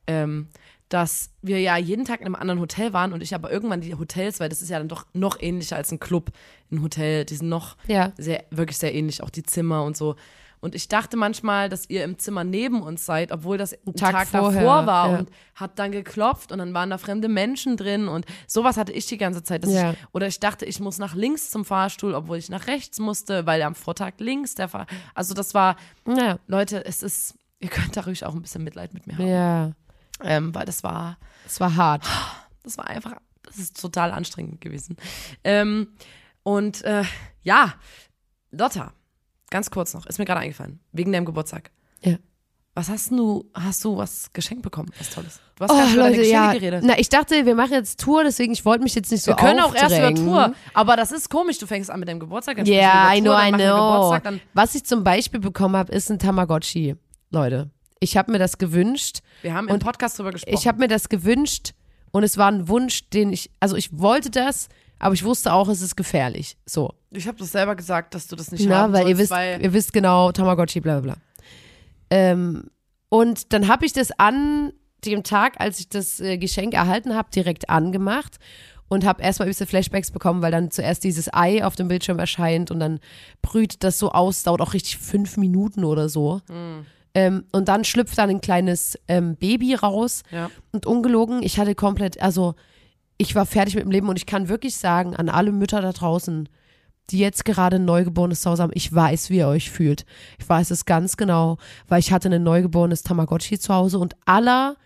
ähm, 0.07 0.49
dass 0.91 1.31
wir 1.41 1.59
ja 1.59 1.79
jeden 1.79 2.05
Tag 2.05 2.21
in 2.21 2.27
einem 2.27 2.35
anderen 2.35 2.61
Hotel 2.61 2.93
waren 2.93 3.15
und 3.15 3.23
ich 3.23 3.35
aber 3.35 3.51
irgendwann 3.51 3.81
die 3.81 3.95
Hotels, 3.95 4.41
weil 4.41 4.51
das 4.51 4.61
ist 4.61 4.69
ja 4.69 4.79
dann 4.79 4.89
doch 4.89 5.07
noch 5.15 5.41
ähnlicher 5.41 5.77
als 5.77 5.91
ein 5.91 5.99
Club, 5.99 6.31
ein 6.71 6.83
Hotel, 6.83 7.25
die 7.25 7.35
sind 7.37 7.49
noch 7.49 7.79
Ja. 7.89 8.13
sehr, 8.19 8.45
wirklich 8.51 8.77
sehr 8.77 8.95
ähnlich, 8.95 9.23
auch 9.23 9.31
die 9.31 9.43
Zimmer 9.43 9.85
und 9.85 9.97
so. 9.97 10.17
Und 10.63 10.77
ich 10.77 10.87
dachte 10.87 11.17
manchmal, 11.17 11.69
dass 11.69 11.91
ihr 11.91 12.05
im 12.05 12.21
Zimmer 12.21 12.45
neben 12.45 12.83
uns 12.83 13.05
seid, 13.05 13.33
obwohl 13.33 13.59
das 13.59 13.73
ein 13.73 13.95
Tag 13.97 14.13
Tag, 14.13 14.29
vorher, 14.29 14.63
davor 14.63 14.87
war 14.87 15.11
ja. 15.11 15.19
und 15.19 15.31
hab 15.57 15.75
dann 15.75 15.91
geklopft 15.91 16.53
und 16.53 16.59
dann 16.59 16.73
waren 16.73 16.89
da 16.89 16.99
fremde 16.99 17.27
Menschen 17.27 17.77
drin 17.77 18.07
und 18.07 18.27
sowas 18.47 18.77
hatte 18.77 18.93
ich 18.93 19.07
die 19.07 19.19
ganze 19.19 19.43
Zeit. 19.43 19.67
Ja. 19.67 19.91
ich, 19.91 19.97
oder 20.13 20.29
ich 20.29 20.39
dachte, 20.39 20.65
ich 20.65 20.79
muss 20.79 20.99
nach 20.99 21.17
links 21.17 21.51
zum 21.51 21.65
Fahrstuhl, 21.65 22.15
obwohl 22.15 22.39
ich 22.39 22.49
nach 22.49 22.69
rechts 22.69 23.01
musste, 23.01 23.45
weil 23.45 23.61
am 23.63 23.75
Vortag 23.75 24.13
links 24.19 24.55
der 24.55 24.69
Fahr. 24.69 24.87
Also 25.17 25.35
das 25.35 25.53
war, 25.53 25.75
Ja. 26.07 26.39
Leute, 26.47 26.85
es 26.87 27.03
ist, 27.03 27.35
ihr 27.59 27.69
könnt 27.69 27.97
da 27.97 28.03
ruhig 28.03 28.25
auch 28.25 28.35
ein 28.35 28.43
bisschen 28.43 28.63
Mitleid 28.63 28.95
mit 28.95 29.09
mir 29.09 29.19
haben. 29.19 29.27
Ja. 29.27 29.73
Ähm, 30.23 30.55
weil 30.55 30.65
das 30.65 30.85
war, 30.85 31.19
Es 31.45 31.59
war 31.59 31.75
hart. 31.75 32.07
das 32.63 32.79
war 32.79 32.87
einfach, 32.87 33.15
das 33.43 33.59
ist 33.59 33.81
total 33.81 34.13
anstrengend 34.13 34.61
gewesen. 34.61 34.97
Ähm, 35.43 35.89
und 36.45 36.83
äh, 36.83 37.03
ja, 37.43 37.75
Lotta, 38.53 38.93
ganz 39.53 39.71
kurz 39.71 39.95
noch, 39.95 40.07
ist 40.07 40.19
mir 40.19 40.25
gerade 40.25 40.41
eingefallen, 40.41 40.81
wegen 40.91 41.13
deinem 41.13 41.25
Geburtstag. 41.25 41.71
Ja. 42.03 42.17
Was 42.75 42.89
hast 42.89 43.11
du, 43.11 43.45
hast 43.53 43.85
du 43.85 43.99
was 43.99 44.33
geschenkt 44.33 44.63
bekommen, 44.63 44.91
was 44.99 45.11
Tolles? 45.11 45.41
Du 45.57 45.65
hast 45.65 45.71
Oh, 45.71 45.75
nicht 45.75 45.93
über 45.93 46.03
deine 46.05 46.09
Leute, 46.17 46.23
Geschenke 46.23 46.33
ja. 46.47 46.53
geredet. 46.55 46.83
Na, 46.87 46.99
ich 46.99 47.09
dachte, 47.11 47.45
wir 47.45 47.55
machen 47.55 47.73
jetzt 47.75 48.01
Tour, 48.01 48.25
deswegen 48.25 48.53
ich 48.55 48.65
wollte 48.65 48.83
mich 48.83 48.95
jetzt 48.95 49.13
nicht 49.13 49.23
so 49.23 49.31
wir 49.33 49.37
können 49.37 49.61
auch 49.61 49.75
erst 49.75 49.95
über 49.97 50.09
aufdrängen. 50.09 50.25
Tour, 50.25 50.55
aber 50.73 50.97
das 50.97 51.13
ist 51.13 51.29
komisch, 51.29 51.59
du 51.59 51.67
fängst 51.67 51.91
an 51.91 52.01
mit 52.01 52.09
deinem 52.09 52.19
Geburtstag, 52.19 52.67
Ja, 52.67 53.13
I 53.13 53.19
sprechen 53.19 53.25
wir 53.25 53.31
know, 53.31 53.39
I 53.39 53.51
Tour, 53.51 53.59
wir 53.59 54.21
know. 54.31 54.41
Was 54.55 54.75
ich 54.75 54.85
zum 54.85 55.05
Beispiel 55.05 55.39
bekommen 55.41 55.77
habe, 55.77 55.93
ist 55.93 56.11
ein 56.11 56.19
Tamagotchi. 56.19 56.97
Leute, 57.31 57.71
ich 58.01 58.17
habe 58.17 58.33
mir 58.33 58.39
das 58.39 58.57
gewünscht. 58.57 59.19
wir 59.43 59.53
haben 59.53 59.69
im 59.69 59.79
Podcast 59.79 60.19
drüber 60.19 60.31
gesprochen. 60.33 60.55
Ich 60.59 60.67
habe 60.67 60.79
mir 60.79 60.89
das 60.89 61.11
gewünscht 61.11 61.75
und 62.11 62.23
es 62.25 62.39
war 62.39 62.51
ein 62.51 62.69
Wunsch, 62.69 63.11
den 63.11 63.33
ich, 63.35 63.51
also 63.61 63.77
ich 63.77 63.99
wollte 63.99 64.31
das, 64.31 64.69
aber 64.99 65.13
ich 65.15 65.25
wusste 65.25 65.53
auch, 65.53 65.69
es 65.69 65.83
ist 65.83 65.95
gefährlich. 65.97 66.57
So. 66.65 66.95
Ich 67.15 67.27
habe 67.29 67.39
das 67.39 67.53
selber 67.53 67.77
gesagt, 67.77 68.15
dass 68.15 68.27
du 68.27 68.37
das 68.37 68.51
nicht 68.53 68.67
Na, 68.69 68.79
haben 68.79 68.93
weil 68.93 69.03
sollst, 69.03 69.11
ihr 69.11 69.19
wisst, 69.19 69.31
weil 69.31 69.63
ihr 69.63 69.73
wisst 69.73 69.93
genau, 69.93 70.33
Tamagotchi, 70.33 70.81
bla 70.81 71.01
bla 71.01 71.15
bla. 71.15 71.23
Ähm, 72.11 72.65
und 73.09 73.53
dann 73.53 73.69
habe 73.69 73.85
ich 73.87 73.93
das 73.93 74.11
an 74.19 74.73
dem 75.05 75.23
Tag, 75.23 75.55
als 75.61 75.81
ich 75.81 75.89
das 75.89 76.21
äh, 76.21 76.39
Geschenk 76.39 76.75
erhalten 76.75 77.15
habe, 77.15 77.31
direkt 77.31 77.69
angemacht. 77.71 78.37
und 78.89 79.07
habe 79.07 79.23
erstmal 79.23 79.49
bisschen 79.49 79.67
Flashbacks 79.67 80.11
bekommen, 80.11 80.43
weil 80.43 80.53
dann 80.53 80.71
zuerst 80.71 81.03
dieses 81.03 81.33
Ei 81.33 81.65
auf 81.65 81.75
dem 81.77 81.89
Bildschirm 81.89 82.19
erscheint 82.19 82.71
und 82.71 82.79
dann 82.79 83.01
brüht 83.41 83.83
das 83.85 83.99
so 83.99 84.13
aus, 84.13 84.43
dauert 84.43 84.61
auch 84.61 84.75
richtig 84.75 84.99
fünf 84.99 85.39
Minuten 85.39 85.85
oder 85.85 86.11
so. 86.11 86.43
Mhm. 86.51 86.85
Ähm, 87.15 87.45
und 87.53 87.69
dann 87.69 87.85
schlüpft 87.85 88.19
dann 88.19 88.29
ein 88.29 88.41
kleines 88.43 88.99
ähm, 89.09 89.37
Baby 89.37 89.75
raus 89.75 90.23
Ja. 90.31 90.51
und 90.73 90.85
ungelogen, 90.87 91.43
ich 91.43 91.59
hatte 91.59 91.75
komplett, 91.75 92.21
also 92.21 92.55
ich 93.17 93.35
war 93.35 93.47
fertig 93.47 93.75
mit 93.77 93.85
dem 93.85 93.91
Leben 93.91 94.09
und 94.11 94.17
ich 94.19 94.27
kann 94.27 94.49
wirklich 94.49 94.77
sagen 94.77 95.17
an 95.17 95.29
alle 95.31 95.53
Mütter 95.53 95.81
da 95.81 95.93
draußen, 95.93 96.49
die 97.11 97.19
jetzt 97.19 97.45
gerade 97.45 97.77
ein 97.77 97.85
neugeborenes 97.85 98.41
Zuhause 98.41 98.63
haben, 98.63 98.73
ich 98.75 98.93
weiß, 98.95 99.29
wie 99.31 99.39
ihr 99.39 99.49
euch 99.49 99.71
fühlt. 99.71 100.07
Ich 100.39 100.49
weiß 100.49 100.71
es 100.71 100.85
ganz 100.87 101.17
genau, 101.17 101.59
weil 101.89 101.99
ich 102.01 102.13
hatte 102.13 102.29
ein 102.31 102.43
neugeborenes 102.43 103.03
Tamagotchi 103.03 103.59
zu 103.59 103.75
Hause 103.75 103.99
und 103.99 104.15
aller 104.25 104.77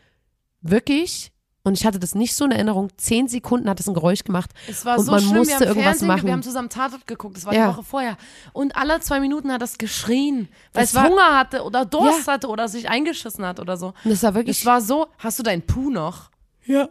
wirklich, 0.63 1.33
und 1.63 1.75
ich 1.79 1.85
hatte 1.85 1.99
das 1.99 2.15
nicht 2.15 2.35
so 2.35 2.45
in 2.45 2.53
Erinnerung, 2.53 2.89
zehn 2.97 3.29
Sekunden 3.29 3.69
hat 3.69 3.81
es 3.81 3.89
ein 3.89 3.95
Geräusch 3.95 4.25
gemacht 4.25 4.51
Es 4.69 4.85
war 4.85 4.99
und 4.99 5.05
so 5.05 5.11
man 5.13 5.21
schlimm, 5.21 5.37
musste 5.39 5.51
wir 5.51 5.55
haben 5.57 5.63
irgendwas 5.69 5.85
Fernsehen, 5.85 6.09
machen. 6.09 6.27
Wir 6.27 6.33
haben 6.33 6.43
zusammen 6.43 6.69
Tatort 6.69 7.07
geguckt, 7.07 7.37
das 7.37 7.45
war 7.45 7.55
Ja. 7.55 7.67
die 7.71 7.77
Woche 7.77 7.85
vorher. 7.85 8.17
Und 8.53 8.77
alle 8.77 9.01
zwei 9.01 9.21
Minuten 9.21 9.53
hat 9.53 9.63
das 9.63 9.79
geschrien, 9.79 10.49
weil 10.73 10.85
es 10.85 10.95
war- 10.95 11.09
Hunger 11.09 11.37
hatte 11.39 11.63
oder 11.65 11.85
Durst 11.85 12.27
Ja. 12.27 12.33
hatte 12.35 12.49
oder 12.49 12.69
sich 12.69 12.89
eingeschissen 12.89 13.45
hat 13.45 13.61
oder 13.61 13.77
so. 13.77 13.89
Und 14.05 14.11
das 14.11 14.23
war 14.23 14.35
wirklich, 14.35 14.59
Es 14.61 14.67
war 14.67 14.81
so, 14.81 15.09
hast 15.19 15.39
du 15.39 15.43
deinen 15.43 15.63
Puh 15.63 15.91
noch? 15.91 16.31
ja. 16.65 16.89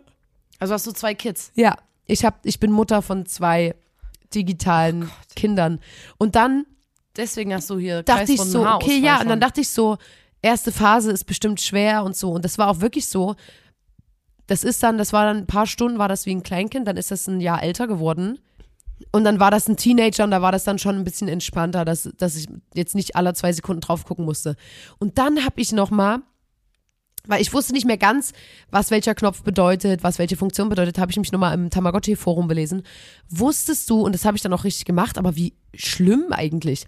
Also 0.58 0.74
hast 0.74 0.88
du 0.88 0.94
zwei 0.94 1.14
Kids. 1.14 1.52
Ja, 1.56 1.76
ich, 2.06 2.24
hab, 2.24 2.46
ich 2.46 2.62
bin 2.62 2.72
Mutter 2.72 3.02
von 3.02 3.26
zwei 3.26 3.76
digitalen 4.34 5.10
Kindern. 5.36 5.80
Und 6.18 6.36
dann 6.36 6.66
Deswegen 7.18 7.54
hast 7.54 7.70
du 7.70 7.78
hier 7.78 8.04
dachte 8.04 8.34
ich 8.34 8.42
so, 8.42 8.66
Haarausfall 8.66 8.76
okay, 8.76 9.00
ja, 9.00 9.22
und 9.22 9.30
dann 9.30 9.40
dachte 9.40 9.62
ich 9.62 9.70
so, 9.70 9.98
erste 10.42 10.72
Phase 10.72 11.12
ist 11.12 11.24
bestimmt 11.26 11.62
schwer 11.62 12.04
und 12.04 12.16
so. 12.16 12.32
Und 12.32 12.46
das 12.46 12.58
war 12.58 12.70
auch 12.70 12.82
wirklich 12.82 13.08
so. 13.08 13.36
Das 14.48 14.64
ist 14.64 14.84
dann, 14.84 14.98
das 14.98 15.14
war 15.14 15.26
dann 15.26 15.38
ein 15.38 15.48
paar 15.48 15.66
Stunden, 15.66 15.98
war 15.98 16.08
das 16.08 16.26
wie 16.26 16.36
ein 16.36 16.44
Kleinkind, 16.44 16.88
dann 16.88 16.98
ist 16.98 17.12
das 17.12 17.28
ein 17.28 17.42
Jahr 17.42 17.64
älter 17.64 17.88
geworden. 17.88 18.40
Und 19.12 19.24
dann 19.24 19.40
war 19.40 19.52
das 19.52 19.68
ein 19.68 19.76
Teenager 19.76 20.24
und 20.24 20.32
da 20.32 20.42
war 20.42 20.52
das 20.52 20.64
dann 20.64 20.78
schon 20.78 20.96
ein 20.96 21.04
bisschen 21.04 21.28
entspannter, 21.28 21.84
dass, 21.84 22.10
dass 22.18 22.36
ich 22.36 22.48
jetzt 22.74 22.96
nicht 22.96 23.16
alle 23.16 23.34
zwei 23.34 23.52
Sekunden 23.52 23.82
drauf 23.82 24.06
gucken 24.06 24.24
musste. 24.24 24.56
Und 25.00 25.18
dann 25.18 25.44
habe 25.44 25.60
ich 25.60 25.72
noch 25.72 25.90
mal, 25.90 26.20
weil 27.28 27.42
ich 27.42 27.54
wusste 27.54 27.74
nicht 27.74 27.86
mehr 27.86 27.98
ganz, 27.98 28.34
was 28.72 28.92
welcher 28.92 29.16
Knopf 29.16 29.44
bedeutet, 29.44 30.04
was 30.04 30.20
welche 30.20 30.38
Funktion 30.38 30.70
bedeutet, 30.70 30.98
habe 30.98 31.12
ich 31.12 31.18
mich 31.18 31.32
nochmal 31.32 31.54
im 31.54 31.70
Tamagotchi-Forum 31.70 32.48
belesen. 32.48 32.84
Wusstest 33.30 33.90
du, 33.90 34.02
und 34.02 34.14
das 34.14 34.26
habe 34.26 34.38
ich 34.38 34.44
dann 34.44 34.54
auch 34.54 34.64
richtig 34.64 34.86
gemacht, 34.86 35.18
aber 35.18 35.36
wie 35.36 35.54
schlimm 35.74 36.28
eigentlich, 36.32 36.88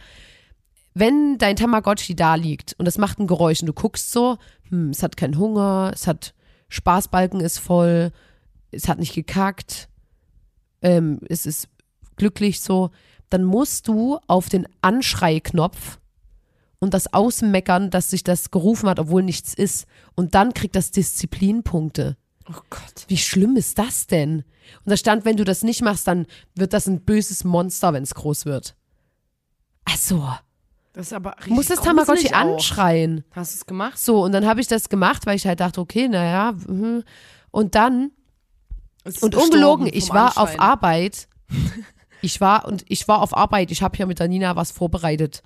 wenn 0.93 1.37
dein 1.37 1.55
Tamagotchi 1.55 2.15
da 2.15 2.35
liegt 2.35 2.75
und 2.79 2.87
es 2.87 2.97
macht 2.97 3.19
ein 3.19 3.27
Geräusch 3.27 3.61
und 3.61 3.67
du 3.67 3.73
guckst 3.73 4.11
so, 4.11 4.37
hm, 4.69 4.89
es 4.89 5.03
hat 5.03 5.15
keinen 5.15 5.37
Hunger, 5.37 5.91
es 5.93 6.07
hat 6.07 6.33
Spaßbalken 6.69 7.39
ist 7.39 7.59
voll, 7.59 8.11
es 8.71 8.87
hat 8.87 8.99
nicht 8.99 9.13
gekackt, 9.13 9.89
ähm, 10.81 11.19
es 11.29 11.45
ist 11.45 11.69
glücklich 12.15 12.61
so, 12.61 12.89
dann 13.29 13.43
musst 13.43 13.87
du 13.87 14.19
auf 14.27 14.49
den 14.49 14.67
Anschreiknopf 14.81 15.99
und 16.79 16.93
das 16.93 17.13
Ausmeckern, 17.13 17.89
dass 17.89 18.09
sich 18.09 18.23
das 18.23 18.51
gerufen 18.51 18.89
hat, 18.89 18.99
obwohl 18.99 19.23
nichts 19.23 19.53
ist. 19.53 19.87
Und 20.15 20.35
dann 20.35 20.53
kriegt 20.53 20.75
das 20.75 20.91
Disziplinpunkte. 20.91 22.17
Oh 22.49 22.59
Gott. 22.69 23.05
Wie 23.07 23.17
schlimm 23.17 23.55
ist 23.57 23.77
das 23.77 24.07
denn? 24.07 24.43
Und 24.85 24.91
da 24.91 24.97
stand, 24.97 25.25
wenn 25.25 25.37
du 25.37 25.43
das 25.43 25.63
nicht 25.63 25.81
machst, 25.81 26.07
dann 26.07 26.27
wird 26.55 26.73
das 26.73 26.87
ein 26.87 27.01
böses 27.01 27.43
Monster, 27.43 27.93
wenn 27.93 28.03
es 28.03 28.13
groß 28.13 28.45
wird. 28.45 28.75
Also, 29.85 30.27
Das 30.93 31.07
ist 31.07 31.13
aber 31.13 31.35
richtig 31.37 31.53
musst 31.53 31.69
das 31.69 31.81
Tamagotchi 31.81 32.33
anschreien. 32.33 33.23
Hast 33.31 33.53
du 33.53 33.57
es 33.57 33.65
gemacht? 33.65 33.97
So, 33.97 34.23
und 34.23 34.31
dann 34.33 34.45
habe 34.45 34.61
ich 34.61 34.67
das 34.67 34.89
gemacht, 34.89 35.25
weil 35.25 35.35
ich 35.35 35.47
halt 35.47 35.59
dachte, 35.59 35.81
okay, 35.81 36.07
naja. 36.07 36.51
mhm. 36.51 37.03
Und 37.51 37.75
dann, 37.75 38.11
und 39.21 39.35
ungelogen, 39.35 39.87
ich 39.91 40.09
war 40.09 40.37
auf. 40.37 40.59
Arbeit. 40.59 41.27
Ich 42.23 42.41
war, 42.41 42.65
und 42.67 42.83
ich 42.87 43.07
war 43.07 43.21
auf 43.21 43.37
Arbeit, 43.37 43.69
ich 43.69 43.83
habe 43.83 43.95
hier 43.95 44.07
mit 44.07 44.17
der 44.17 44.27
Nina 44.27 44.55
was 44.55 44.71
vorbereitet. 44.71 45.43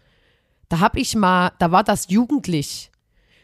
Da 0.71 0.79
habe 0.79 1.01
ich 1.01 1.17
mal, 1.17 1.51
da 1.59 1.73
war 1.73 1.83
das 1.83 2.09
jugendlich. 2.09 2.91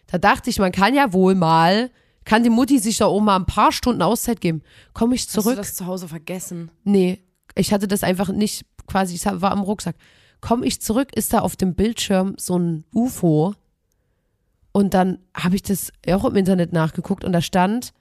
Da 0.06 0.18
dachte 0.18 0.50
ich, 0.50 0.60
man 0.60 0.72
kann 0.72 0.96
ja 0.96 1.12
wohl 1.12 1.36
mal, 1.36 1.92
kann 2.24 2.42
die 2.42 2.50
Mutti 2.50 2.80
sich 2.80 3.00
da 3.00 3.08
oben 3.08 3.26
mal 3.26 3.36
ein 3.36 3.46
paar 3.46 3.74
Stunden 3.74 4.02
Auszeit 4.02 4.40
geben. 4.40 4.62
Komme 4.94 5.14
ich 5.14 5.24
Hast 5.24 5.36
du 5.36 5.42
zurück? 5.42 5.58
das 5.58 5.76
zu 5.76 5.88
Hause 5.88 6.08
vergessen? 6.08 6.72
Nee, 6.86 7.22
ich 7.54 7.74
hatte 7.74 7.86
das 7.86 8.04
einfach 8.04 8.30
nicht 8.30 8.66
quasi, 8.88 9.16
ich 9.16 9.26
war 9.26 9.52
am 9.52 9.60
Rucksack. 9.60 9.98
Komme 10.40 10.66
ich 10.66 10.82
zurück, 10.82 11.14
ist 11.18 11.34
da 11.34 11.40
auf 11.40 11.58
dem 11.58 11.76
Bildschirm 11.76 12.36
so 12.38 12.58
ein 12.58 12.86
UFO. 12.94 13.56
Und 14.72 14.94
dann 14.94 15.20
habe 15.36 15.58
ich 15.58 15.64
das 15.64 15.92
auch 16.10 16.24
im 16.24 16.38
Internet 16.38 16.72
nachgeguckt 16.72 17.26
und 17.26 17.34
da 17.34 17.42
stand, 17.42 17.92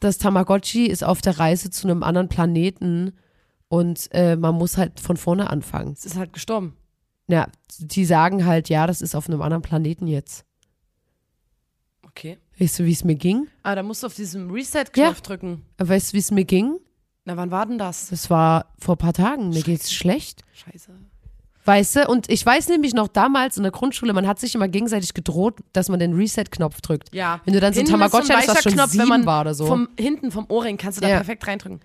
das 0.00 0.18
Tamagotchi 0.18 0.84
ist 0.84 1.02
auf 1.02 1.22
der 1.22 1.38
Reise 1.38 1.70
zu 1.70 1.88
einem 1.88 2.02
anderen 2.02 2.28
Planeten 2.28 3.12
und 3.68 4.10
äh, 4.12 4.36
man 4.36 4.54
muss 4.54 4.76
halt 4.76 5.00
von 5.00 5.16
vorne 5.16 5.48
anfangen. 5.48 5.94
Es 5.94 6.04
ist 6.04 6.16
halt 6.16 6.34
gestorben. 6.34 6.76
Ja, 7.30 7.48
die 7.78 8.04
sagen 8.04 8.44
halt, 8.46 8.68
ja, 8.68 8.86
das 8.86 9.00
ist 9.02 9.14
auf 9.14 9.28
einem 9.28 9.42
anderen 9.42 9.62
Planeten 9.62 10.06
jetzt. 10.06 10.44
Okay. 12.06 12.38
Weißt 12.58 12.78
du, 12.78 12.84
wie 12.84 12.92
es 12.92 13.04
mir 13.04 13.14
ging? 13.14 13.46
Ah, 13.62 13.74
da 13.74 13.82
musst 13.82 14.02
du 14.02 14.06
auf 14.08 14.14
diesen 14.14 14.50
Reset-Knopf 14.50 14.96
Ja. 15.16 15.22
drücken. 15.22 15.62
Weißt 15.78 16.10
du, 16.12 16.14
wie 16.14 16.18
es 16.18 16.30
mir 16.30 16.44
ging? 16.44 16.78
Na, 17.24 17.36
wann 17.36 17.50
war 17.50 17.66
denn 17.66 17.78
das? 17.78 18.08
Das 18.08 18.30
war 18.30 18.66
vor 18.78 18.96
ein 18.96 18.98
paar 18.98 19.12
Tagen. 19.12 19.50
Mir 19.50 19.62
geht's 19.62 19.92
schlecht. 19.92 20.42
Scheiße. 20.52 20.92
Weißt 21.66 21.96
du, 21.96 22.08
und 22.08 22.30
ich 22.30 22.44
weiß 22.44 22.68
nämlich 22.68 22.94
noch 22.94 23.06
damals 23.08 23.58
in 23.58 23.62
der 23.62 23.70
Grundschule, 23.72 24.12
man 24.14 24.26
hat 24.26 24.40
sich 24.40 24.54
immer 24.54 24.66
gegenseitig 24.66 25.12
gedroht, 25.14 25.60
dass 25.72 25.88
man 25.90 26.00
den 26.00 26.14
Reset-Knopf 26.14 26.80
drückt. 26.80 27.14
Ja. 27.14 27.40
Wenn 27.44 27.52
du 27.54 27.60
dann 27.60 27.74
so 27.74 27.80
ein 27.80 27.86
Tamagotchi 27.86 28.32
hattest, 28.32 28.48
was 28.56 28.62
schon 28.62 28.72
Knopf, 28.72 28.90
sieben 28.90 29.02
wenn 29.02 29.08
man 29.08 29.26
war 29.26 29.42
oder 29.42 29.54
so. 29.54 29.66
Vom, 29.66 29.88
hinten 29.98 30.30
vom 30.32 30.46
Ohrring 30.48 30.78
kannst 30.78 30.98
du 30.98 31.02
da 31.02 31.08
Ja. 31.08 31.16
perfekt 31.16 31.46
reindrücken. 31.46 31.80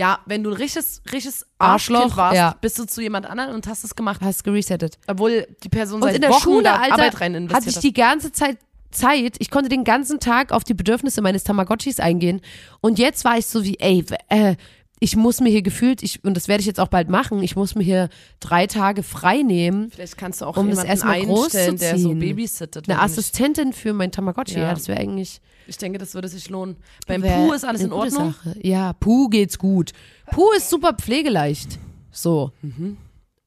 Ja, 0.00 0.20
wenn 0.24 0.42
du 0.42 0.48
ein 0.48 0.56
richtiges, 0.56 1.02
richtiges 1.12 1.46
Arschloch, 1.58 2.00
Arschloch 2.00 2.16
warst, 2.16 2.36
ja. 2.36 2.56
bist 2.58 2.78
du 2.78 2.86
zu 2.86 3.02
jemand 3.02 3.26
anderem 3.26 3.54
und 3.54 3.66
hast 3.66 3.84
es 3.84 3.94
gemacht. 3.94 4.22
Hast 4.22 4.44
geresettet. 4.44 4.98
Obwohl 5.06 5.46
die 5.62 5.68
Person 5.68 5.96
Und 6.00 6.08
seit 6.08 6.14
in 6.14 6.22
der 6.22 6.30
Wochen 6.30 6.40
Schule, 6.40 6.62
da 6.62 6.76
Alter, 6.76 6.94
Arbeit 6.94 7.20
rein 7.20 7.34
investiert 7.34 7.56
hatte 7.60 7.68
ich 7.68 7.78
die 7.80 7.92
ganze 7.92 8.32
Zeit 8.32 8.56
Zeit. 8.90 9.36
Ich 9.38 9.50
konnte 9.50 9.68
den 9.68 9.84
ganzen 9.84 10.18
Tag 10.18 10.52
auf 10.52 10.64
die 10.64 10.72
Bedürfnisse 10.72 11.20
meines 11.20 11.44
Tamagotchis 11.44 12.00
eingehen. 12.00 12.40
Und 12.80 12.98
jetzt 12.98 13.26
war 13.26 13.36
ich 13.36 13.46
so 13.46 13.62
wie, 13.62 13.78
ey, 13.78 14.04
äh, 14.30 14.56
ich 15.02 15.16
muss 15.16 15.40
mir 15.40 15.48
hier 15.48 15.62
gefühlt, 15.62 16.02
ich, 16.02 16.22
und 16.24 16.34
das 16.34 16.46
werde 16.46 16.60
ich 16.60 16.66
jetzt 16.66 16.78
auch 16.78 16.88
bald 16.88 17.08
machen, 17.08 17.42
ich 17.42 17.56
muss 17.56 17.74
mir 17.74 17.82
hier 17.82 18.10
drei 18.38 18.66
Tage 18.66 19.02
frei 19.02 19.40
nehmen. 19.42 19.90
Vielleicht 19.90 20.18
kannst 20.18 20.42
du 20.42 20.44
auch 20.44 20.56
Um 20.58 20.66
das 20.68 20.84
jemanden 20.84 20.90
erstmal 20.90 21.14
einstellen, 21.14 21.78
der 21.78 21.98
so 21.98 22.14
babysittet. 22.14 22.88
Eine 22.88 23.00
Assistentin 23.00 23.72
für 23.72 23.94
mein 23.94 24.12
Tamagotchi, 24.12 24.56
ja, 24.56 24.64
Ja. 24.64 24.74
das 24.74 24.88
wäre 24.88 25.00
eigentlich. 25.00 25.40
Ich 25.66 25.78
denke, 25.78 25.98
das 25.98 26.14
würde 26.14 26.28
sich 26.28 26.50
lohnen. 26.50 26.76
Beim 27.06 27.22
Puh 27.22 27.52
ist 27.52 27.64
alles 27.64 27.80
in 27.80 27.92
Ordnung. 27.92 28.32
Sache. 28.34 28.56
Ja, 28.62 28.92
Puh 28.92 29.28
geht's 29.28 29.58
gut. 29.58 29.92
Puh 30.32 30.50
ist 30.56 30.68
super 30.68 30.92
pflegeleicht. 30.94 31.78
So. 32.12 32.52
Mhm. 32.60 32.96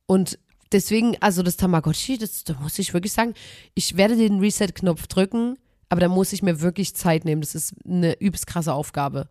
Und 0.07 0.39
deswegen, 0.71 1.17
also 1.19 1.43
das 1.43 1.57
Tamagotchi, 1.57 2.17
das, 2.17 2.43
da 2.45 2.55
muss 2.61 2.79
ich 2.79 2.93
wirklich 2.93 3.13
sagen, 3.13 3.33
ich 3.75 3.95
werde 3.95 4.15
den 4.15 4.39
Reset-Knopf 4.39 5.05
drücken, 5.07 5.57
aber 5.89 6.01
da 6.01 6.07
muss 6.07 6.33
ich 6.33 6.41
mir 6.41 6.61
wirklich 6.61 6.95
Zeit 6.95 7.25
nehmen. 7.25 7.41
Das 7.41 7.53
ist 7.55 7.75
eine 7.85 8.19
übelst 8.19 8.47
krasse 8.47 8.73
Aufgabe. 8.73 9.27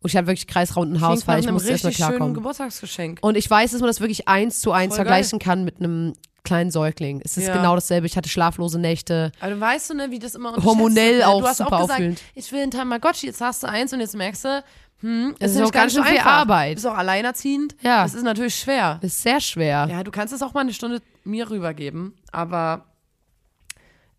Und 0.00 0.10
ich 0.10 0.16
habe 0.16 0.26
wirklich 0.28 0.46
kreisrunden 0.46 1.00
Haarausfall, 1.00 1.36
nach 1.36 1.40
ich 1.40 1.46
einem 1.48 1.54
muss 1.54 1.64
erstmal 1.64 1.92
klarkommen. 1.92 2.34
Geburtstagsgeschenk. 2.34 3.18
Und 3.22 3.36
ich 3.36 3.48
weiß, 3.50 3.72
dass 3.72 3.80
man 3.80 3.88
das 3.88 4.00
wirklich 4.00 4.28
eins 4.28 4.60
zu 4.60 4.72
eins 4.72 4.94
Voll 4.94 5.04
vergleichen 5.04 5.38
kann 5.38 5.64
mit 5.64 5.78
einem 5.80 6.12
kleinen 6.44 6.70
Säugling. 6.70 7.20
Es 7.24 7.36
ist 7.36 7.48
Ja. 7.48 7.56
genau 7.56 7.74
dasselbe. 7.74 8.06
Ich 8.06 8.16
hatte 8.16 8.28
schlaflose 8.28 8.78
Nächte. 8.78 9.32
Aber 9.40 9.50
du 9.50 9.60
weißt 9.60 9.90
du, 9.90 9.94
ne, 9.94 10.10
wie 10.12 10.20
das 10.20 10.36
immer 10.36 10.54
Hormonell 10.62 11.18
ne? 11.18 11.26
auch 11.28 11.40
Du 11.40 11.46
hast 11.48 11.56
super 11.58 11.72
auch 11.72 11.80
gesagt, 11.80 11.92
auffühlend. 11.94 12.22
ich 12.34 12.52
will 12.52 12.62
ein 12.62 12.70
Tamagotchi, 12.70 13.26
jetzt 13.26 13.40
hast 13.40 13.64
du 13.64 13.68
eins 13.68 13.92
und 13.92 13.98
jetzt 14.00 14.14
merkst 14.14 14.44
du, 14.44 14.64
hm, 15.00 15.34
Es 15.40 15.56
ist 15.56 15.60
auch 15.62 15.72
ganz 15.72 15.92
schön 15.94 16.04
viel 16.04 16.18
einfach. 16.18 16.30
Arbeit. 16.30 16.70
Du 16.70 16.74
bist 16.76 16.86
auch 16.86 16.96
alleinerziehend. 16.96 17.74
Ja. 17.82 18.04
Das 18.04 18.14
ist 18.14 18.22
natürlich 18.22 18.54
schwer. 18.54 18.98
Das 19.02 19.10
ist 19.12 19.22
sehr 19.22 19.40
schwer. 19.40 19.88
Ja, 19.90 20.04
du 20.04 20.10
kannst 20.12 20.32
es 20.32 20.40
auch 20.42 20.54
mal 20.54 20.60
eine 20.60 20.72
Stunde 20.72 21.02
mir 21.24 21.50
rübergeben, 21.50 22.14
aber 22.32 22.84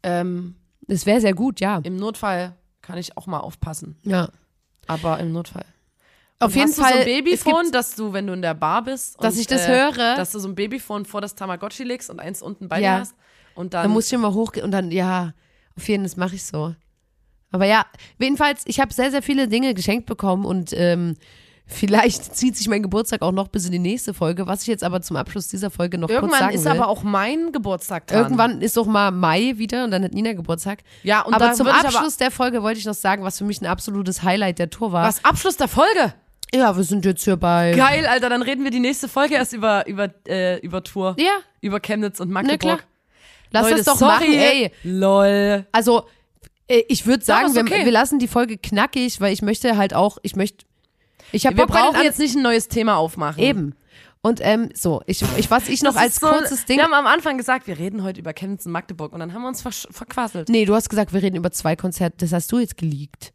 ähm, 0.04 0.56
Das 0.82 1.06
wäre 1.06 1.22
sehr 1.22 1.34
gut, 1.34 1.60
ja. 1.60 1.80
im 1.84 1.96
Notfall 1.96 2.56
kann 2.82 2.98
ich 2.98 3.18
auch 3.18 3.28
mal 3.28 3.40
aufpassen. 3.40 3.98
Ja. 4.04 4.30
Aber 4.88 5.20
im 5.20 5.32
Notfall. 5.32 5.66
Auf 6.40 6.52
Und 6.54 6.58
jeden 6.60 6.70
hast 6.70 6.80
Fall. 6.80 6.92
Du 6.92 6.94
so 6.96 7.00
ein 7.00 7.06
Babyphone, 7.24 7.72
dass 7.72 7.96
du, 7.96 8.14
wenn 8.14 8.28
du 8.28 8.34
in 8.34 8.42
der 8.42 8.54
Bar 8.54 8.84
bist, 8.84 9.22
Dass 9.24 9.36
und, 9.36 9.42
ich 9.42 9.48
das 9.48 9.68
äh, 9.68 9.70
höre. 9.70 10.16
dass 10.16 10.32
du 10.32 10.40
so 10.40 10.48
ein 10.48 10.56
Babyphone 10.56 11.06
vor 11.06 11.20
das 11.22 11.36
Tamagotchi 11.36 11.84
legst 11.84 12.10
und 12.10 12.20
eins 12.20 12.42
unten 12.42 12.68
bei 12.68 12.80
Ja. 12.80 12.96
dir 12.96 13.00
hast. 13.02 13.16
Und 13.56 13.74
dann, 13.74 13.84
Dann 13.84 13.92
muss 13.92 14.08
ich 14.08 14.14
immer 14.14 14.34
hochgehen 14.34 14.64
und 14.64 14.72
dann, 14.72 14.92
ja, 14.92 15.34
auf 15.76 15.88
jeden 15.88 16.04
Fall, 16.04 16.10
das 16.10 16.18
mache 16.18 16.36
ich 16.36 16.44
so. 16.46 16.76
Aber 17.52 17.66
ja, 17.66 17.86
jedenfalls, 18.20 18.64
ich 18.66 18.80
habe 18.80 18.94
sehr, 18.94 19.10
sehr 19.10 19.24
viele 19.24 19.48
Dinge 19.48 19.74
geschenkt 19.74 20.06
bekommen 20.06 20.46
und 20.46 20.74
ähm, 20.74 21.16
vielleicht 21.68 22.36
zieht 22.36 22.56
sich 22.58 22.68
mein 22.70 22.82
Geburtstag 22.82 23.22
auch 23.22 23.32
noch 23.32 23.50
bis 23.50 23.66
in 23.66 23.72
die 23.74 23.80
nächste 23.80 24.14
Folge, 24.14 24.48
was 24.48 24.62
ich 24.62 24.68
jetzt 24.68 24.84
aber 24.84 25.02
zum 25.02 25.18
Abschluss 25.18 25.48
dieser 25.50 25.70
Folge 25.70 25.98
noch 25.98 26.08
kurz 26.08 26.16
irgendwann 26.22 26.40
sagen 26.40 26.56
ist 26.56 26.66
will. 26.66 26.72
aber 26.72 26.88
auch 26.88 27.04
mein 27.04 27.52
Geburtstag 27.52 28.08
dran. 28.08 28.24
Irgendwann 28.24 28.62
ist 28.62 28.78
auch 28.80 28.86
mal 28.88 29.12
Mai 29.12 29.54
wieder 29.58 29.84
und 29.84 29.92
dann 29.92 30.04
hat 30.04 30.14
Nina 30.14 30.34
Geburtstag. 30.34 30.80
Ja, 31.04 31.22
und 31.22 31.34
aber 31.34 31.54
zum 31.54 31.68
ich 31.68 31.74
aber- 31.74 31.88
Abschluss 31.90 32.18
der 32.18 32.32
Folge 32.32 32.64
wollte 32.64 32.80
ich 32.80 32.86
noch 32.86 32.94
sagen, 32.94 33.24
was 33.24 33.38
für 33.38 33.44
mich 33.44 33.62
ein 33.62 33.66
absolutes 33.68 34.24
Highlight 34.24 34.60
der 34.60 34.70
Tour 34.70 34.92
war. 34.92 35.08
Was? 35.08 35.24
Abschluss 35.24 35.58
der 35.58 35.68
Folge? 35.68 36.14
Ja, 36.56 36.76
wir 36.78 36.84
sind 36.84 37.04
jetzt 37.04 37.26
hier 37.26 37.36
bei. 37.36 37.74
Geil, 37.76 38.06
Alter, 38.06 38.30
dann 38.30 38.42
reden 38.42 38.64
wir 38.64 38.72
die 38.72 38.80
nächste 38.80 39.10
Folge 39.10 39.36
erst 39.36 39.52
über, 39.52 39.86
über, 39.88 40.10
äh, 40.28 40.60
über 40.62 40.82
Tour. 40.82 41.16
Ja, 41.20 41.32
Über 41.60 41.82
Chemnitz 41.82 42.22
und 42.22 42.30
na 42.30 42.36
Magdeburg. 42.36 42.60
klar. 42.60 42.80
Lass 43.52 43.64
Leute, 43.64 43.76
das 43.78 43.86
doch 43.86 43.98
sorry. 43.98 44.14
machen, 44.14 44.34
ey. 44.34 44.72
Lol. 44.84 45.66
Also, 45.74 46.04
äh, 46.70 46.84
ich 46.88 47.06
würde 47.06 47.26
sagen, 47.26 47.48
ist 47.48 47.56
wir, 47.56 47.64
okay. 47.64 47.84
wir 47.84 47.92
lassen 47.92 48.20
die 48.20 48.28
Folge 48.30 48.58
knackig, 48.58 49.20
weil 49.20 49.34
ich 49.34 49.42
möchte 49.42 49.76
halt 49.76 49.94
auch, 49.94 50.18
ich 50.22 50.36
möchte, 50.38 50.66
Ich 51.32 51.46
hab 51.46 51.56
Wir 51.56 51.66
Bock 51.66 51.76
brauchen 51.76 52.04
jetzt 52.04 52.20
nicht 52.20 52.36
ein 52.36 52.42
neues 52.44 52.68
Thema 52.68 52.96
aufmachen. 52.98 53.42
Eben. 53.42 53.76
Und 54.22 54.40
ähm, 54.42 54.70
so, 54.74 55.02
ich, 55.06 55.24
ich, 55.38 55.50
was 55.52 55.70
ich 55.70 55.84
noch 55.84 55.94
Das 55.94 56.02
als 56.02 56.16
so, 56.18 56.28
kurzes 56.28 56.66
Ding. 56.66 56.78
Wir 56.78 56.84
haben 56.84 56.94
am 56.94 57.08
Anfang 57.08 57.38
gesagt, 57.38 57.68
wir 57.68 57.78
reden 57.78 58.04
heute 58.04 58.20
über 58.20 58.34
Chemnitz 58.34 58.66
und 58.66 58.72
Magdeburg 58.72 59.14
und 59.14 59.20
dann 59.20 59.34
haben 59.34 59.42
wir 59.44 59.48
uns 59.48 59.62
verquasselt. 59.62 60.50
Nee, 60.50 60.66
du 60.66 60.76
hast 60.76 60.90
gesagt, 60.90 61.14
wir 61.14 61.22
reden 61.22 61.36
über 61.36 61.52
zwei 61.52 61.76
Konzerte. 61.76 62.18
Das 62.18 62.34
hast 62.34 62.52
du 62.52 62.60
jetzt 62.60 62.78
geleakt. 62.78 63.34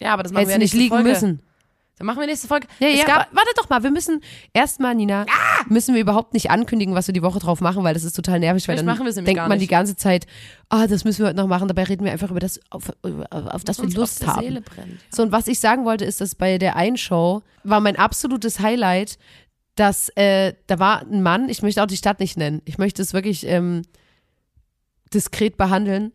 Ja, 0.00 0.12
aber 0.12 0.22
das 0.22 0.32
machen 0.32 0.48
Hättest 0.48 0.54
wir 0.54 0.58
du 0.58 0.64
nicht 0.64 0.74
liegen 0.74 0.94
Folge. 0.94 1.08
müssen. 1.08 1.42
Dann 2.02 2.08
machen 2.08 2.18
wir 2.18 2.26
nächste 2.26 2.48
Folge. 2.48 2.66
Ja, 2.80 2.88
es 2.88 2.98
ja, 2.98 3.06
gab, 3.06 3.32
wa- 3.32 3.36
warte 3.36 3.50
doch 3.56 3.68
mal, 3.68 3.84
wir 3.84 3.92
müssen 3.92 4.20
erstmal, 4.52 4.92
Nina, 4.96 5.24
müssen 5.68 5.94
wir 5.94 6.00
überhaupt 6.00 6.34
nicht 6.34 6.50
ankündigen, 6.50 6.96
was 6.96 7.06
wir 7.06 7.12
die 7.14 7.22
Woche 7.22 7.38
drauf 7.38 7.60
machen, 7.60 7.84
weil 7.84 7.94
das 7.94 8.02
ist 8.02 8.14
total 8.16 8.40
nervig, 8.40 8.66
weil 8.66 8.74
Vielleicht 8.74 8.80
dann 8.80 8.86
machen 8.86 9.04
wir 9.04 9.10
es 9.10 9.14
nämlich 9.14 9.36
denkt 9.36 9.48
man 9.48 9.60
die 9.60 9.68
ganze 9.68 9.94
Zeit, 9.94 10.26
ah, 10.68 10.88
das 10.88 11.04
müssen 11.04 11.20
wir 11.20 11.26
heute 11.28 11.36
noch 11.36 11.46
machen, 11.46 11.68
dabei 11.68 11.84
reden 11.84 12.04
wir 12.04 12.10
einfach 12.10 12.32
über 12.32 12.40
das, 12.40 12.58
auf, 12.70 12.90
auf, 13.30 13.62
das 13.62 13.80
wir 13.80 13.88
Lust 13.90 14.26
haben. 14.26 14.40
Seele 14.40 14.62
brennt. 14.62 14.98
So, 15.14 15.22
und 15.22 15.30
was 15.30 15.46
ich 15.46 15.60
sagen 15.60 15.84
wollte, 15.84 16.04
ist, 16.04 16.20
dass 16.20 16.34
bei 16.34 16.58
der 16.58 16.74
einen 16.74 16.96
Show 16.96 17.42
war 17.62 17.78
mein 17.78 17.94
absolutes 17.94 18.58
Highlight, 18.58 19.16
dass 19.76 20.08
äh, 20.16 20.54
da 20.66 20.80
war 20.80 21.02
ein 21.02 21.22
Mann, 21.22 21.48
ich 21.48 21.62
möchte 21.62 21.84
auch 21.84 21.86
die 21.86 21.96
Stadt 21.96 22.18
nicht 22.18 22.36
nennen, 22.36 22.62
ich 22.64 22.78
möchte 22.78 23.00
es 23.00 23.12
wirklich 23.12 23.46
ähm, 23.46 23.82
diskret 25.14 25.56
behandeln, 25.56 26.10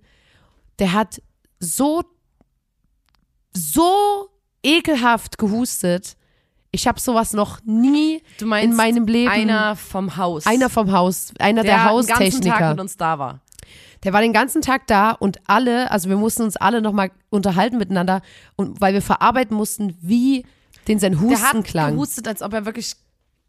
der 0.80 0.92
hat 0.92 1.22
so, 1.62 2.04
so 3.54 4.30
ekelhaft 4.68 5.38
gehustet. 5.38 6.16
Ich 6.72 6.88
habe 6.88 7.00
sowas 7.00 7.34
noch 7.34 7.60
nie 7.66 8.22
Du 8.40 8.46
meinst 8.46 8.70
in 8.72 8.76
meinem 8.76 9.08
Leben. 9.08 9.32
einer 9.32 9.76
vom 9.76 10.18
Haus. 10.18 10.46
einer 10.46 10.70
vom 10.70 10.92
Haus, 10.92 11.34
einer 11.40 11.64
der, 11.64 11.76
der 11.78 11.86
den 11.88 12.06
ganzen 12.08 12.08
Tag 12.10 12.20
Haustechniker. 12.20 12.70
mit 12.72 12.80
uns 12.82 12.98
da 12.98 13.18
war. 13.20 13.40
Der 14.04 14.14
war 14.14 14.22
den 14.22 14.34
ganzen 14.34 14.62
Tag 14.62 14.86
da 14.88 15.12
und 15.12 15.40
alle, 15.48 15.90
also 15.92 16.08
wir 16.10 16.18
mussten 16.18 16.44
uns 16.44 16.56
alle 16.58 16.82
nochmal 16.82 17.10
unterhalten 17.30 17.78
miteinander 17.78 18.22
und 18.56 18.80
weil 18.80 18.94
wir 18.94 19.02
verarbeiten 19.02 19.56
mussten, 19.58 19.98
wie 20.02 20.46
den 20.88 21.00
sein 21.00 21.20
Husten 21.20 21.30
Der 21.30 21.42
hat 21.54 21.64
klang. 21.66 21.94
gehustet, 21.94 22.28
als 22.28 22.42
ob 22.44 22.54
er 22.54 22.66
wirklich 22.66 22.94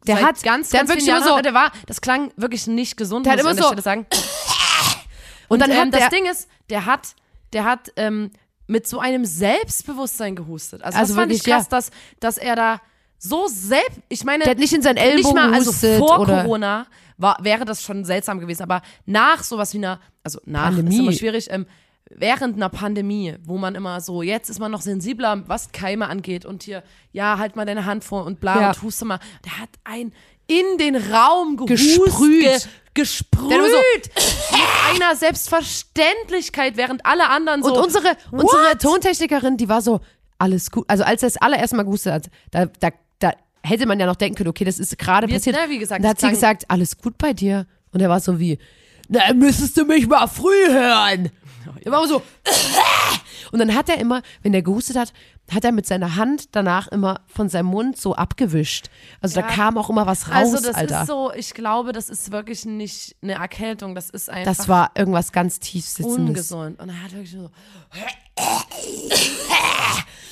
Der 0.07 0.15
seit 0.15 0.25
hat- 0.25 0.43
ganz, 0.43 0.69
der 0.69 0.79
hat 0.79 0.87
ganz 0.87 0.89
wirklich 0.89 1.05
vielen 1.05 1.17
immer 1.23 1.35
so- 1.37 1.41
der 1.41 1.53
war, 1.53 1.71
das 1.85 2.01
klang 2.01 2.31
wirklich 2.35 2.65
nicht 2.67 2.97
gesund, 2.97 3.25
Der 3.27 3.33
hat 3.33 3.39
immer 3.41 3.53
der 3.53 3.63
so- 3.63 3.75
sagen. 3.81 4.07
und 5.49 5.61
dann 5.61 5.71
ähm, 5.71 5.77
hat 5.77 5.93
das 5.93 5.99
der, 5.99 6.09
Ding 6.09 6.25
ist, 6.25 6.47
der 6.69 6.85
hat, 6.85 7.15
der 7.53 7.63
hat 7.65 7.91
ähm, 7.95 8.31
mit 8.69 8.87
so 8.87 8.99
einem 8.99 9.25
Selbstbewusstsein 9.25 10.35
gehustet. 10.35 10.83
Also, 10.83 10.99
Also 10.99 11.13
das 11.13 11.19
fand 11.21 11.31
ich 11.31 11.43
krass, 11.43 11.63
ja. 11.65 11.69
dass, 11.69 11.91
dass 12.19 12.37
er 12.37 12.55
da 12.55 12.81
so 13.17 13.47
selbst, 13.47 13.99
ich 14.07 14.23
meine, 14.23 14.43
der 14.45 14.51
hat 14.51 14.59
nicht 14.59 14.73
in 14.73 14.81
seinen 14.81 14.95
nicht 14.95 15.05
Ellbogen 15.05 15.35
mal, 15.35 15.53
also 15.53 15.71
vor 15.97 16.19
oder 16.19 16.43
Corona 16.43 16.87
war, 17.17 17.37
wäre 17.41 17.65
das 17.65 17.81
schon 17.83 18.05
seltsam 18.05 18.39
gewesen, 18.39 18.63
aber 18.63 18.81
nach 19.05 19.43
sowas 19.43 19.73
wie 19.73 19.79
einer, 19.79 19.99
also 20.23 20.39
nach 20.45 20.65
Pandemie. 20.67 20.95
ist 20.95 20.99
immer 21.01 21.11
schwierig, 21.11 21.47
ähm, 21.49 21.65
während 22.09 22.55
einer 22.55 22.69
Pandemie, 22.69 23.35
wo 23.43 23.57
man 23.57 23.75
immer 23.75 23.99
so, 24.01 24.21
jetzt 24.21 24.49
ist 24.49 24.59
man 24.59 24.71
noch 24.71 24.81
sensibler, 24.81 25.43
was 25.47 25.71
Keime 25.71 26.07
angeht 26.07 26.45
und 26.45 26.63
hier, 26.63 26.83
ja, 27.11 27.37
halt 27.37 27.55
mal 27.55 27.65
deine 27.65 27.85
Hand 27.85 28.03
vor 28.03 28.25
und 28.25 28.39
bla 28.39 28.61
Ja. 28.61 28.67
und 28.69 28.81
huste 28.83 29.03
mal. 29.05 29.19
Der 29.45 29.59
hat 29.59 29.69
ein 29.83 30.13
in 30.49 30.77
den 30.77 30.95
Raum 30.95 31.55
gehust, 31.57 32.03
Gesprüht. 32.03 32.41
Ge, 32.41 32.59
gesprüht. 32.93 33.49
So- 33.51 34.57
mit 34.57 35.01
einer 35.01 35.15
Selbstverständlichkeit, 35.15 36.75
während 36.75 37.05
alle 37.05 37.29
anderen 37.29 37.63
so. 37.63 37.73
und 37.73 37.85
unsere 37.85 38.17
unsere? 38.31 38.77
Tontechnikerin, 38.79 39.57
die 39.57 39.69
war 39.69 39.81
so 39.81 40.01
alles 40.37 40.71
gut. 40.71 40.85
Also 40.87 41.03
als 41.03 41.21
er 41.23 41.29
das 41.29 41.37
allererste 41.37 41.75
Mal 41.75 41.83
gehustet 41.83 42.13
hat, 42.13 42.29
da, 42.51 42.65
da, 42.79 42.89
da 43.19 43.33
hätte 43.63 43.85
man 43.85 43.99
ja 43.99 44.05
noch 44.05 44.15
denken 44.15 44.35
können, 44.37 44.49
okay, 44.49 44.65
das 44.65 44.79
ist 44.79 44.97
gerade 44.97 45.27
Wie- 45.27 45.33
passiert. 45.33 45.55
ne, 45.55 45.69
wie 45.69 45.77
gesagt, 45.77 46.03
da 46.03 46.09
hat 46.09 46.19
sie 46.19 46.29
gesagt, 46.29 46.65
alles 46.69 46.97
gut 46.97 47.17
bei 47.17 47.33
dir. 47.33 47.67
Und 47.91 48.01
er 48.01 48.09
war 48.09 48.19
so 48.19 48.39
wie, 48.39 48.57
na, 49.07 49.33
müsstest 49.33 49.77
du 49.77 49.85
mich 49.85 50.07
mal 50.07 50.27
früh 50.27 50.67
hören. 50.69 51.29
Er 51.81 51.91
war 51.91 52.07
so. 52.07 52.21
Und 53.51 53.59
dann 53.59 53.73
hat 53.73 53.89
er 53.89 53.97
immer, 53.99 54.21
wenn 54.43 54.53
er 54.53 54.61
gehustet 54.61 54.95
hat, 54.95 55.13
hat 55.51 55.63
er 55.63 55.71
mit 55.71 55.87
seiner 55.87 56.15
Hand 56.15 56.55
danach 56.55 56.87
immer 56.89 57.21
von 57.27 57.49
seinem 57.49 57.67
Mund 57.67 57.97
so 57.97 58.15
abgewischt. 58.15 58.89
Also 59.21 59.41
da 59.41 59.47
kam 59.47 59.77
auch 59.77 59.89
immer 59.89 60.05
was 60.05 60.29
raus, 60.29 60.53
also 60.53 60.67
das 60.67 60.75
Alter. 60.75 61.01
ist 61.01 61.07
so, 61.07 61.31
ich 61.33 61.53
glaube, 61.53 61.91
das 61.91 62.09
ist 62.09 62.31
wirklich 62.31 62.65
nicht 62.65 63.15
eine 63.23 63.33
Erkältung, 63.33 63.95
das 63.95 64.09
ist 64.09 64.29
einfach 64.29 64.55
das 64.55 64.67
war 64.67 64.91
irgendwas 64.95 65.31
ganz 65.31 65.59
tiefsitzendes. 65.59 66.19
ungesund. 66.19 66.79
Und 66.79 66.89
er 66.89 67.03
hat 67.03 67.11
wirklich 67.13 67.31
so. 67.31 67.49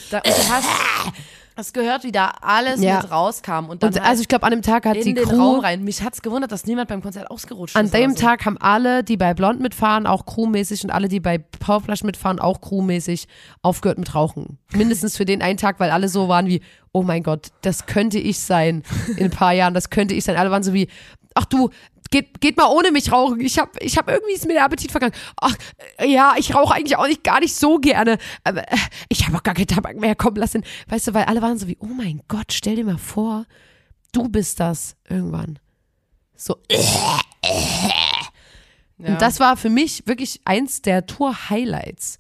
Da, 0.10 0.20
und 0.20 0.28
du 0.28 0.50
hast 0.50 0.70
das 1.58 1.74
gehört, 1.74 2.04
wie 2.04 2.12
da 2.12 2.32
alles 2.42 2.82
Ja. 2.82 3.02
mit 3.02 3.12
rauskam. 3.12 3.66
Und 3.70 3.82
dann 3.84 3.90
Und 3.90 4.00
halt 4.00 4.06
also 4.10 4.22
ich 4.22 4.28
glaube, 4.28 4.46
an 4.46 4.52
dem 4.52 4.62
Tag 4.62 4.86
hat 4.86 4.96
in 4.96 5.04
die 5.04 5.14
den 5.16 5.26
Crew 5.26 5.36
Raum 5.38 5.60
rein. 5.60 5.84
Mich 5.84 6.04
hat's 6.04 6.22
gewundert, 6.22 6.52
dass 6.52 6.66
niemand 6.66 6.88
beim 6.88 7.02
Konzert 7.02 7.30
ausgerutscht 7.32 7.76
An 7.76 7.86
ist. 7.86 7.94
dem 7.94 8.12
oder 8.12 8.20
so. 8.20 8.26
Tag 8.26 8.46
haben 8.46 8.58
alle, 8.60 9.04
die 9.04 9.18
bei 9.18 9.34
Blond 9.34 9.60
mitfahren, 9.60 10.06
auch 10.06 10.26
crewmäßig 10.26 10.84
und 10.84 10.92
alle, 10.92 11.08
die 11.08 11.20
bei 11.20 11.40
Powerflash 11.40 12.04
mitfahren, 12.04 12.40
auch 12.40 12.62
crewmäßig 12.62 13.28
aufgehört 13.64 13.98
mit 13.98 14.14
Rauchen. 14.14 14.60
Mindestens 14.74 15.18
für 15.18 15.26
den 15.26 15.42
einen 15.42 15.58
Tag, 15.58 15.80
weil 15.80 15.90
alle 15.90 16.10
so 16.10 16.28
waren 16.30 16.46
wie, 16.48 16.62
oh 16.94 17.02
mein 17.04 17.24
Gott, 17.24 17.48
das 17.64 17.88
könnte 17.88 18.20
ich 18.20 18.40
sein 18.40 18.84
in 19.18 19.26
ein 19.26 19.32
paar 19.32 19.54
Jahren, 19.54 19.74
das 19.74 19.90
könnte 19.90 20.14
ich 20.14 20.24
sein. 20.24 20.36
Alle 20.38 20.52
waren 20.52 20.64
so 20.64 20.74
wie, 20.74 20.88
ach 21.34 21.46
du, 21.46 21.70
geht, 22.10 22.42
geht 22.42 22.58
mal 22.58 22.68
ohne 22.68 22.92
mich 22.92 23.12
rauchen. 23.12 23.40
Ich 23.42 23.60
habe 23.60 23.72
ich 23.80 23.98
hab 23.98 24.10
irgendwie 24.10 24.34
ist 24.34 24.48
mir 24.48 24.54
der 24.54 24.66
Appetit 24.66 24.92
vergangen. 24.92 25.14
Ach, 25.40 25.56
äh, 25.98 26.08
ja, 26.08 26.34
ich 26.38 26.54
rauche 26.56 26.74
eigentlich 26.76 26.98
auch 26.98 27.08
nicht 27.08 27.24
gar 27.24 27.40
nicht 27.40 27.56
so 27.56 27.78
gerne. 27.80 28.18
Aber 28.44 28.62
äh, 28.72 28.78
ich 29.10 29.26
habe 29.26 29.38
auch 29.38 29.44
gar 29.44 29.54
keinen 29.54 29.68
Tabak 29.68 29.98
mehr. 29.98 30.16
Komm, 30.16 30.36
lass 30.36 30.56
ihn. 30.56 30.64
Weißt 30.88 31.08
du, 31.08 31.14
weil 31.14 31.26
alle 31.26 31.42
waren 31.42 31.58
so 31.58 31.68
wie, 31.68 31.78
oh 31.80 31.88
mein 31.88 32.22
Gott, 32.28 32.54
stell 32.54 32.76
dir 32.76 32.86
mal 32.86 32.98
vor, 32.98 33.46
du 34.12 34.30
bist 34.30 34.60
das 34.60 34.96
irgendwann. 35.10 35.60
So, 36.36 36.58
Ja. 36.72 37.22
und 39.14 39.22
das 39.22 39.40
war 39.40 39.58
für 39.58 39.70
mich 39.70 40.08
wirklich 40.08 40.42
eins 40.46 40.82
der 40.82 41.06
Tour-Highlights. 41.06 42.18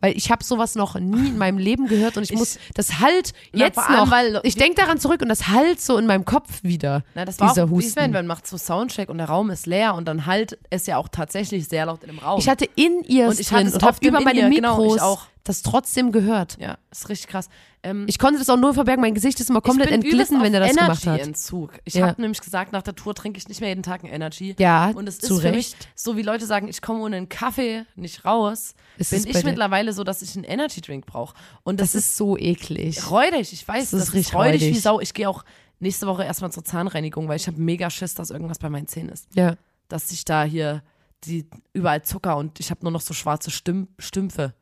Weil 0.00 0.14
ich 0.16 0.30
habe 0.30 0.44
sowas 0.44 0.74
noch 0.74 0.94
nie 0.96 1.28
in 1.28 1.38
meinem 1.38 1.56
Leben 1.58 1.86
gehört 1.88 2.16
und 2.18 2.22
ich, 2.24 2.30
Ich- 2.32 2.38
muss, 2.38 2.58
das 2.74 3.00
halt 3.00 3.32
jetzt 3.52 3.78
allem, 3.78 3.96
noch, 4.00 4.10
weil- 4.10 4.40
ich 4.42 4.54
denke 4.56 4.74
daran 4.80 4.98
zurück 5.00 5.22
und 5.22 5.28
das 5.30 5.48
halt 5.48 5.80
so 5.80 5.96
in 5.96 6.06
meinem 6.06 6.24
Kopf 6.26 6.62
wieder, 6.62 7.02
Na, 7.14 7.24
das 7.24 7.40
war 7.40 7.48
dieser 7.48 7.64
auch, 7.64 7.70
Husten. 7.70 7.98
Meine, 7.98 8.12
man 8.12 8.26
macht 8.26 8.46
so 8.46 8.58
Soundcheck 8.58 9.08
und 9.08 9.18
der 9.18 9.28
Raum 9.28 9.48
ist 9.50 9.66
leer 9.66 9.94
und 9.94 10.06
dann 10.06 10.26
halt 10.26 10.58
ist 10.70 10.86
ja 10.86 10.98
auch 10.98 11.08
tatsächlich 11.08 11.66
sehr 11.68 11.86
laut 11.86 12.02
in 12.02 12.08
dem 12.10 12.18
Raum. 12.18 12.38
Ich 12.38 12.48
hatte 12.48 12.68
in 12.76 13.02
ihr 13.04 13.28
Und 13.28 13.40
ich 13.40 13.48
drin 13.48 13.58
hatte 13.58 13.68
es 13.68 13.74
und 13.74 13.82
auf 13.84 13.96
habe 13.96 14.06
über 14.06 14.20
meine 14.20 14.50
genau, 14.50 14.76
Mikros 14.78 15.00
auch. 15.00 15.26
Das 15.48 15.62
trotzdem 15.62 16.12
gehört. 16.12 16.56
ja, 16.60 16.78
ist 16.90 17.08
richtig 17.08 17.28
krass. 17.28 17.48
Ähm, 17.82 18.04
Ich 18.08 18.18
konnte 18.18 18.38
das 18.38 18.48
auch 18.50 18.56
nur 18.56 18.74
verbergen, 18.74 19.00
mein 19.00 19.14
Gesicht 19.14 19.38
ist 19.40 19.48
immer 19.50 19.60
komplett 19.60 19.88
ich 19.90 20.00
bin 20.00 20.02
entglitten, 20.04 20.42
wenn 20.42 20.52
er 20.54 20.60
das 20.60 20.70
gemacht 20.74 20.90
hat. 21.06 21.06
Energy-Entzug. 21.06 21.72
Ich 21.84 21.94
Ja. 21.94 22.08
habe 22.08 22.20
nämlich 22.20 22.40
gesagt, 22.40 22.72
nach 22.72 22.82
der 22.82 22.94
Tour 22.94 23.14
trinke 23.14 23.38
ich 23.38 23.48
nicht 23.48 23.60
mehr 23.60 23.68
jeden 23.70 23.82
Tag 23.82 24.02
ein 24.04 24.10
Energy. 24.10 24.54
Ja, 24.58 24.88
Und 24.90 25.08
es 25.08 25.16
ist 25.16 25.26
zu 25.26 25.38
für 25.40 25.50
mich 25.50 25.72
Recht. 25.72 25.88
so, 25.94 26.16
wie 26.16 26.22
Leute 26.22 26.46
sagen, 26.46 26.68
ich 26.68 26.82
komme 26.82 27.00
ohne 27.00 27.16
einen 27.16 27.28
Kaffee 27.28 27.84
nicht 27.94 28.24
raus. 28.24 28.74
Ist 28.98 29.10
bin 29.10 29.20
es 29.20 29.24
bei 29.26 29.38
ich 29.38 29.44
mittlerweile 29.44 29.92
so, 29.92 30.04
dass 30.04 30.22
ich 30.22 30.34
einen 30.34 30.44
Energy-Drink 30.44 31.06
brauche. 31.06 31.34
Und 31.62 31.80
das, 31.80 31.92
Das 31.92 32.02
ist 32.04 32.16
so 32.16 32.36
eklig. 32.36 32.96
ist 32.98 33.10
räudig. 33.10 33.52
Ich 33.52 33.66
weiß, 33.66 33.82
Das 33.82 33.90
das, 33.90 34.00
ist 34.02 34.08
ist, 34.08 34.14
richtig 34.14 34.34
räudig 34.34 34.60
wie. 34.62 34.74
Sau. 34.78 35.00
Ich 35.00 35.14
gehe 35.14 35.28
auch 35.28 35.44
nächste 35.78 36.06
Woche 36.06 36.24
erstmal 36.24 36.50
zur 36.52 36.64
Zahnreinigung, 36.64 37.28
weil 37.28 37.36
ich 37.36 37.46
habe 37.46 37.60
mega 37.60 37.88
Schiss, 37.90 38.14
dass 38.14 38.30
irgendwas 38.30 38.58
bei 38.58 38.68
meinen 38.70 38.88
Zähnen 38.88 39.10
ist. 39.10 39.28
Ja. 39.34 39.56
Dass 39.88 40.08
sich 40.08 40.24
da 40.24 40.42
hier 40.44 40.82
die 41.24 41.48
überall 41.72 42.02
Zucker 42.02 42.36
und 42.36 42.58
ich 42.60 42.70
habe 42.70 42.80
nur 42.82 42.90
noch 42.92 43.00
so 43.00 43.14
schwarze 43.14 43.50
Stüm 43.50 43.88
Stümpfe 43.98 44.54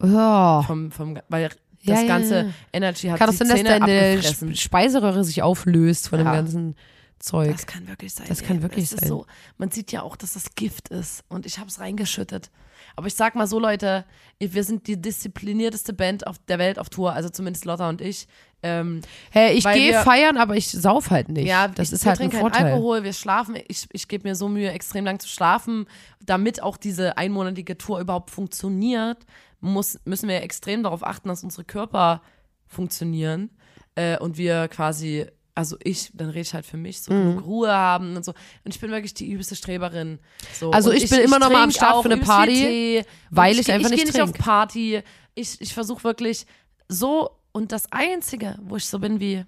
Oh. 0.00 0.62
vom, 0.62 0.90
vom 0.90 1.18
weil 1.28 1.48
das 1.84 2.02
ja, 2.02 2.06
ganze 2.06 2.36
ja. 2.36 2.50
Energy 2.72 3.08
hat 3.08 3.18
Kann 3.18 3.28
das 3.28 3.38
die 3.38 3.46
sein, 3.46 3.64
dass 3.64 3.86
Zähne 3.88 4.20
deine 4.40 4.56
Speiseröhre 4.56 5.24
sich 5.24 5.42
auflöst 5.42 6.08
von 6.08 6.18
dem 6.18 6.26
ganzen 6.26 6.76
Zeug? 7.18 7.52
Das 7.52 7.66
kann 7.66 7.88
wirklich 7.88 8.14
sein. 8.14 8.26
Das 8.28 8.42
kann 8.42 8.56
ey. 8.58 8.62
wirklich 8.62 8.84
Es 8.84 8.92
ist 8.92 9.00
sein. 9.00 9.08
So, 9.08 9.26
man 9.58 9.70
sieht 9.70 9.90
ja 9.92 10.02
auch, 10.02 10.16
dass 10.16 10.34
das 10.34 10.54
Gift 10.54 10.88
ist 10.88 11.24
und 11.28 11.46
ich 11.46 11.58
habe 11.58 11.68
es 11.68 11.80
reingeschüttet. 11.80 12.50
Aber 12.96 13.06
ich 13.06 13.14
sag 13.14 13.34
mal 13.34 13.46
so, 13.46 13.58
Leute, 13.58 14.04
wir 14.38 14.64
sind 14.64 14.86
die 14.86 15.00
disziplinierteste 15.00 15.92
Band 15.92 16.26
auf 16.26 16.36
der 16.48 16.58
Welt 16.58 16.78
auf 16.78 16.88
Tour, 16.88 17.12
also 17.12 17.28
zumindest 17.28 17.64
Lotta 17.64 17.88
und 17.88 18.00
ich. 18.00 18.26
Ähm, 18.62 19.00
Hey, 19.30 19.54
ich 19.54 19.64
gehe 19.64 19.94
feiern, 20.02 20.36
aber 20.36 20.56
ich 20.56 20.70
sauf 20.70 21.10
halt 21.10 21.28
nicht. 21.28 21.46
ja, 21.48 21.68
das 21.68 21.88
ich, 21.88 21.94
ist 21.94 22.04
wir 22.04 22.10
halt 22.10 22.20
ein 22.20 22.30
trinken 22.30 22.36
keinen 22.36 22.52
Vorteil. 22.52 22.72
Alkohol, 22.72 23.02
wir 23.02 23.12
schlafen. 23.12 23.56
Ich, 23.68 23.88
ich 23.92 24.08
gebe 24.08 24.28
mir 24.28 24.34
so 24.34 24.48
Mühe, 24.48 24.70
extrem 24.70 25.04
lang 25.04 25.18
zu 25.18 25.28
schlafen, 25.28 25.86
damit 26.24 26.62
auch 26.62 26.76
diese 26.76 27.16
einmonatige 27.16 27.78
Tour 27.78 28.00
überhaupt 28.00 28.30
funktioniert. 28.30 29.18
Muss, 29.64 29.98
müssen 30.04 30.28
wir 30.28 30.42
extrem 30.42 30.82
darauf 30.82 31.02
achten, 31.06 31.28
dass 31.28 31.42
unsere 31.44 31.64
Körper 31.64 32.20
funktionieren 32.66 33.48
äh, 33.94 34.18
und 34.18 34.36
wir 34.36 34.66
quasi, 34.68 35.26
also 35.54 35.76
ich, 35.84 36.10
dann 36.14 36.28
rede 36.30 36.40
ich 36.40 36.52
halt 36.52 36.66
für 36.66 36.76
mich, 36.76 37.00
so 37.00 37.12
Mhm. 37.12 37.28
genug 37.36 37.46
Ruhe 37.46 37.70
haben 37.72 38.16
und 38.16 38.24
so. 38.24 38.32
Und 38.64 38.74
ich 38.74 38.80
bin 38.80 38.90
wirklich 38.90 39.14
die 39.14 39.30
übelste 39.30 39.54
Streberin. 39.56 40.18
So. 40.52 40.70
Also 40.72 40.90
und 40.90 40.96
ich 40.96 41.08
bin 41.08 41.20
immer 41.20 41.38
noch 41.38 41.50
mal 41.50 41.62
am 41.62 41.70
Start 41.70 42.02
für 42.02 42.10
eine 42.10 42.20
Party, 42.20 43.04
weil 43.30 43.58
ich 43.58 43.66
geh- 43.66 43.72
einfach 43.72 43.90
ich 43.90 43.96
nicht 44.02 44.12
gehe 44.12 44.24
nicht 44.24 44.34
auf. 44.34 44.44
Party. 44.44 45.02
Ich, 45.34 45.60
ich 45.60 45.72
versuche 45.72 46.02
wirklich 46.04 46.44
so 46.88 47.30
und 47.52 47.70
das 47.72 47.90
Einzige, 47.92 48.58
wo 48.64 48.76
ich 48.76 48.86
so 48.86 48.98
bin 48.98 49.20
wie 49.20 49.44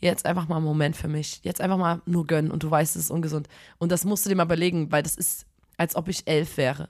jetzt 0.00 0.26
einfach 0.26 0.46
mal 0.48 0.56
einen 0.56 0.64
Moment 0.64 0.96
für 0.96 1.08
mich. 1.08 1.40
Jetzt 1.42 1.60
einfach 1.60 1.78
mal 1.78 2.00
nur 2.06 2.26
gönnen 2.26 2.50
und 2.50 2.62
du 2.62 2.70
weißt, 2.70 2.96
es 2.96 3.04
ist 3.06 3.10
ungesund. 3.10 3.48
Und 3.78 3.90
das 3.92 4.04
musst 4.04 4.24
du 4.24 4.28
dir 4.28 4.36
mal 4.36 4.44
überlegen, 4.44 4.92
weil 4.92 5.02
das 5.02 5.16
ist, 5.16 5.46
als 5.78 5.96
ob 5.96 6.08
ich 6.08 6.26
elf 6.28 6.56
wäre. 6.56 6.88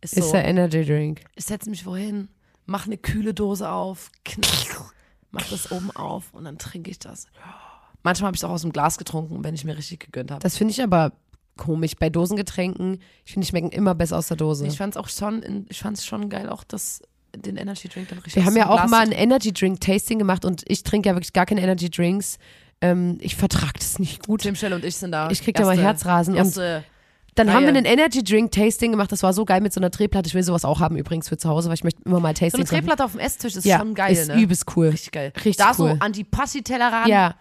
Ist 0.00 0.14
so, 0.14 0.20
Ist 0.20 0.32
der 0.32 0.44
Energy 0.44 0.84
Drink. 0.84 1.22
ich 1.34 1.44
setze 1.44 1.70
mich 1.70 1.86
wohin, 1.86 2.28
mach 2.66 2.86
eine 2.86 2.98
kühle 2.98 3.34
Dose 3.34 3.68
auf, 3.70 4.10
knack, 4.24 4.92
mach 5.30 5.48
das 5.48 5.70
oben 5.72 5.90
auf 5.92 6.32
und 6.32 6.44
dann 6.44 6.58
trinke 6.58 6.90
ich 6.90 6.98
das. 6.98 7.26
Manchmal 8.02 8.28
habe 8.28 8.36
ich 8.36 8.40
es 8.40 8.44
auch 8.44 8.50
aus 8.50 8.62
dem 8.62 8.72
Glas 8.72 8.98
getrunken, 8.98 9.42
wenn 9.42 9.54
ich 9.54 9.64
mir 9.64 9.76
richtig 9.76 10.00
gegönnt 10.00 10.30
habe. 10.30 10.40
Das 10.40 10.56
finde 10.56 10.72
ich 10.72 10.82
aber 10.82 11.12
komisch. 11.56 11.96
Bei 11.98 12.10
Dosengetränken, 12.10 13.00
ich 13.24 13.32
finde, 13.32 13.46
die 13.46 13.50
schmecken 13.50 13.70
immer 13.70 13.94
besser 13.94 14.18
aus 14.18 14.28
der 14.28 14.36
Dose. 14.36 14.66
Ich 14.66 14.76
fand 14.78 14.94
es 14.94 14.96
auch 14.96 15.08
schon, 15.08 15.66
ich 15.68 15.80
fand 15.80 15.98
es 15.98 16.04
schon 16.04 16.28
geil, 16.28 16.48
auch 16.48 16.62
das 16.64 17.02
den 17.34 17.56
Energy 17.56 17.88
Drink 17.88 18.08
dann 18.08 18.18
richtig 18.18 18.36
Wir 18.36 18.46
haben 18.46 18.56
ja 18.56 18.68
auch 18.68 18.76
Glas 18.76 18.90
mal 18.90 19.00
ein 19.00 19.12
Energy 19.12 19.52
Drink 19.52 19.80
Tasting 19.80 20.18
gemacht 20.18 20.44
und 20.44 20.62
ich 20.68 20.82
trinke 20.82 21.08
ja 21.08 21.14
wirklich 21.14 21.32
gar 21.32 21.46
keine 21.46 21.62
Energy 21.62 21.90
Drinks. 21.90 22.38
Ähm, 22.80 23.18
ich 23.20 23.36
vertrage 23.36 23.74
das 23.78 23.98
nicht 23.98 24.26
gut. 24.26 24.42
Tim 24.42 24.54
Schell 24.54 24.72
und 24.72 24.84
ich 24.84 24.96
sind 24.96 25.12
da. 25.12 25.30
Ich 25.30 25.42
krieg 25.42 25.54
da 25.54 25.64
mal 25.64 25.76
Herzrasen 25.76 26.34
Erste, 26.34 26.84
Dann 27.36 27.52
haben 27.52 27.62
wir 27.62 27.68
Reihe. 27.68 27.78
einen 27.78 27.84
Energy 27.86 28.24
Drink 28.24 28.50
Tasting 28.50 28.90
gemacht. 28.90 29.12
Das 29.12 29.22
war 29.22 29.32
so 29.32 29.44
geil 29.44 29.60
mit 29.60 29.72
so 29.72 29.78
einer 29.80 29.90
Drehplatte. 29.90 30.26
Ich 30.26 30.34
will 30.34 30.42
sowas 30.42 30.64
auch 30.64 30.80
haben 30.80 30.96
übrigens 30.96 31.28
für 31.28 31.36
zu 31.36 31.48
Hause, 31.48 31.68
weil 31.68 31.74
ich 31.74 31.84
möchte 31.84 32.02
immer 32.04 32.16
mal 32.18 32.20
so 32.20 32.26
eine 32.26 32.34
Tastings 32.34 32.70
machen. 32.72 32.80
Drehplatte 32.80 33.04
auf 33.04 33.12
dem 33.12 33.20
Esstisch 33.20 33.56
ist 33.56 33.64
Ja, 33.64 33.78
schon 33.78 33.94
geil, 33.94 34.12
ist 34.12 34.28
ne? 34.28 34.40
übelst 34.40 34.64
cool. 34.76 34.88
Richtig 34.88 35.12
geil. 35.12 35.32
Richtig 35.36 35.56
da 35.56 35.68
cool. 35.78 35.90
so 35.92 35.96
an 36.00 36.12
die 36.12 36.24
Passi-Teller 36.24 36.90
ran. 36.92 37.08
Ja. 37.08 37.34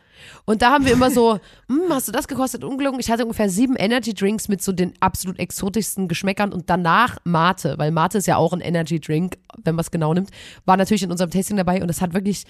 Und 0.46 0.62
da 0.62 0.72
haben 0.72 0.86
wir 0.86 0.94
immer 0.94 1.12
so, 1.12 1.40
hm, 1.70 1.82
hast 1.90 2.08
du 2.08 2.12
das 2.12 2.28
gekostet? 2.28 2.64
Ungelogen. 2.64 3.00
Ich 3.00 3.10
hatte 3.12 3.24
ungefähr 3.24 3.50
sieben 3.50 3.76
Energy 3.76 4.14
Drinks 4.14 4.48
mit 4.48 4.62
so 4.62 4.72
den 4.72 4.94
absolut 5.00 5.40
exotischsten 5.40 6.08
Geschmäckern 6.08 6.52
und 6.54 6.70
danach 6.70 7.18
Mate, 7.24 7.76
weil 7.78 7.92
Mate 7.92 8.18
ist 8.18 8.28
ja 8.28 8.38
auch 8.38 8.54
ein 8.54 8.62
Energy 8.62 9.00
Drink, 9.00 9.38
wenn 9.64 9.76
man 9.76 9.82
es 9.84 9.92
genau 9.92 10.14
nimmt, 10.14 10.30
war 10.66 10.78
natürlich 10.78 11.04
in 11.04 11.12
unserem 11.12 11.32
Tasting 11.32 11.58
dabei 11.58 11.82
und 11.82 11.88
das 11.88 12.02
hat 12.02 12.14
wirklich, 12.14 12.44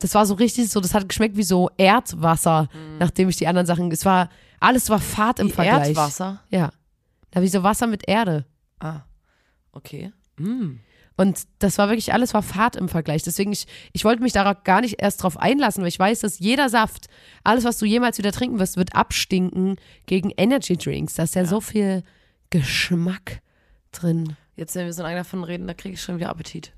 das 0.00 0.14
war 0.14 0.26
so 0.26 0.34
richtig 0.34 0.68
so, 0.70 0.80
das 0.80 0.94
hat 0.94 1.08
geschmeckt 1.08 1.36
wie 1.36 1.42
so 1.42 1.70
Erdwasser, 1.76 2.68
nachdem 2.98 3.28
ich 3.28 3.36
die 3.36 3.46
anderen 3.46 3.66
Sachen, 3.66 3.90
es 3.92 4.04
war, 4.04 4.28
alles 4.60 4.90
war 4.90 4.98
fad 5.00 5.38
im 5.40 5.48
Wie 5.48 5.52
Vergleich. 5.52 5.88
Erdwasser. 5.88 6.40
Ja. 6.50 6.70
Na, 7.34 7.42
wie 7.42 7.48
so 7.48 7.62
Wasser 7.62 7.86
mit 7.86 8.08
Erde. 8.08 8.46
Ah, 8.78 9.02
okay. 9.72 10.12
Mm. 10.36 10.80
Und 11.16 11.48
das 11.58 11.78
war 11.78 11.88
wirklich, 11.88 12.12
alles 12.12 12.32
war 12.32 12.42
Fahrt 12.42 12.76
im 12.76 12.88
Vergleich. 12.88 13.24
Deswegen, 13.24 13.50
ich, 13.52 13.66
ich 13.92 14.04
wollte 14.04 14.22
mich 14.22 14.32
da 14.32 14.52
gar 14.52 14.80
nicht 14.80 15.02
erst 15.02 15.22
drauf 15.22 15.36
einlassen, 15.36 15.82
weil 15.82 15.88
ich 15.88 15.98
weiß, 15.98 16.20
dass 16.20 16.38
jeder 16.38 16.68
Saft, 16.68 17.08
alles, 17.42 17.64
was 17.64 17.78
du 17.78 17.86
jemals 17.86 18.18
wieder 18.18 18.30
trinken 18.30 18.60
wirst, 18.60 18.76
wird 18.76 18.94
abstinken 18.94 19.76
gegen 20.06 20.30
Energy 20.36 20.76
Drinks. 20.76 21.14
Da 21.14 21.24
ist 21.24 21.34
ja, 21.34 21.44
so 21.44 21.60
viel 21.60 22.04
Geschmack 22.50 23.42
drin. 23.90 24.36
Jetzt, 24.54 24.76
wenn 24.76 24.86
wir 24.86 24.92
so 24.92 25.02
lange 25.02 25.16
davon 25.16 25.42
reden, 25.42 25.66
da 25.66 25.74
kriege 25.74 25.94
ich 25.94 26.02
schon 26.02 26.18
wieder 26.18 26.30
Appetit. 26.30 26.72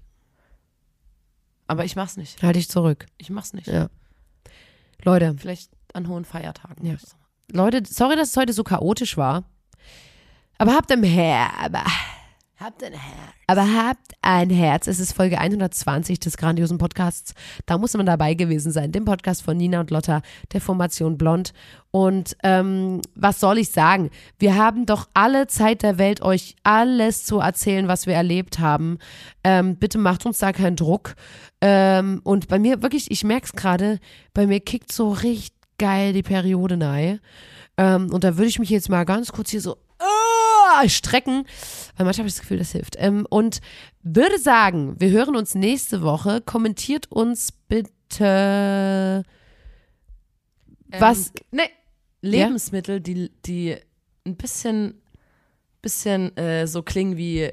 Aber 1.67 1.85
ich 1.85 1.95
mach's 1.95 2.17
nicht. 2.17 2.43
Halte 2.43 2.59
ich 2.59 2.69
zurück. 2.69 3.07
Ich 3.19 3.29
mach's 3.29 3.53
nicht. 3.53 3.67
Ja. 3.67 3.91
Leute, 5.05 5.37
Vielleicht 5.39 5.71
an 5.93 6.09
hohen 6.09 6.25
Feiertagen. 6.25 6.87
Ja. 6.87 6.97
Leute, 7.53 7.83
sorry, 7.87 8.17
dass 8.17 8.31
es 8.31 8.37
heute 8.37 8.55
so 8.55 8.65
chaotisch 8.65 9.19
war. 9.19 9.45
Aber 10.61 10.75
habt 10.75 10.93
ein 10.93 11.03
Herz. 11.03 11.51
Habt 12.59 12.85
ein 12.85 12.93
Herz. 12.93 13.33
Aber 13.47 13.63
habt 13.63 14.13
ein 14.21 14.51
Herz. 14.51 14.89
Es 14.89 15.01
ist 15.01 15.15
Folge 15.15 15.39
120 15.39 16.21
des 16.21 16.37
grandiosen 16.37 16.77
Podcasts. 16.77 17.33
Da 17.65 17.79
muss 17.79 17.95
man 17.95 18.05
dabei 18.05 18.35
gewesen 18.35 18.71
sein. 18.71 18.93
Dem 18.93 19.07
Podcast 19.07 19.41
von 19.41 19.57
Nina 19.57 19.81
und 19.81 19.91
Lotta, 19.91 20.21
der 20.53 20.61
Formation 20.61 21.17
Blond. 21.17 21.55
Und 21.93 22.37
ähm, 22.43 23.01
was 23.15 23.41
soll 23.41 23.57
ich 23.57 23.71
sagen? 23.71 24.11
Wir 24.39 24.55
haben 24.55 24.85
doch 24.85 25.09
alle 25.15 25.47
Zeit 25.47 25.83
der 25.83 25.97
Welt, 25.97 26.21
euch 26.21 26.57
alles 26.63 27.25
zu 27.25 27.39
erzählen, 27.39 27.89
was 27.89 28.07
wir 28.07 28.13
erlebt 28.13 28.59
haben. 28.59 28.99
Ähm, 29.43 29.77
bitte 29.77 29.97
macht 29.97 30.27
uns 30.27 30.41
da 30.41 30.53
keinen 30.53 30.77
Druck. 30.77 31.15
Ähm, 31.63 32.21
und 32.23 32.49
bei 32.49 32.59
mir 32.59 32.83
wirklich, 32.83 33.11
ich 33.11 33.25
merke 33.25 33.47
es 33.47 33.53
gerade, 33.55 33.99
bei 34.35 34.47
mir 34.47 34.61
kickt 34.61 34.93
so 34.93 35.11
richtig 35.11 35.53
geil 35.79 36.13
die 36.13 36.23
Periode 36.23 36.77
nahe. 36.77 37.19
Ähm, 37.79 38.13
und 38.13 38.25
da 38.25 38.37
würde 38.37 38.49
ich 38.49 38.59
mich 38.59 38.69
jetzt 38.69 38.91
mal 38.91 39.07
ganz 39.07 39.33
kurz 39.33 39.49
hier 39.49 39.63
so 39.63 39.79
ah, 40.01 40.89
strecken, 40.89 41.47
weil 41.97 42.07
manchmal 42.07 42.25
habe 42.25 42.29
ich 42.29 42.35
das 42.35 42.41
Gefühl, 42.41 42.59
das 42.59 42.73
hilft. 42.73 42.97
Ähm, 42.99 43.27
und 43.29 43.61
würde 44.03 44.39
sagen, 44.39 44.97
wir 44.99 45.11
hören 45.11 45.37
uns 45.37 45.55
nächste 45.55 46.03
Woche. 46.03 46.41
Kommentiert 46.41 47.11
uns 47.11 47.53
bitte. 47.69 49.25
Was? 50.99 51.29
Ähm, 51.29 51.33
ne, 51.53 51.63
Lebensmittel, 52.23 53.01
die, 53.01 53.31
die 53.47 53.77
ein 54.27 54.37
bisschen, 54.37 55.01
bisschen 55.83 56.37
äh, 56.37 56.67
so 56.67 56.83
klingen 56.83 57.17
wie 57.17 57.51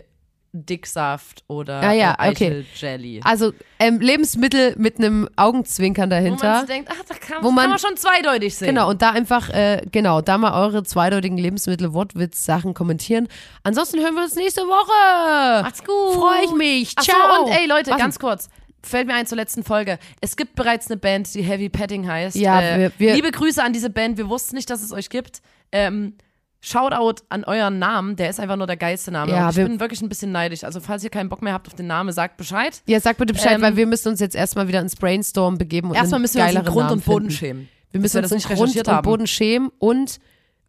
Dicksaft 0.65 1.43
oder 1.47 1.81
Ah 1.81 1.91
ja, 1.93 2.15
äh, 2.19 2.31
okay. 2.31 2.65
Eicheljelly. 2.73 3.21
Also 3.23 3.53
ähm, 3.79 3.99
Lebensmittel 3.99 4.75
mit 4.77 4.97
einem 4.97 5.29
Augenzwinkern 5.35 6.09
Wo 6.09 6.15
man 6.15 6.23
dahinter. 6.23 6.65
denkt, 6.67 6.89
ach, 6.91 7.03
da 7.07 7.13
kann, 7.15 7.37
Wo 7.43 7.47
kann 7.47 7.55
man- 7.55 7.69
man 7.71 7.79
schon 7.79 7.95
zweideutig 7.97 8.55
sehen. 8.55 8.69
Genau, 8.69 8.89
und 8.89 9.01
da 9.01 9.11
einfach, 9.11 9.49
äh, 9.49 9.81
genau, 9.91 10.21
da 10.21 10.37
mal 10.37 10.53
eure 10.65 10.83
zweideutigen 10.83 11.37
Lebensmittel-Wortwitz-Sachen 11.37 12.73
kommentieren. 12.73 13.27
Ansonsten 13.63 13.99
hören 13.99 14.15
wir 14.15 14.23
uns 14.23 14.35
nächste 14.35 14.61
Woche. 14.61 15.63
Macht's 15.63 15.83
gut. 15.83 16.15
Freue 16.15 16.43
ich 16.45 16.51
mich. 16.53 16.93
Ach 16.95 17.03
so, 17.03 17.11
Ciao. 17.11 17.43
und 17.45 17.51
ey 17.51 17.67
Leute, 17.67 17.91
Was 17.91 17.97
ganz 17.97 18.19
kurz. 18.19 18.49
Fällt 18.83 19.07
mir 19.07 19.15
ein 19.15 19.25
zur 19.25 19.35
letzten 19.37 19.63
Folge. 19.63 19.99
Es 20.21 20.37
gibt 20.37 20.55
bereits 20.55 20.87
eine 20.89 20.97
Band, 20.97 21.33
die 21.33 21.41
Heavy 21.41 21.67
Petting 21.67 22.07
heißt. 22.07 22.35
Ja, 22.37 22.61
äh, 22.61 22.79
wir- 22.79 22.91
wir- 22.99 23.15
liebe 23.15 23.31
Grüße 23.31 23.61
an 23.61 23.73
diese 23.73 23.89
Band. 23.89 24.17
Wir 24.17 24.29
wussten 24.29 24.55
nicht, 24.55 24.69
dass 24.69 24.81
es 24.81 24.93
euch 24.93 25.09
gibt. 25.09 25.41
Ähm, 25.71 26.13
Shoutout 26.59 27.21
an 27.29 27.43
euren 27.43 27.77
Namen. 27.79 28.15
Der 28.15 28.29
ist 28.29 28.39
einfach 28.39 28.55
nur 28.55 28.67
der 28.67 28.77
geilste 28.77 29.11
Name. 29.11 29.31
Ja, 29.31 29.49
ich 29.49 29.55
wir- 29.55 29.65
bin 29.67 29.79
wirklich 29.79 30.01
ein 30.01 30.09
bisschen 30.09 30.31
neidisch. 30.31 30.63
Also, 30.63 30.79
falls 30.81 31.03
ihr 31.03 31.09
keinen 31.09 31.29
Bock 31.29 31.41
mehr 31.41 31.53
habt 31.53 31.67
auf 31.67 31.75
den 31.75 31.87
Namen, 31.87 32.11
sagt 32.11 32.37
Bescheid. 32.37 32.81
Ja, 32.87 32.99
sag 32.99 33.17
bitte 33.17 33.33
Bescheid, 33.33 33.55
Ähm, 33.55 33.61
weil 33.61 33.75
wir 33.75 33.85
müssen 33.85 34.09
uns 34.09 34.19
jetzt 34.19 34.35
erstmal 34.35 34.67
wieder 34.67 34.81
ins 34.81 34.95
Brainstorm 34.95 35.57
begeben 35.57 35.89
und 35.89 35.95
Erstmal 35.95 36.19
müssen 36.19 36.37
wir 36.37 36.45
uns 36.45 36.53
in 36.55 36.63
Grund 36.63 36.75
Namen 36.77 36.91
und 36.93 37.05
Boden 37.05 37.25
finden. 37.29 37.31
schämen. 37.37 37.69
Wir 37.91 38.01
müssen 38.01 38.15
wir 38.15 38.19
uns 38.23 38.29
das 38.29 38.31
in 38.31 38.35
nicht 38.37 38.47
Grund 38.47 38.59
recherchiert 38.61 38.87
und 38.87 38.93
haben. 38.95 39.03
Boden 39.05 39.27
schämen 39.27 39.71
und 39.79 40.19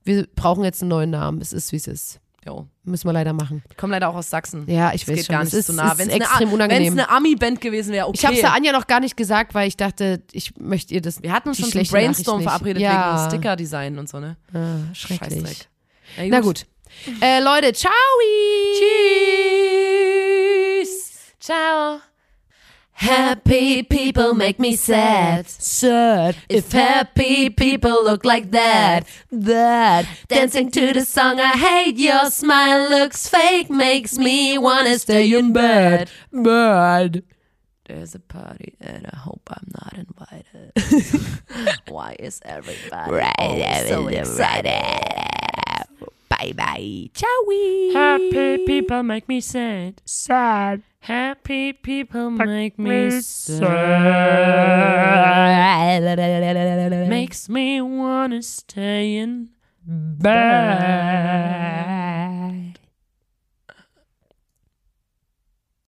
wir 0.04 0.26
brauchen 0.34 0.62
jetzt 0.64 0.82
einen 0.82 0.90
neuen 0.90 1.10
Namen. 1.10 1.40
Es 1.40 1.52
ist, 1.52 1.72
wie 1.72 1.76
es 1.76 1.86
ist. 1.86 2.20
Jo. 2.46 2.66
Müssen 2.84 3.06
wir 3.08 3.12
leider 3.12 3.32
machen. 3.34 3.62
Ich 3.68 3.76
komme 3.76 3.92
leider 3.92 4.08
auch 4.08 4.14
aus 4.14 4.30
Sachsen. 4.30 4.64
Ja, 4.70 4.92
ich 4.94 5.02
Das 5.04 5.08
weiß 5.10 5.16
geht 5.16 5.26
schon. 5.26 5.32
gar 5.34 5.42
es 5.42 5.52
nicht 5.52 5.58
ist, 5.60 5.66
so 5.66 5.72
nah. 5.74 5.92
es 5.92 5.98
Wenn 5.98 6.08
ist 6.08 6.14
es 6.14 6.20
extrem 6.20 6.48
eine, 6.48 6.54
unangenehm. 6.54 6.92
eine 6.94 7.10
Ami-Band 7.10 7.60
gewesen 7.60 7.92
wäre, 7.92 8.06
okay. 8.06 8.16
Ich 8.18 8.24
habe 8.24 8.34
es 8.36 8.40
der 8.40 8.54
Anja 8.54 8.72
noch 8.72 8.86
gar 8.86 9.00
nicht 9.00 9.16
gesagt, 9.16 9.52
weil 9.54 9.68
ich 9.68 9.76
dachte, 9.76 10.22
ich 10.32 10.56
möchte 10.56 10.94
ihr 10.94 11.02
das. 11.02 11.22
wir 11.22 11.32
hatten 11.32 11.48
uns 11.50 11.58
schon 11.58 11.70
zum 11.70 11.82
Brainstorm 11.82 12.42
verabredet 12.42 12.80
ja. 12.82 13.18
wegen 13.18 13.28
Sticker-Design 13.30 13.98
und 13.98 14.08
so, 14.08 14.20
ne? 14.20 14.36
Ah, 14.54 14.94
schrecklich. 14.94 15.40
Scheißdreck. 15.42 15.68
Na 16.16 16.40
gut. 16.40 16.64
Äh, 17.20 17.40
Leute, 17.40 17.72
ciao. 17.72 17.92
Tschüss. 20.78 21.34
Ciao. 21.40 22.00
Happy 22.92 23.84
people 23.84 24.34
make 24.34 24.58
me 24.58 24.74
sad. 24.74 25.48
Sad. 25.48 26.34
If 26.48 26.72
happy 26.72 27.48
people 27.48 28.02
look 28.02 28.24
like 28.24 28.50
that, 28.50 29.06
that 29.30 30.04
dancing 30.26 30.68
to 30.72 30.92
the 30.92 31.04
song 31.04 31.38
I 31.38 31.52
hate, 31.56 31.96
your 31.96 32.28
smile 32.30 32.90
looks 32.90 33.28
fake, 33.28 33.70
makes 33.70 34.18
me 34.18 34.58
wanna 34.58 34.98
stay 34.98 35.32
in 35.32 35.52
bed. 35.52 36.10
Bad. 36.32 37.22
There's 37.86 38.16
a 38.16 38.18
party 38.20 38.74
and 38.80 39.06
I 39.06 39.16
hope 39.16 39.48
I'm 39.48 39.68
not 39.80 39.94
invited. 39.96 40.72
Why 41.88 42.16
is 42.18 42.40
everybody 42.44 43.24
always 43.38 43.88
so 43.88 44.08
excited? 44.08 44.82
Bye 46.38 46.52
bye. 46.52 47.10
Ciao. 47.14 47.28
Happy 47.92 48.64
people 48.64 49.02
make 49.02 49.28
me 49.28 49.40
sad. 49.40 50.00
Sad. 50.04 50.82
Happy 51.00 51.72
people 51.72 52.30
make 52.30 52.78
me 52.78 53.20
sad. 53.20 53.68
Makes 57.08 57.48
me 57.48 57.80
wanna 57.80 58.42
stay 58.42 59.16
in 59.16 59.48
bed. 59.84 60.28